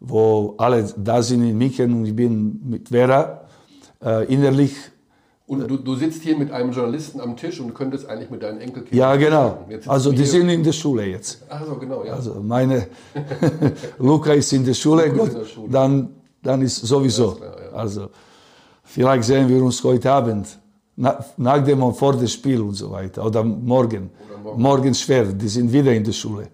wo 0.00 0.54
alle 0.56 0.84
da 0.96 1.22
sind 1.22 1.42
in 1.42 1.58
München 1.58 1.92
und 1.92 2.06
ich 2.06 2.16
bin 2.16 2.58
mit 2.64 2.88
Vera 2.88 3.42
innerlich 4.28 4.74
und 5.46 5.68
du, 5.68 5.76
du, 5.76 5.94
sitzt 5.94 6.22
hier 6.22 6.38
mit 6.38 6.50
einem 6.50 6.72
Journalisten 6.72 7.20
am 7.20 7.36
Tisch 7.36 7.60
und 7.60 7.74
könntest 7.74 8.08
eigentlich 8.08 8.30
mit 8.30 8.42
deinen 8.42 8.60
Enkelkindern. 8.60 8.98
Ja, 8.98 9.16
genau. 9.16 9.66
Also 9.86 10.10
die 10.10 10.24
sind 10.24 10.48
in 10.48 10.62
der 10.62 10.72
Schule 10.72 11.04
jetzt. 11.04 11.42
Ach 11.50 11.62
so, 11.66 11.74
genau, 11.76 12.02
ja. 12.02 12.14
Also 12.14 12.40
meine 12.40 12.86
Luca 13.98 14.32
ist 14.32 14.54
in 14.54 14.64
der 14.64 14.72
Schule, 14.72 15.10
Gut, 15.10 15.28
in 15.28 15.34
der 15.34 15.44
Schule. 15.44 15.68
Dann, 15.70 16.08
dann 16.42 16.62
ist 16.62 16.76
sowieso. 16.76 17.32
Klar, 17.32 17.56
ja. 17.62 17.76
Also 17.76 18.08
vielleicht 18.84 19.24
sehen 19.24 19.48
wir 19.48 19.62
uns 19.62 19.82
heute 19.82 20.10
Abend, 20.12 20.46
nach, 20.96 21.24
nach 21.36 21.64
dem 21.64 21.82
und 21.82 21.94
vor 21.96 22.16
dem 22.16 22.28
Spiel 22.28 22.60
und 22.60 22.74
so 22.74 22.90
weiter. 22.90 23.24
Oder 23.24 23.42
morgen. 23.42 24.10
Oder 24.28 24.38
morgen. 24.38 24.62
morgen 24.62 24.94
schwer, 24.94 25.24
die 25.24 25.48
sind 25.48 25.72
wieder 25.72 25.92
in 25.92 26.04
der 26.04 26.12
Schule. 26.12 26.48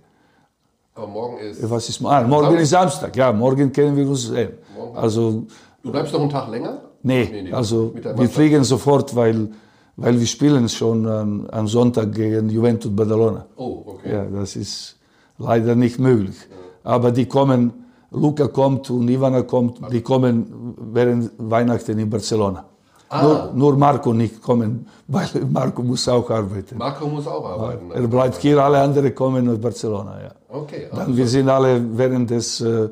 Aber 0.95 1.07
morgen 1.07 1.39
ist. 1.39 1.70
Was 1.70 1.89
ist 1.89 2.05
ah, 2.05 2.22
morgen 2.22 2.45
Samstag? 2.45 2.62
ist 2.62 2.70
Samstag, 2.70 3.16
ja, 3.16 3.33
morgen 3.33 3.72
können 3.72 3.97
wir 3.97 4.09
uns 4.09 4.26
sehen. 4.26 4.53
Morgen. 4.76 4.97
Also, 4.97 5.47
du 5.83 5.91
bleibst 5.93 6.12
noch 6.12 6.20
einen 6.20 6.31
Tag 6.31 6.49
länger? 6.51 6.81
Nee, 7.03 7.28
nee, 7.33 7.43
nee 7.43 7.53
also 7.53 7.95
wir 7.95 8.28
fliegen 8.28 8.64
sofort, 8.64 9.14
weil, 9.16 9.49
weil 9.97 10.18
wir 10.18 10.26
spielen 10.26 10.68
schon 10.68 11.07
am, 11.07 11.47
am 11.51 11.66
Sonntag 11.66 12.12
gegen 12.12 12.51
Juventus 12.51 12.95
Badalona. 12.95 13.47
Oh, 13.57 13.83
okay. 13.87 14.12
Ja, 14.12 14.24
das 14.24 14.57
ist 14.57 14.99
leider 15.39 15.74
nicht 15.74 15.99
möglich. 15.99 16.37
Ja. 16.51 16.93
Aber 16.93 17.11
die 17.12 17.26
kommen, 17.26 17.72
Luca 18.11 18.49
kommt 18.49 18.91
und 18.91 19.09
Ivana 19.09 19.43
kommt, 19.43 19.81
die 19.93 20.01
kommen 20.01 20.75
während 20.93 21.31
Weihnachten 21.39 21.99
in 21.99 22.11
Barcelona. 22.11 22.65
Ah. 23.09 23.23
Nur, 23.23 23.51
nur, 23.55 23.77
Marco 23.77 24.13
nicht 24.13 24.41
kommen, 24.41 24.87
weil 25.09 25.29
Marco 25.51 25.83
muss 25.83 26.09
auch 26.09 26.31
arbeiten. 26.31 26.79
Marco 26.79 27.07
muss 27.09 27.27
auch 27.27 27.45
arbeiten. 27.45 27.91
Er 27.91 28.07
bleibt 28.07 28.37
hier, 28.37 28.63
alle 28.63 28.81
anderen 28.81 29.13
kommen 29.15 29.45
nach 29.47 29.59
Barcelona. 29.59 30.23
Ja. 30.23 30.31
Okay. 30.49 30.87
Also 30.91 30.97
Dann 30.97 31.17
wir 31.17 31.27
sind 31.27 31.49
alle 31.49 31.83
während 31.99 32.31
des 32.31 32.61
äh, 32.61 32.89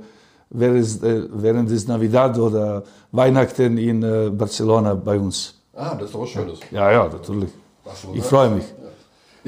während, 0.51 1.03
äh, 1.03 1.23
während 1.33 1.71
des 1.71 1.87
Navidad 1.87 2.39
oder 2.39 2.83
Weihnachten 3.13 3.79
in 3.79 4.03
äh, 4.03 4.31
Barcelona 4.31 4.95
bei 4.95 5.19
uns. 5.19 5.55
Ah, 5.75 5.95
das 5.95 6.07
ist 6.07 6.15
doch 6.15 6.23
was 6.23 6.31
Schönes. 6.31 6.59
Ja, 6.71 6.91
ja, 6.91 7.09
natürlich. 7.09 7.51
Ich 8.13 8.25
freue 8.25 8.51
mich. 8.51 8.65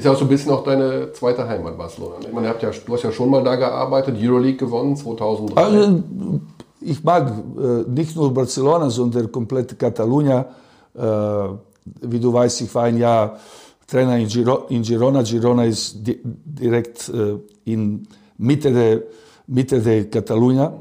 Ist 0.01 0.05
ja 0.05 0.13
auch 0.13 0.17
so 0.17 0.25
ein 0.25 0.29
bisschen 0.29 0.51
auch 0.51 0.63
deine 0.63 1.13
zweite 1.13 1.47
Heimat, 1.47 1.77
Barcelona. 1.77 2.15
Ich 2.21 2.33
meine, 2.33 2.47
ja, 2.47 2.53
du 2.53 2.93
hast 2.93 3.03
ja 3.03 3.11
schon 3.11 3.29
mal 3.29 3.43
da 3.43 3.55
gearbeitet, 3.55 4.17
Euroleague 4.19 4.57
gewonnen, 4.57 4.95
2003. 4.95 5.61
Also, 5.61 6.01
ich 6.79 7.03
mag 7.03 7.31
äh, 7.31 7.87
nicht 7.87 8.15
nur 8.15 8.33
Barcelona, 8.33 8.89
sondern 8.89 9.31
komplett 9.31 9.77
Catalunya. 9.77 10.47
Äh, 10.95 11.01
wie 12.01 12.19
du 12.19 12.33
weißt, 12.33 12.61
ich 12.61 12.73
war 12.73 12.85
ein 12.85 12.97
Jahr 12.97 13.37
Trainer 13.85 14.17
in, 14.17 14.27
Giro 14.27 14.65
in 14.69 14.81
Girona. 14.81 15.21
Girona 15.21 15.65
ist 15.65 15.95
di 16.01 16.19
direkt 16.23 17.07
äh, 17.09 17.37
in 17.65 18.07
Mitte 18.39 18.71
der, 18.71 19.03
Mitte 19.45 19.79
der 19.81 20.09
Catalunya 20.09 20.73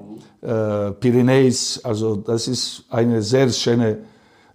äh, 0.42 0.92
Pyrenäis, 0.92 1.80
also 1.84 2.16
das 2.16 2.48
ist 2.48 2.84
eine 2.88 3.22
sehr 3.22 3.50
schöne, 3.50 3.98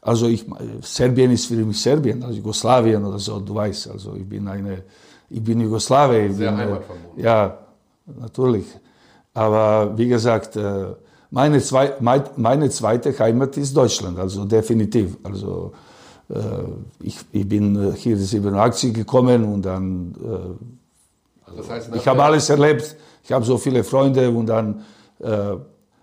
also 0.05 0.27
ich, 0.27 0.45
Serbien 0.81 1.31
ist 1.31 1.47
für 1.47 1.55
mich 1.55 1.81
Serbien, 1.81 2.21
also 2.21 2.35
Jugoslawien 2.35 3.03
oder 3.03 3.17
so, 3.17 3.39
du 3.39 3.55
weißt, 3.55 3.89
also 3.89 4.13
ich 4.13 4.29
bin 4.29 4.47
eine, 4.47 4.83
ich 5.31 5.43
bin 5.43 5.59
Jugoslawe. 5.61 6.31
sehr 6.31 6.51
bin, 6.51 6.59
heimatverbunden. 6.59 7.23
Ja, 7.23 7.57
natürlich. 8.05 8.67
Aber 9.33 9.97
wie 9.97 10.07
gesagt, 10.07 10.57
äh, 10.57 10.93
meine, 11.31 11.59
zwei, 11.59 11.93
meine 12.37 12.69
zweite 12.69 13.17
Heimat 13.17 13.57
ist 13.57 13.75
Deutschland, 13.75 14.19
also 14.19 14.45
definitiv. 14.45 15.17
Also 15.23 15.73
äh, 16.29 16.35
ich, 17.01 17.17
ich 17.31 17.49
bin 17.49 17.93
hier 17.95 18.15
87 18.15 18.93
gekommen 18.93 19.43
und 19.43 19.63
dann, 19.63 20.15
also 21.47 21.57
das 21.57 21.67
heißt, 21.67 21.95
ich 21.95 22.07
habe 22.07 22.23
alles 22.23 22.47
erlebt, 22.51 22.95
ich 23.23 23.31
habe 23.31 23.43
so 23.43 23.57
viele 23.57 23.83
Freunde 23.83 24.29
und 24.29 24.45
dann 24.45 24.83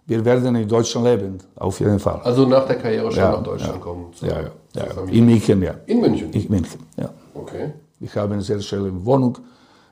wir 0.07 0.25
werden 0.25 0.55
in 0.57 0.69
Deutschland 0.69 1.07
leben, 1.07 1.39
auf 1.57 1.79
jeden 1.81 1.99
Fall. 1.99 2.21
Also 2.25 2.47
nach 2.47 2.67
der 2.67 2.77
Karriere 2.77 3.11
schon 3.11 3.21
ja, 3.21 3.31
nach 3.31 3.43
Deutschland 3.43 3.75
ja, 3.75 3.81
kommen? 3.81 4.13
Zur, 4.13 4.29
ja, 4.29 4.41
ja, 4.41 4.51
ja. 4.75 5.03
In 5.11 5.27
München, 5.27 5.63
ja. 5.63 5.75
In 5.87 6.01
München? 6.01 6.33
In 6.33 6.49
München, 6.49 6.81
ja. 6.97 7.11
Okay. 7.35 7.73
Ich 8.01 8.15
habe 8.17 8.35
eine 8.35 8.43
sehr 8.43 8.61
schöne 8.61 8.93
Wohnung 9.05 9.39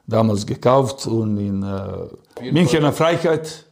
damals 0.06 0.44
gekauft 0.44 1.06
und 1.06 1.38
in 1.38 1.62
äh, 1.62 2.50
Münchener 2.52 2.92
Freiheit. 2.92 3.66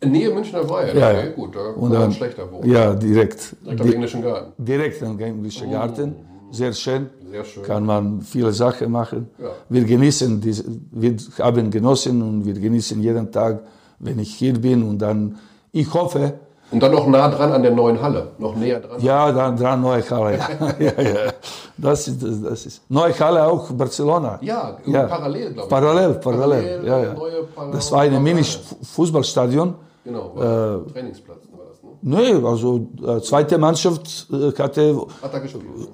In 0.00 0.12
Nähe 0.12 0.32
Münchner 0.32 0.64
Freiheit? 0.64 0.94
Ja, 0.94 1.10
okay, 1.10 1.32
gut, 1.34 1.54
da 1.54 1.70
und 1.72 1.92
dann, 1.92 2.12
schlechter 2.12 2.50
wohnen. 2.50 2.70
Ja, 2.70 2.94
direkt. 2.94 3.56
Direkt 3.62 3.80
am 3.80 3.92
englischen 3.92 4.22
Garten? 4.22 4.52
Direkt 4.64 5.02
am 5.02 5.18
englischen 5.18 5.68
oh. 5.68 5.72
Garten. 5.72 6.14
Sehr 6.52 6.72
schön. 6.72 7.10
Sehr 7.30 7.44
schön. 7.44 7.62
Kann 7.62 7.84
man 7.84 8.22
viele 8.22 8.52
Sachen 8.52 8.90
machen. 8.90 9.28
Ja. 9.38 9.50
Wir 9.68 9.84
genießen, 9.84 10.42
wir 10.90 11.16
haben 11.38 11.70
genossen 11.70 12.22
und 12.22 12.46
wir 12.46 12.54
genießen 12.54 13.00
jeden 13.02 13.30
Tag, 13.30 13.62
wenn 13.98 14.18
ich 14.18 14.34
hier 14.34 14.54
bin 14.54 14.82
und 14.82 14.98
dann, 14.98 15.38
ich 15.72 15.92
hoffe, 15.92 16.34
und 16.72 16.80
dann 16.80 16.92
noch 16.92 17.06
nah 17.08 17.28
dran 17.28 17.52
an 17.52 17.62
der 17.62 17.72
neuen 17.72 18.00
Halle, 18.00 18.30
noch 18.38 18.54
näher 18.54 18.78
dran. 18.78 19.00
Ja, 19.00 19.32
dann 19.32 19.56
dran 19.56 19.80
neue 19.80 20.08
Halle. 20.08 20.38
Ja. 20.78 21.02
ja. 21.02 21.32
Das 21.76 22.06
ist, 22.06 22.22
das 22.22 22.66
ist 22.66 22.82
neue 22.88 23.18
Halle 23.18 23.44
auch 23.44 23.70
Barcelona. 23.72 24.38
Ja, 24.40 24.76
ja. 24.86 25.06
parallel, 25.06 25.52
glaube 25.52 25.66
ich. 25.66 25.68
Parallel, 25.68 26.14
parallel. 26.14 26.82
parallel 26.82 26.86
ja, 26.86 26.98
ja. 26.98 27.14
Neue 27.14 27.72
das 27.72 27.90
war 27.90 28.02
ein 28.02 28.22
Mini-Fußballstadion. 28.22 29.74
Genau, 30.04 30.34
äh, 30.36 30.92
Trainingsplatz 30.92 31.40
war 31.50 31.66
das. 31.68 31.82
Ne? 31.82 31.90
Nee, 32.02 32.46
also 32.46 32.86
äh, 33.04 33.20
zweite 33.20 33.58
Mannschaft 33.58 34.28
äh, 34.32 34.52
hatte 34.62 35.06
Hat 35.22 35.34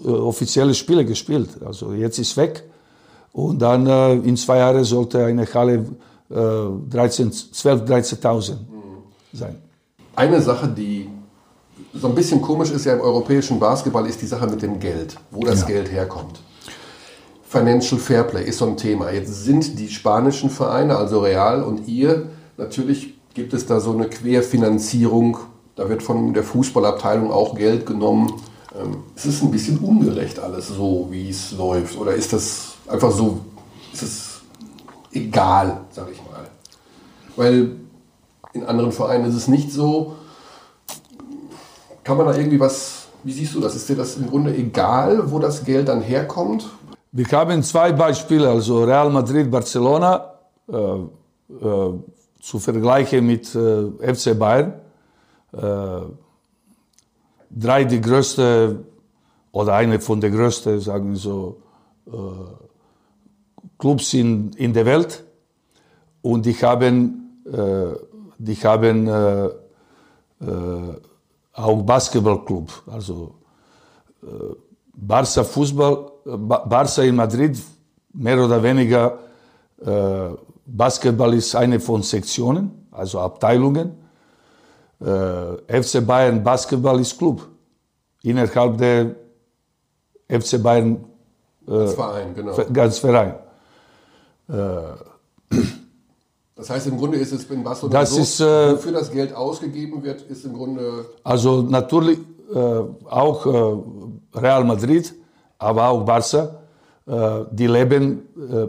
äh, 0.05 0.09
offizielle 0.09 0.75
Spiele 0.75 1.05
gespielt. 1.05 1.51
Also 1.65 1.93
jetzt 1.95 2.19
ist 2.19 2.37
weg. 2.37 2.65
Und 3.33 3.61
dann 3.63 3.87
äh, 3.87 4.15
in 4.15 4.37
zwei 4.37 4.59
Jahren 4.59 4.85
sollte 4.85 5.25
eine 5.25 5.47
Halle 5.47 5.87
13, 6.29 7.31
12, 7.31 7.83
13.000 7.83 8.51
mhm. 8.51 8.57
sein. 9.33 9.66
Eine 10.17 10.41
Sache, 10.41 10.69
die 10.69 11.11
so 11.93 12.09
ein 12.09 12.15
bisschen 12.15 12.41
komisch 12.41 12.71
ist 12.71 12.87
ja 12.87 12.95
im 12.95 13.01
europäischen 13.01 13.61
Basketball, 13.61 14.07
ist 14.07 14.23
die 14.23 14.27
Sache 14.27 14.47
mit 14.47 14.63
dem 14.63 14.81
Geld, 14.81 15.17
wo 15.31 15.41
das 15.41 15.61
ja. 15.61 15.67
Geld 15.67 15.93
herkommt. 15.93 16.41
Financial 17.47 18.01
Fairplay 18.01 18.45
ist 18.45 18.59
so 18.59 18.67
ein 18.67 18.79
Thema. 18.79 19.11
Jetzt 19.11 19.45
sind 19.45 19.79
die 19.79 19.89
spanischen 19.89 20.49
Vereine, 20.49 20.97
also 20.97 21.21
Real 21.21 21.63
und 21.63 21.87
ihr, 21.87 22.31
natürlich 22.57 23.15
gibt 23.35 23.53
es 23.53 23.67
da 23.67 23.79
so 23.79 23.93
eine 23.93 24.09
Querfinanzierung. 24.09 25.37
Da 25.77 25.89
wird 25.89 26.03
von 26.03 26.33
der 26.33 26.43
Fußballabteilung 26.43 27.31
auch 27.31 27.55
Geld 27.55 27.85
genommen. 27.85 28.33
Ähm, 28.75 28.97
es 29.15 29.27
ist 29.27 29.43
ein 29.43 29.51
bisschen 29.51 29.79
ungerecht 29.79 30.39
alles 30.39 30.69
so, 30.69 31.09
wie 31.11 31.29
es 31.29 31.53
läuft. 31.53 31.99
Oder 31.99 32.15
ist 32.15 32.33
das 32.33 32.75
einfach 32.89 33.13
so, 33.13 33.41
ist 33.93 34.03
es 34.03 34.41
egal, 35.13 35.83
sag 35.91 36.11
ich 36.11 36.19
mal? 36.25 36.49
Weil 37.37 37.77
in 38.57 38.67
anderen 38.67 38.93
Vereinen 38.93 39.27
ist 39.27 39.35
es 39.35 39.49
nicht 39.49 39.71
so. 39.71 40.17
Kann 42.05 42.17
man 42.17 42.27
da 42.27 42.37
irgendwie 42.37 42.61
was, 42.61 43.09
wie 43.25 43.33
siehst 43.33 43.55
du 43.55 43.61
das? 43.61 43.75
Ist 43.75 43.89
dir 43.89 43.97
das 43.97 44.17
im 44.17 44.29
Grunde 44.29 44.55
egal, 44.55 45.31
wo 45.31 45.39
das 45.39 45.65
Geld 45.65 45.89
dann 45.89 46.01
herkommt? 46.01 46.69
Wir 47.13 47.27
haben 47.33 47.63
zwei 47.63 47.93
Beispiele, 47.93 48.49
also 48.49 48.85
Real 48.85 49.11
Madrid, 49.11 49.51
Barcelona, 49.51 50.33
äh, 50.69 50.75
äh, 50.75 51.93
zu 52.41 52.59
vergleichen 52.59 53.27
mit 53.27 53.55
äh, 53.55 54.15
FC 54.15 54.39
Bayern. 54.39 54.75
Äh, 55.53 56.03
drei 57.51 57.85
die 57.85 58.01
größte 58.01 58.85
oder 59.53 59.75
eine 59.75 60.01
von 60.01 60.21
der 60.21 60.31
größten, 60.31 60.81
sagen 60.81 61.11
wir 61.11 61.17
so, 61.17 61.63
äh, 62.07 62.11
Clubs 63.79 64.15
in, 64.15 64.53
in 64.53 64.73
der 64.73 64.87
Welt 64.87 65.25
und 66.23 66.45
die 66.47 66.55
haben, 66.55 67.43
äh, 67.47 68.16
die 68.39 68.55
haben 68.57 69.07
äh, 69.09 69.47
äh, 69.47 69.51
auch 71.53 71.83
Basketballclub, 71.83 72.71
also 72.87 73.35
äh, 74.23 74.27
Barca 74.95 75.45
Fußball, 75.45 76.13
äh, 76.27 76.37
Barca 76.37 77.03
in 77.03 77.17
Madrid, 77.17 77.59
mehr 78.13 78.43
oder 78.45 78.63
weniger 78.63 79.19
äh, 79.85 80.31
Basketball 80.67 81.35
ist 81.35 81.55
eine 81.55 81.79
von 81.81 82.03
Sektionen, 82.03 82.89
also 82.91 83.21
Abteilungen. 83.21 83.93
Äh, 85.01 85.81
FC 85.83 86.05
Bayern 86.05 86.43
Basketball 86.43 87.01
ist 87.01 87.17
Club. 87.19 87.47
Innerhalb 88.23 88.79
der 88.79 89.15
FC 90.29 90.61
Bayern 90.63 91.05
Als 91.67 91.95
Verein, 91.95 92.35
genau. 92.35 92.57
ganz 92.73 92.99
Verein. 92.99 93.35
Das 96.57 96.71
heißt, 96.71 96.87
im 96.87 96.97
Grunde 96.97 97.19
ist 97.19 97.33
es 97.33 97.45
in 97.51 97.63
Barcelona 97.63 98.01
Das 98.01 98.11
so, 98.11 98.21
ist, 98.21 98.41
äh, 98.41 98.73
wofür 98.73 98.93
das 98.93 99.11
Geld 99.11 99.35
ausgegeben 99.35 100.03
wird, 100.03 100.23
ist 100.23 100.45
im 100.47 100.55
Grunde 100.55 101.05
Also 101.23 101.61
natürlich 101.61 102.19
äh, 102.53 102.59
auch 103.11 103.47
äh, 103.47 104.39
Real 104.39 104.65
Madrid, 104.65 105.15
aber 105.59 105.89
auch 105.89 106.03
Barca, 106.05 106.61
äh, 107.07 107.45
die, 107.53 107.69
leben, 107.69 108.23
äh, 108.37 108.63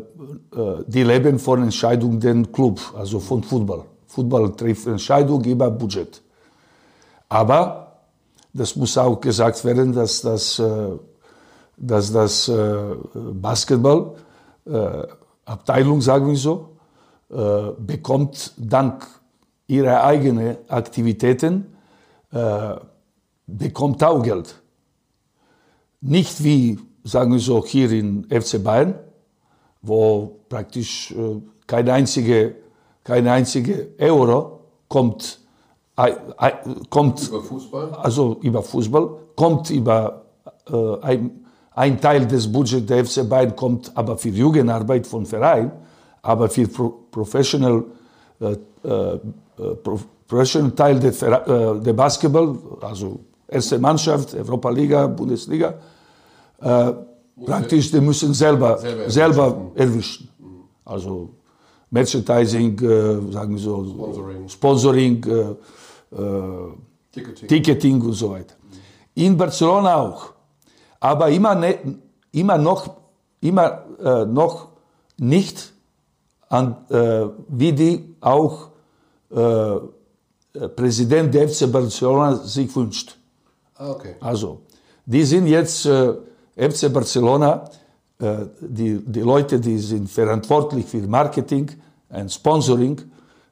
äh, 0.59 0.83
die 0.85 1.03
leben 1.03 1.39
von 1.39 1.63
Entscheidungen 1.63 2.19
des 2.19 2.51
Club, 2.51 2.79
also 2.95 3.19
von 3.19 3.41
Fußball. 3.41 3.83
Fußball 4.05 4.51
trifft 4.55 4.85
Entscheidung 4.85 5.43
über 5.43 5.71
Budget. 5.71 6.21
Aber 7.29 7.93
das 8.53 8.75
muss 8.75 8.97
auch 8.97 9.19
gesagt 9.19 9.63
werden, 9.65 9.91
dass 9.91 10.21
das, 10.21 10.61
dass 11.75 12.11
das 12.11 12.51
Basketball, 13.13 14.15
Abteilung, 15.45 16.01
sagen 16.01 16.27
wir 16.27 16.37
so, 16.37 16.76
bekommt 17.29 18.53
dank 18.57 19.05
ihrer 19.67 20.03
eigenen 20.03 20.57
Aktivitäten 20.69 21.77
äh, 22.31 22.75
bekommt 23.45 24.03
auch 24.03 24.21
Geld. 24.21 24.61
Nicht 26.01 26.43
wie, 26.43 26.79
sagen 27.03 27.31
wir 27.31 27.39
so, 27.39 27.65
hier 27.65 27.91
in 27.91 28.25
FC 28.29 28.63
Bayern, 28.63 28.95
wo 29.81 30.39
praktisch 30.49 31.11
äh, 31.11 31.41
keine 31.65 31.93
einzige, 31.93 32.55
keine 33.03 33.31
einzige 33.31 33.89
Euro 33.99 34.59
kommt, 34.87 35.39
kommt 36.89 37.27
über 37.27 37.41
Fußball. 37.41 37.91
also 37.93 38.37
über 38.41 38.61
Fußball, 38.61 39.09
kommt 39.35 39.69
über 39.69 40.25
äh, 40.69 40.99
ein, 41.01 41.45
ein 41.71 41.99
Teil 41.99 42.27
des 42.27 42.51
Budgets 42.51 42.85
der 42.85 43.05
FC 43.05 43.27
Bayern 43.27 43.55
kommt 43.55 43.95
aber 43.95 44.17
für 44.17 44.29
Jugendarbeit 44.29 45.07
von 45.07 45.25
Verein, 45.25 45.71
aber 46.21 46.49
für 46.49 46.67
Pro 46.67 47.06
Professional, 47.17 47.83
äh, 48.39 48.51
äh, 48.51 49.19
Pro 49.83 49.99
Professional 50.27 50.71
Teil 50.71 50.99
der, 50.99 51.79
der 51.79 51.93
Basketball, 51.93 52.57
also 52.81 53.19
erste 53.47 53.79
Mannschaft, 53.79 54.35
Europa 54.35 54.69
Liga, 54.69 55.07
Bundesliga, 55.07 55.73
praktisch, 57.45 57.91
die 57.91 58.01
müssen 58.01 58.33
selber, 58.33 58.77
Selber 58.77 59.09
selber, 59.09 59.71
erwischen. 59.75 60.27
Also 60.83 61.29
Merchandising, 61.89 62.77
äh, 62.81 63.31
sagen 63.31 63.53
wir 63.53 63.59
so, 63.59 63.85
Sponsoring. 63.85 64.49
Sponsoring 64.49 65.23
äh, 65.23 66.15
äh, 66.15 66.73
Ticketing. 67.11 67.47
Ticketing 67.47 68.01
und 68.01 68.13
so 68.13 68.31
weiter. 68.31 68.55
In 69.15 69.37
Barcelona 69.37 69.95
auch. 69.95 70.33
Aber 70.99 71.29
immer, 71.29 71.55
ne, 71.55 71.77
immer, 72.31 72.57
noch, 72.57 72.97
immer 73.39 73.85
noch 74.25 74.67
nicht, 75.17 75.73
an, 76.49 76.75
äh, 76.89 77.25
wie 77.49 77.73
die 77.73 78.15
auch 78.21 78.69
äh, 79.29 80.67
Präsident 80.75 81.33
der 81.33 81.49
FC 81.49 81.71
Barcelona 81.71 82.35
sich 82.35 82.73
wünscht. 82.75 83.17
Ah, 83.75 83.91
okay. 83.91 84.15
Also, 84.19 84.61
die 85.05 85.23
sind 85.23 85.47
jetzt 85.47 85.85
äh, 85.85 86.13
FC 86.55 86.91
Barcelona, 86.91 87.69
äh, 88.19 88.45
die, 88.61 88.99
die 89.05 89.21
Leute, 89.21 89.59
die 89.59 89.77
sind 89.77 90.09
verantwortlich 90.09 90.85
für 90.85 91.05
Marketing, 91.07 91.69
und 92.09 92.31
Sponsoring, 92.31 93.01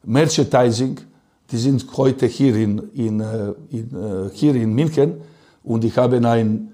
Merchandising, 0.03 0.99
die 1.51 1.57
sind 1.57 1.85
heute 1.97 2.25
hier 2.25 2.55
in, 2.55 2.79
in, 2.93 3.19
äh, 3.19 3.53
in, 3.69 3.89
äh, 3.93 4.29
hier 4.31 4.55
in 4.55 4.73
München 4.73 5.21
und 5.63 5.83
ich 5.83 5.97
habe 5.97 6.17
ein, 6.27 6.71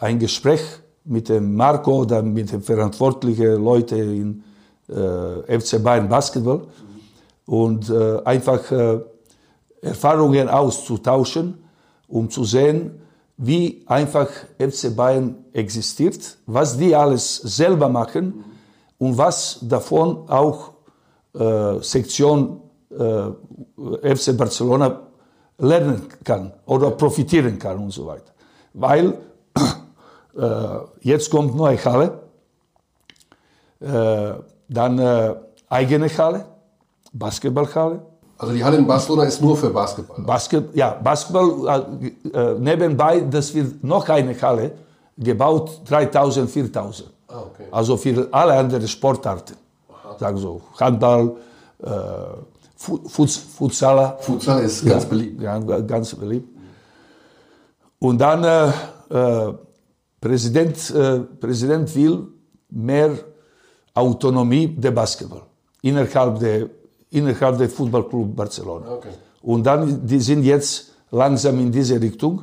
ein 0.00 0.18
Gespräch 0.18 0.60
mit 1.04 1.28
dem 1.28 1.54
Marco 1.54 2.00
oder 2.00 2.20
mit 2.20 2.50
den 2.50 2.62
verantwortlichen 2.62 3.62
Leuten 3.62 3.98
in 3.98 4.30
äh, 4.30 4.49
FC 4.90 5.82
Bayern 5.82 6.08
Basketball 6.08 6.66
und 7.46 7.90
äh, 7.90 8.22
einfach 8.24 8.70
äh, 8.70 9.00
Erfahrungen 9.82 10.48
auszutauschen, 10.48 11.64
um 12.08 12.28
zu 12.30 12.44
sehen, 12.44 13.00
wie 13.36 13.82
einfach 13.86 14.28
FC 14.58 14.94
Bayern 14.94 15.36
existiert, 15.52 16.36
was 16.46 16.76
die 16.76 16.94
alles 16.94 17.36
selber 17.36 17.88
machen 17.88 18.44
und 18.98 19.16
was 19.16 19.58
davon 19.62 20.28
auch 20.28 20.72
äh, 21.34 21.80
Sektion 21.80 22.60
äh, 22.90 24.14
FC 24.14 24.36
Barcelona 24.36 25.00
lernen 25.58 26.08
kann 26.24 26.52
oder 26.66 26.90
profitieren 26.90 27.58
kann 27.58 27.78
und 27.78 27.90
so 27.90 28.06
weiter. 28.06 28.32
Weil 28.74 29.18
äh, 30.36 30.78
jetzt 31.00 31.30
kommt 31.30 31.54
neue 31.56 31.82
Halle, 31.84 32.20
äh, 33.80 34.34
dann 34.70 34.98
äh, 34.98 35.34
eigene 35.68 36.08
Halle, 36.08 36.44
Basketballhalle, 37.12 38.00
Also 38.38 38.52
die 38.54 38.64
Halle 38.64 38.76
in 38.78 38.86
Barcelona 38.86 39.24
ist 39.24 39.42
nur 39.42 39.56
für 39.56 39.70
Basketball. 39.70 40.24
Basket, 40.24 40.64
ja, 40.74 40.88
Basketball, 41.02 41.50
äh, 41.68 42.28
äh, 42.38 42.58
nebenbei, 42.58 43.20
das 43.20 43.52
wird 43.54 43.82
noch 43.84 44.08
eine 44.08 44.34
Halle 44.40 44.72
gebaut, 45.18 45.82
3000, 45.88 46.48
4000. 46.48 47.10
Ah, 47.28 47.40
okay. 47.48 47.64
Also 47.70 47.96
für 47.96 48.28
alle 48.32 48.54
anderen 48.54 48.86
Sportarten. 48.88 49.54
Sagen 50.18 50.36
so, 50.38 50.60
Handball, 50.78 51.36
äh, 51.82 51.88
Fu- 52.76 53.00
Futs, 53.06 53.36
Futsaler. 53.36 54.16
Futsal 54.20 54.62
ist 54.64 54.84
ganz 54.86 55.04
beliebt. 55.04 55.40
Ja, 55.42 55.58
ganz 55.58 56.14
beliebt. 56.14 56.48
Und 57.98 58.18
dann, 58.18 58.44
äh, 58.44 59.52
Präsident, 60.20 60.76
Präsident 61.40 61.94
will 61.94 62.26
mehr 62.70 63.10
Autonomie 63.94 64.68
der 64.68 64.92
Basketball 64.92 65.42
innerhalb 65.82 66.38
der, 66.38 66.68
innerhalb 67.10 67.58
der 67.58 67.68
Fußballclub 67.68 68.36
Barcelona. 68.36 68.92
Okay. 68.94 69.08
Und 69.42 69.64
dann, 69.64 70.06
die 70.06 70.20
sind 70.20 70.44
jetzt 70.44 70.92
langsam 71.10 71.58
in 71.58 71.72
diese 71.72 72.00
Richtung. 72.00 72.42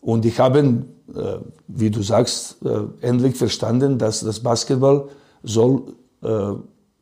Und 0.00 0.24
die 0.24 0.30
haben, 0.30 0.86
äh, 1.14 1.38
wie 1.66 1.90
du 1.90 2.02
sagst, 2.02 2.58
äh, 2.64 3.06
endlich 3.06 3.36
verstanden, 3.36 3.98
dass 3.98 4.20
das 4.20 4.40
Basketball 4.40 5.08
soll 5.42 5.82
äh, 6.22 6.52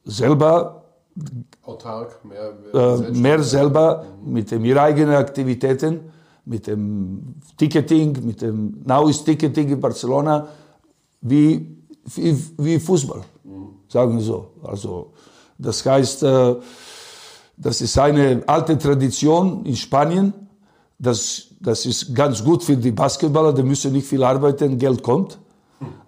selber 0.05 0.83
Autark, 1.62 2.20
mehr, 2.24 2.53
äh, 2.74 3.11
mehr 3.12 3.43
selber 3.43 4.05
mit 4.24 4.51
den 4.51 4.79
eigenen 4.79 5.14
Aktivitäten, 5.14 6.01
mit 6.45 6.66
dem 6.66 7.37
Ticketing, 7.57 8.24
mit 8.24 8.43
dem 8.43 8.83
Now 8.85 9.09
ist 9.09 9.24
Ticketing 9.24 9.70
in 9.70 9.81
Barcelona, 9.81 10.49
wie, 11.22 11.76
wie, 12.14 12.36
wie 12.59 12.78
Fußball, 12.78 13.22
sagen 13.88 14.16
wir 14.16 14.24
so. 14.24 14.48
Also, 14.62 15.12
das 15.59 15.84
heißt, 15.84 16.22
äh, 16.22 16.57
das 17.57 17.80
ist 17.80 17.98
eine 17.98 18.42
alte 18.46 18.76
Tradition 18.78 19.64
in 19.64 19.76
Spanien. 19.76 20.32
Das, 20.98 21.48
das 21.61 21.86
ist 21.86 22.14
ganz 22.14 22.42
gut 22.42 22.62
für 22.62 22.76
die 22.76 22.90
Basketballer, 22.90 23.52
die 23.52 23.62
müssen 23.62 23.92
nicht 23.92 24.07
viel 24.07 24.22
arbeiten, 24.22 24.78
Geld 24.78 25.02
kommt. 25.02 25.38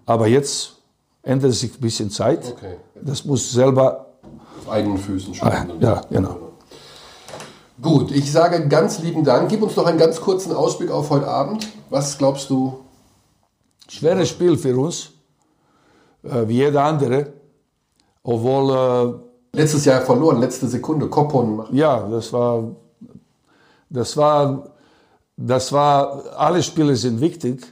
Aber 0.05 0.27
jetzt 0.27 0.75
ändert 1.21 1.53
sich 1.53 1.75
ein 1.75 1.81
bisschen 1.81 2.09
Zeit. 2.09 2.53
Okay. 2.57 2.77
Das 3.01 3.25
muss 3.25 3.51
selber, 3.51 4.07
auf 4.59 4.69
eigenen 4.69 4.97
Füßen 4.97 5.33
stehen. 5.33 5.71
ja, 5.79 6.01
genau. 6.09 6.37
Gut, 7.81 8.11
ich 8.11 8.29
sage 8.31 8.67
ganz 8.67 8.99
lieben 8.99 9.23
Dank. 9.23 9.49
Gib 9.49 9.61
uns 9.61 9.75
noch 9.75 9.85
einen 9.85 9.97
ganz 9.97 10.19
kurzen 10.19 10.51
Ausblick 10.51 10.91
auf 10.91 11.09
heute 11.09 11.27
Abend. 11.27 11.67
Was 11.89 12.17
glaubst 12.17 12.49
du? 12.49 12.79
Schweres 13.87 14.29
Spiel 14.29 14.57
für 14.57 14.77
uns, 14.77 15.11
äh, 16.23 16.47
wie 16.47 16.57
jeder 16.57 16.83
andere. 16.83 17.33
Obwohl, 18.23 19.29
Letztes 19.53 19.85
Jahr 19.85 20.01
verloren, 20.01 20.39
letzte 20.39 20.67
Sekunde. 20.67 21.07
Koppon 21.07 21.65
äh, 21.71 21.77
ja, 21.77 22.07
das 22.07 22.31
war, 22.31 22.75
das 23.89 24.15
war, 24.15 24.69
das 25.35 25.71
war, 25.71 26.23
alle 26.37 26.61
Spiele 26.61 26.95
sind 26.95 27.19
wichtig. 27.19 27.65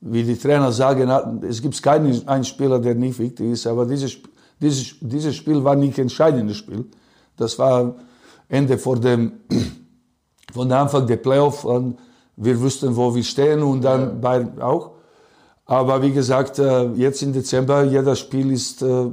Wie 0.00 0.22
die 0.22 0.36
Trainer 0.36 0.70
sagen, 0.70 1.42
es 1.42 1.60
gibt 1.60 1.82
keinen 1.82 2.26
einen 2.28 2.44
Spieler, 2.44 2.78
der 2.78 2.94
nicht 2.94 3.18
wichtig 3.18 3.50
ist, 3.50 3.66
aber 3.66 3.84
dieses, 3.84 4.16
dieses, 4.60 4.94
dieses 5.00 5.34
Spiel 5.34 5.64
war 5.64 5.74
nicht 5.74 5.98
entscheidendes 5.98 6.58
Spiel. 6.58 6.84
Das 7.36 7.58
war 7.58 7.96
Ende 8.48 8.78
vor 8.78 9.00
dem, 9.00 9.32
von 10.52 10.68
der 10.68 10.78
Anfang 10.78 11.04
der 11.08 11.16
Playoff 11.16 11.66
an. 11.66 11.98
Wir 12.36 12.60
wussten, 12.60 12.94
wo 12.94 13.12
wir 13.12 13.24
stehen 13.24 13.60
und 13.60 13.82
dann 13.82 14.20
bei 14.20 14.46
auch. 14.60 14.92
Aber 15.70 16.00
wie 16.00 16.12
gesagt, 16.12 16.58
äh, 16.58 16.86
jetzt 16.94 17.22
im 17.22 17.34
Dezember, 17.34 17.84
jeder 17.84 18.16
Spiel 18.16 18.52
ist, 18.52 18.80
äh, 18.80 19.04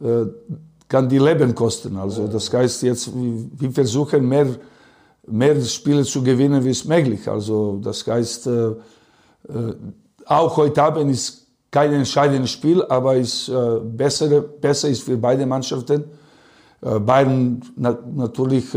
äh, 0.00 0.26
kann 0.88 1.08
die 1.08 1.18
Leben 1.18 1.54
kosten. 1.54 1.96
Also 1.96 2.26
das 2.26 2.52
heißt 2.52 2.82
jetzt, 2.82 3.12
wir 3.14 3.70
versuchen 3.70 4.28
mehr, 4.28 4.48
mehr 5.28 5.60
Spiele 5.62 6.02
zu 6.02 6.24
gewinnen, 6.24 6.64
wie 6.64 6.70
es 6.70 6.84
möglich. 6.84 7.28
Also 7.28 7.78
das 7.80 8.04
heißt, 8.04 8.50
auch 10.26 10.56
heute 10.56 10.82
Abend 10.82 11.12
ist 11.12 11.46
kein 11.70 11.92
entscheidendes 11.92 12.50
Spiel, 12.50 12.82
aber 12.82 13.14
ist 13.14 13.52
besser, 13.96 14.40
besser 14.40 14.88
ist 14.88 15.04
für 15.04 15.16
beide 15.16 15.46
Mannschaften. 15.46 16.02
Bayern 16.80 17.62
natürlich 17.76 18.74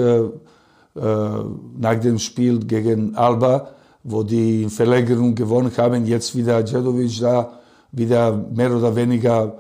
nach 0.94 2.00
dem 2.00 2.20
Spiel 2.20 2.60
gegen 2.60 3.16
Alba 3.16 3.74
wo 4.04 4.24
die 4.24 4.64
in 4.64 4.70
Verlängerung 4.70 5.34
gewonnen 5.34 5.72
haben, 5.78 6.06
jetzt 6.06 6.36
wieder 6.36 6.62
Djedovic 6.64 7.20
da, 7.20 7.60
wieder 7.92 8.34
mehr 8.54 8.76
oder 8.76 8.96
weniger 8.96 9.58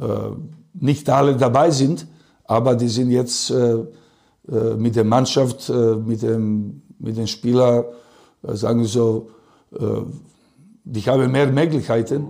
äh, 0.00 0.04
nicht 0.74 1.08
alle 1.08 1.36
dabei 1.36 1.70
sind, 1.70 2.06
aber 2.44 2.74
die 2.74 2.88
sind 2.88 3.10
jetzt 3.10 3.50
äh, 3.50 3.74
äh 4.50 4.76
mit 4.76 4.96
der 4.96 5.04
Mannschaft, 5.04 5.68
äh, 5.70 5.94
mit, 5.96 6.22
dem, 6.22 6.82
mit 6.98 7.16
den 7.16 7.26
Spielern, 7.26 7.84
äh, 8.42 8.54
sagen 8.54 8.80
wir 8.80 8.88
so, 8.88 9.30
äh, 9.72 10.02
die 10.84 11.02
haben 11.02 11.30
mehr 11.30 11.50
Möglichkeiten. 11.50 12.28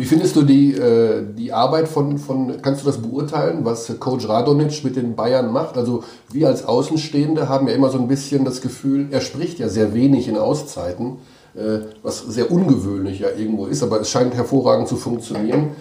Wie 0.00 0.06
findest 0.06 0.34
du 0.34 0.44
die, 0.44 0.72
äh, 0.72 1.22
die 1.36 1.52
Arbeit 1.52 1.86
von, 1.86 2.16
von, 2.16 2.62
kannst 2.62 2.80
du 2.80 2.86
das 2.86 3.02
beurteilen, 3.02 3.66
was 3.66 3.92
Coach 4.00 4.26
Radonic 4.26 4.82
mit 4.82 4.96
den 4.96 5.14
Bayern 5.14 5.52
macht? 5.52 5.76
Also 5.76 6.04
wir 6.32 6.48
als 6.48 6.64
Außenstehende 6.64 7.50
haben 7.50 7.68
ja 7.68 7.74
immer 7.74 7.90
so 7.90 7.98
ein 7.98 8.08
bisschen 8.08 8.46
das 8.46 8.62
Gefühl, 8.62 9.08
er 9.10 9.20
spricht 9.20 9.58
ja 9.58 9.68
sehr 9.68 9.92
wenig 9.92 10.26
in 10.26 10.38
Auszeiten, 10.38 11.18
äh, 11.54 11.80
was 12.02 12.20
sehr 12.20 12.50
ungewöhnlich 12.50 13.18
ja 13.18 13.28
irgendwo 13.36 13.66
ist, 13.66 13.82
aber 13.82 14.00
es 14.00 14.08
scheint 14.08 14.32
hervorragend 14.32 14.88
zu 14.88 14.96
funktionieren. 14.96 15.72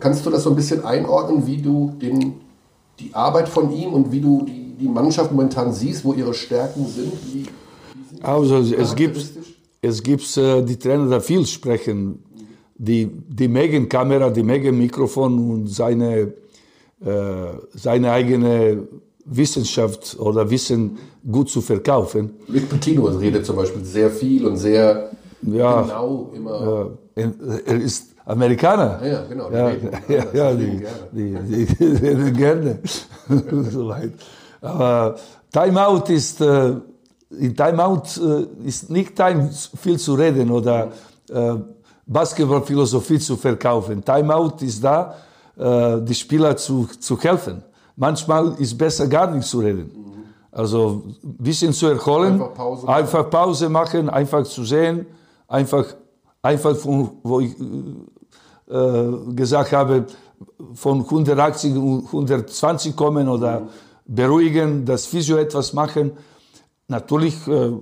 Kannst 0.00 0.26
du 0.26 0.30
das 0.30 0.42
so 0.42 0.50
ein 0.50 0.56
bisschen 0.56 0.84
einordnen, 0.84 1.46
wie 1.46 1.58
du 1.58 1.94
den, 2.02 2.40
die 2.98 3.14
Arbeit 3.14 3.48
von 3.48 3.70
ihm 3.70 3.92
und 3.92 4.10
wie 4.10 4.20
du 4.20 4.42
die, 4.44 4.74
die 4.76 4.88
Mannschaft 4.88 5.30
momentan 5.30 5.72
siehst, 5.72 6.04
wo 6.04 6.14
ihre 6.14 6.34
Stärken 6.34 6.84
sind? 6.84 7.12
Wie, 7.32 7.44
wie 7.44 8.08
sind 8.10 8.24
also 8.24 8.56
es 8.56 8.96
gibt, 8.96 9.24
es 9.80 10.02
gibt 10.02 10.36
äh, 10.36 10.62
die 10.62 10.76
Trainer, 10.76 11.16
die 11.16 11.24
viel 11.24 11.46
sprechen 11.46 12.24
die, 12.78 13.06
die 13.06 13.48
Megan-Kamera, 13.48 14.30
die 14.30 14.42
Megan-Mikrofon 14.42 15.50
und 15.50 15.66
seine, 15.68 16.32
äh, 17.04 17.12
seine 17.74 18.12
eigene 18.12 18.88
Wissenschaft 19.24 20.16
oder 20.18 20.48
Wissen 20.48 20.98
gut 21.30 21.50
zu 21.50 21.60
verkaufen. 21.60 22.30
Rick 22.52 22.68
Pitino 22.70 23.04
redet 23.04 23.44
zum 23.44 23.56
Beispiel 23.56 23.84
sehr 23.84 24.10
viel 24.10 24.46
und 24.46 24.56
sehr 24.56 25.10
ja, 25.42 25.82
genau 25.82 26.30
immer. 26.34 26.96
Ja, 27.14 27.30
er 27.66 27.76
ist 27.76 28.14
Amerikaner. 28.24 29.00
Ja, 29.04 29.24
genau. 29.24 29.50
Ja, 29.52 29.70
ja, 30.08 30.24
ja, 30.32 30.54
die, 30.54 30.84
die, 31.12 31.66
die, 31.66 31.84
reden 31.84 32.32
gerne. 32.36 32.78
so 33.70 33.88
weit. 33.88 34.12
Aber 34.60 35.16
Timeout 35.52 36.12
ist, 36.12 36.40
äh, 36.40 36.74
in 37.30 37.56
Timeout 37.56 38.02
äh, 38.20 38.66
ist 38.66 38.90
nicht 38.90 39.14
Time 39.14 39.50
viel 39.76 39.98
zu 39.98 40.14
reden 40.14 40.50
oder 40.50 40.92
äh, 41.30 41.54
Basketballphilosophie 42.08 43.18
zu 43.18 43.36
verkaufen. 43.36 44.02
Timeout 44.02 44.54
ist 44.62 44.82
da, 44.82 45.14
äh, 45.56 46.00
die 46.00 46.14
Spieler 46.14 46.56
zu, 46.56 46.88
zu 46.98 47.20
helfen. 47.20 47.62
Manchmal 47.96 48.54
ist 48.58 48.76
besser 48.76 49.06
gar 49.06 49.30
nicht 49.30 49.46
zu 49.46 49.60
reden. 49.60 49.90
Also 50.50 51.02
ein 51.22 51.36
bisschen 51.36 51.72
zu 51.72 51.86
erholen, 51.86 52.32
einfach 52.32 52.54
Pause, 52.54 52.88
einfach 52.88 53.30
Pause 53.30 53.68
machen, 53.68 54.08
einfach 54.08 54.44
zu 54.44 54.64
sehen, 54.64 55.06
einfach, 55.46 55.84
einfach 56.40 56.74
von, 56.74 57.10
wo 57.22 57.40
ich 57.40 57.54
äh, 58.70 59.34
gesagt 59.34 59.72
habe, 59.72 60.06
von 60.72 61.00
180 61.00 61.76
und 61.76 62.06
120 62.06 62.96
kommen 62.96 63.28
oder 63.28 63.60
mhm. 63.60 63.68
beruhigen, 64.06 64.84
das 64.86 65.04
Physio 65.04 65.36
etwas 65.36 65.74
machen. 65.74 66.12
Natürlich 66.86 67.46
äh, 67.46 67.72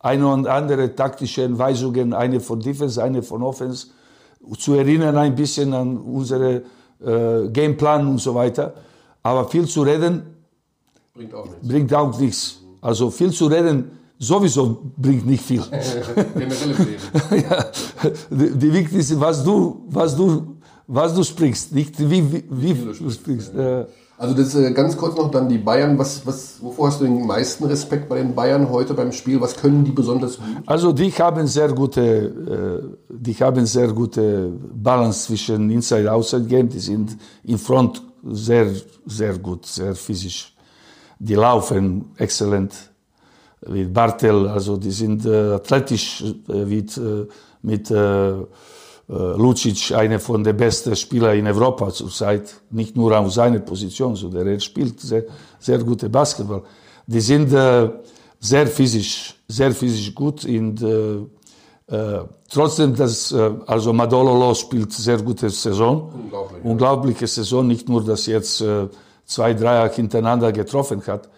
eine 0.00 0.28
und 0.28 0.46
andere 0.46 0.94
taktische 0.94 1.42
Entweisungen, 1.42 2.12
eine 2.12 2.40
von 2.40 2.60
Defense, 2.60 3.02
eine 3.02 3.22
von 3.22 3.42
Offense, 3.42 3.88
zu 4.56 4.74
erinnern 4.74 5.16
ein 5.16 5.34
bisschen 5.34 5.74
an 5.74 5.96
unsere 5.98 6.62
äh, 7.04 7.48
Gameplan 7.48 8.06
und 8.06 8.18
so 8.18 8.34
weiter. 8.34 8.74
Aber 9.22 9.48
viel 9.48 9.66
zu 9.66 9.82
reden 9.82 10.22
bringt 11.14 11.34
auch 11.34 11.46
nichts. 11.46 11.68
Bringt 11.68 11.94
auch 11.94 12.18
nichts. 12.18 12.60
Also 12.80 13.10
viel 13.10 13.32
zu 13.32 13.46
reden 13.46 13.90
sowieso 14.18 14.92
bringt 14.96 15.26
nicht 15.26 15.42
viel. 15.42 15.62
ja, 17.30 17.66
die, 18.30 18.58
die 18.58 18.72
wichtigste, 18.72 19.20
was 19.20 19.44
du, 19.44 19.84
was 19.88 20.16
du, 20.16 20.56
was 20.86 21.14
du 21.14 21.22
sprichst, 21.22 21.72
nicht 21.72 21.98
wie, 21.98 22.32
wie, 22.32 22.44
wie 22.48 22.74
du 22.74 23.10
sprichst. 23.10 23.54
Ja. 23.54 23.86
Also 24.18 24.34
das 24.34 24.52
äh, 24.56 24.72
ganz 24.72 24.96
kurz 24.96 25.16
noch 25.16 25.30
dann 25.30 25.48
die 25.48 25.58
Bayern. 25.58 25.96
Was, 25.96 26.26
was, 26.26 26.60
wovor 26.60 26.88
hast 26.88 27.00
du 27.00 27.04
den 27.04 27.24
meisten 27.24 27.64
Respekt 27.64 28.08
bei 28.08 28.18
den 28.18 28.34
Bayern 28.34 28.68
heute 28.68 28.92
beim 28.92 29.12
Spiel? 29.12 29.40
Was 29.40 29.56
können 29.56 29.84
die 29.84 29.92
besonders 29.92 30.38
gut? 30.38 30.46
Also 30.66 30.92
die 30.92 31.12
haben 31.12 31.46
sehr 31.46 31.72
gute, 31.72 32.02
äh, 32.02 32.96
die 33.08 33.34
haben 33.34 33.64
sehr 33.64 33.92
gute 33.92 34.50
Balance 34.74 35.26
zwischen 35.28 35.70
Inside 35.70 36.10
Outside 36.10 36.46
Game. 36.46 36.68
Die 36.68 36.80
sind 36.80 37.16
in 37.44 37.58
Front 37.58 38.02
sehr 38.24 38.66
sehr 39.06 39.38
gut, 39.38 39.66
sehr 39.66 39.94
physisch. 39.94 40.52
Die 41.20 41.34
laufen 41.34 42.06
exzellent. 42.16 42.74
Wie 43.66 43.84
Bartel, 43.84 44.48
also 44.48 44.76
die 44.76 44.90
sind 44.90 45.26
äh, 45.26 45.54
athletisch 45.54 46.24
wie 46.46 46.84
mit 47.62 47.90
äh, 47.90 48.34
Lucic 49.08 49.92
einer 49.92 50.20
von 50.20 50.44
den 50.44 50.56
besten 50.56 50.94
Spielern 50.94 51.38
in 51.38 51.46
Europa 51.46 51.90
zurzeit, 51.90 52.54
nicht 52.70 52.94
nur 52.94 53.18
auf 53.18 53.32
seiner 53.32 53.60
Position, 53.60 54.14
sondern 54.14 54.46
er 54.46 54.60
spielt 54.60 55.00
sehr, 55.00 55.24
sehr 55.58 55.78
gute 55.78 56.10
Basketball. 56.10 56.62
Die 57.06 57.20
sind 57.20 57.50
äh, 57.52 57.88
sehr 58.38 58.66
physisch, 58.66 59.34
sehr 59.48 59.72
physisch 59.72 60.14
gut 60.14 60.44
und 60.44 60.82
äh, 60.82 61.20
äh, 61.90 62.24
trotzdem, 62.50 62.94
dass, 62.94 63.32
äh, 63.32 63.50
also 63.66 63.94
Madololo 63.94 64.52
spielt 64.52 64.92
sehr 64.92 65.16
gute 65.16 65.48
Saison. 65.48 66.12
Unglaublich. 66.14 66.64
Unglaubliche 66.64 67.26
Saison, 67.26 67.66
nicht 67.66 67.88
nur, 67.88 68.04
dass 68.04 68.26
jetzt 68.26 68.60
äh, 68.60 68.88
zwei 69.24 69.54
Dreier 69.54 69.88
hintereinander 69.88 70.52
getroffen 70.52 71.02
hat. 71.06 71.30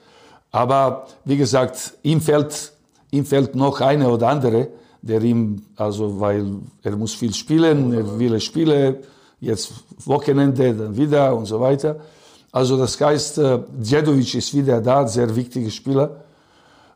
Aber 0.50 1.06
wie 1.24 1.36
gesagt, 1.36 1.94
ihm 2.02 2.20
fällt, 2.20 2.72
ihm 3.12 3.24
fällt 3.24 3.54
noch 3.54 3.80
eine 3.80 4.08
oder 4.08 4.28
andere 4.28 4.68
der 5.02 5.22
ihm, 5.22 5.62
also 5.76 6.20
weil 6.20 6.44
er 6.82 6.96
muss 6.96 7.14
viel 7.14 7.32
spielen, 7.34 7.92
er 7.92 8.18
will 8.18 8.38
Spiele, 8.40 9.00
jetzt 9.40 9.72
Wochenende, 10.04 10.74
dann 10.74 10.96
wieder 10.96 11.34
und 11.34 11.46
so 11.46 11.60
weiter. 11.60 11.96
Also 12.52 12.76
das 12.76 13.00
heißt, 13.00 13.38
äh, 13.38 13.60
Djedovic 13.78 14.34
ist 14.34 14.54
wieder 14.54 14.80
da, 14.80 15.06
sehr 15.06 15.34
wichtiger 15.34 15.70
Spieler. 15.70 16.24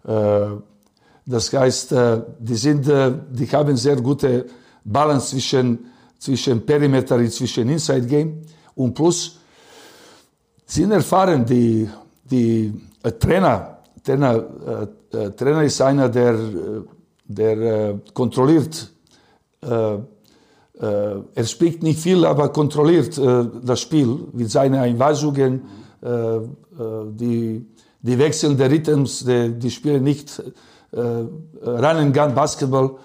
Äh, 0.06 0.46
das 1.26 1.52
heißt, 1.52 1.92
äh, 1.92 2.20
die, 2.38 2.56
sind, 2.56 2.86
die 2.86 3.46
haben 3.46 3.76
sehr 3.76 3.96
gute 3.96 4.46
Balance 4.84 5.30
zwischen, 5.30 5.78
zwischen 6.18 6.66
Perimeter, 6.66 7.18
zwischen 7.30 7.68
Inside 7.68 8.06
Game 8.06 8.42
und 8.74 8.94
plus 8.94 9.38
sind 10.66 10.90
erfahren, 10.90 11.46
die, 11.46 11.88
die 12.24 12.72
Trainer, 13.18 13.78
Trainer, 14.02 14.44
Trainer 15.36 15.62
ist 15.62 15.80
einer, 15.80 16.08
der 16.08 16.36
der 17.24 17.58
äh, 17.58 17.98
kontrolliert, 18.12 18.92
äh, 19.62 19.94
äh, 19.94 20.00
er 21.34 21.44
spricht 21.44 21.82
nicht 21.82 22.00
viel, 22.00 22.24
aber 22.24 22.48
kontrolliert 22.50 23.18
das 23.18 23.80
Spiel 23.80 24.18
mit 24.32 24.50
seinen 24.50 24.74
Einweisungen, 24.74 25.62
die, 26.02 27.66
die 28.02 28.18
Wechsel 28.18 28.56
der 28.56 28.70
Rhythms, 28.70 29.24
die, 29.24 29.52
die 29.58 29.70
spielen 29.70 30.02
nicht 30.02 30.42
äh, 30.90 30.98
Run 31.00 32.12
Gun 32.12 32.34
Basketball, 32.34 32.96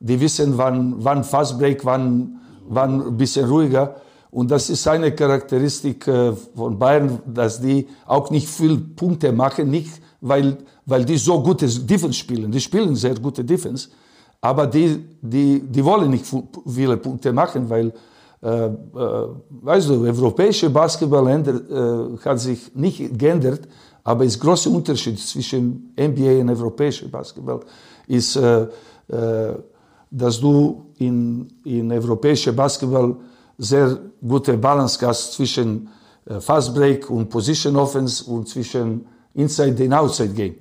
die 0.00 0.18
wissen, 0.20 0.56
wann, 0.56 0.94
wann 0.98 1.24
Fast 1.24 1.58
Break, 1.58 1.84
wann, 1.84 2.38
wann 2.66 3.08
ein 3.08 3.16
bisschen 3.16 3.46
ruhiger. 3.46 3.96
Und 4.30 4.50
das 4.50 4.70
ist 4.70 4.86
eine 4.88 5.12
Charakteristik 5.12 6.04
von 6.04 6.78
Bayern, 6.78 7.18
dass 7.26 7.60
die 7.60 7.88
auch 8.06 8.30
nicht 8.30 8.48
viel 8.48 8.78
Punkte 8.78 9.32
machen, 9.32 9.70
nicht 9.70 10.00
weil 10.20 10.58
weil 10.86 11.04
die 11.04 11.18
so 11.18 11.42
gute 11.42 11.66
Defense 11.66 12.14
spielen. 12.14 12.50
Die 12.50 12.60
spielen 12.60 12.94
sehr 12.94 13.14
gute 13.16 13.44
Defense, 13.44 13.88
aber 14.40 14.66
die, 14.66 15.04
die, 15.20 15.60
die 15.60 15.84
wollen 15.84 16.10
nicht 16.10 16.24
viele 16.66 16.96
Punkte 16.96 17.32
machen, 17.32 17.68
weil, 17.68 17.92
äh, 18.42 18.66
äh, 18.66 18.72
weißt 19.50 19.88
du, 19.88 20.04
europäische 20.04 20.70
Basketball 20.70 21.26
ändert, 21.28 21.68
äh, 21.68 22.24
hat 22.24 22.38
sich 22.38 22.74
nicht 22.74 23.18
geändert, 23.18 23.66
aber 24.04 24.24
es 24.24 24.36
ist 24.36 24.40
großer 24.40 24.70
Unterschied 24.70 25.18
zwischen 25.18 25.92
NBA 25.98 26.40
und 26.40 26.50
europäischem 26.50 27.10
Basketball 27.10 27.60
ist, 28.06 28.36
äh, 28.36 28.68
äh, 29.08 29.54
dass 30.08 30.40
du 30.40 30.86
in, 30.98 31.48
in 31.64 31.90
europäischem 31.90 32.54
Basketball 32.54 33.16
sehr 33.58 33.98
gute 34.24 34.56
Balance 34.56 35.04
hast 35.04 35.32
zwischen 35.32 35.88
äh, 36.26 36.40
Fast 36.40 36.72
Break 36.72 37.10
und 37.10 37.28
Position 37.28 37.74
Offense 37.74 38.24
und 38.30 38.48
zwischen 38.48 39.04
Inside 39.34 39.84
und 39.84 39.92
Outside 39.92 40.32
Game. 40.32 40.54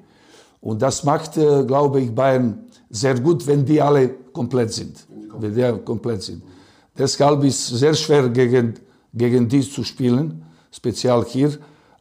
Und 0.65 0.81
das 0.81 1.03
macht, 1.03 1.37
äh, 1.37 1.63
glaube 1.63 2.01
ich, 2.01 2.09
Bayern 2.13 2.57
sehr 2.89 3.15
gut, 3.19 3.45
wenn 3.45 3.63
die 3.63 3.79
alle 3.79 4.09
komplett 4.33 4.73
sind. 4.73 4.95
wenn 5.37 5.53
die 5.53 5.83
komplett 5.83 6.23
sind. 6.23 6.41
Deshalb 6.97 7.43
ist 7.43 7.59
es 7.71 7.79
sehr 7.81 7.93
schwer 7.93 8.29
gegen, 8.29 8.73
gegen 9.13 9.47
die 9.49 9.61
zu 9.75 9.83
spielen, 9.83 10.43
speziell 10.71 11.23
hier. 11.25 11.51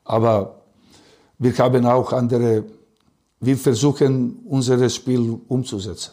Aber 0.05 0.37
wir 1.39 1.53
haben 1.59 1.85
auch 1.85 2.13
andere, 2.13 2.65
wir 3.41 3.57
versuchen 3.57 4.39
unser 4.49 4.89
Spiel 4.89 5.37
umzusetzen. 5.49 6.13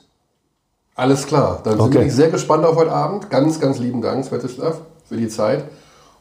Alles 0.95 1.26
klar, 1.26 1.62
dann 1.64 1.80
Okay. 1.80 1.99
bin 1.99 2.08
ich 2.08 2.14
sehr 2.16 2.32
gespannt 2.32 2.66
auf 2.66 2.76
heute 2.76 2.91
Abend. 2.91 3.30
Ganz, 3.30 3.60
ganz 3.60 3.78
lieben 3.80 4.02
Dank, 4.02 4.26
Svetislav, 4.26 4.82
für 5.06 5.16
die 5.16 5.30
Zeit 5.30 5.64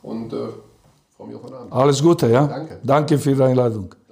und 0.03 0.33
äh, 0.33 0.37
freue 1.17 1.27
mich 1.29 1.37
auf 1.37 1.43
heute 1.45 1.57
Abend. 1.57 1.73
Alles 1.73 2.01
Gute, 2.03 2.27
ja? 2.29 2.47
Danke. 2.47 2.79
Danke 2.85 3.19
für 3.19 3.35
die 3.35 3.43
Einladung. 3.43 3.95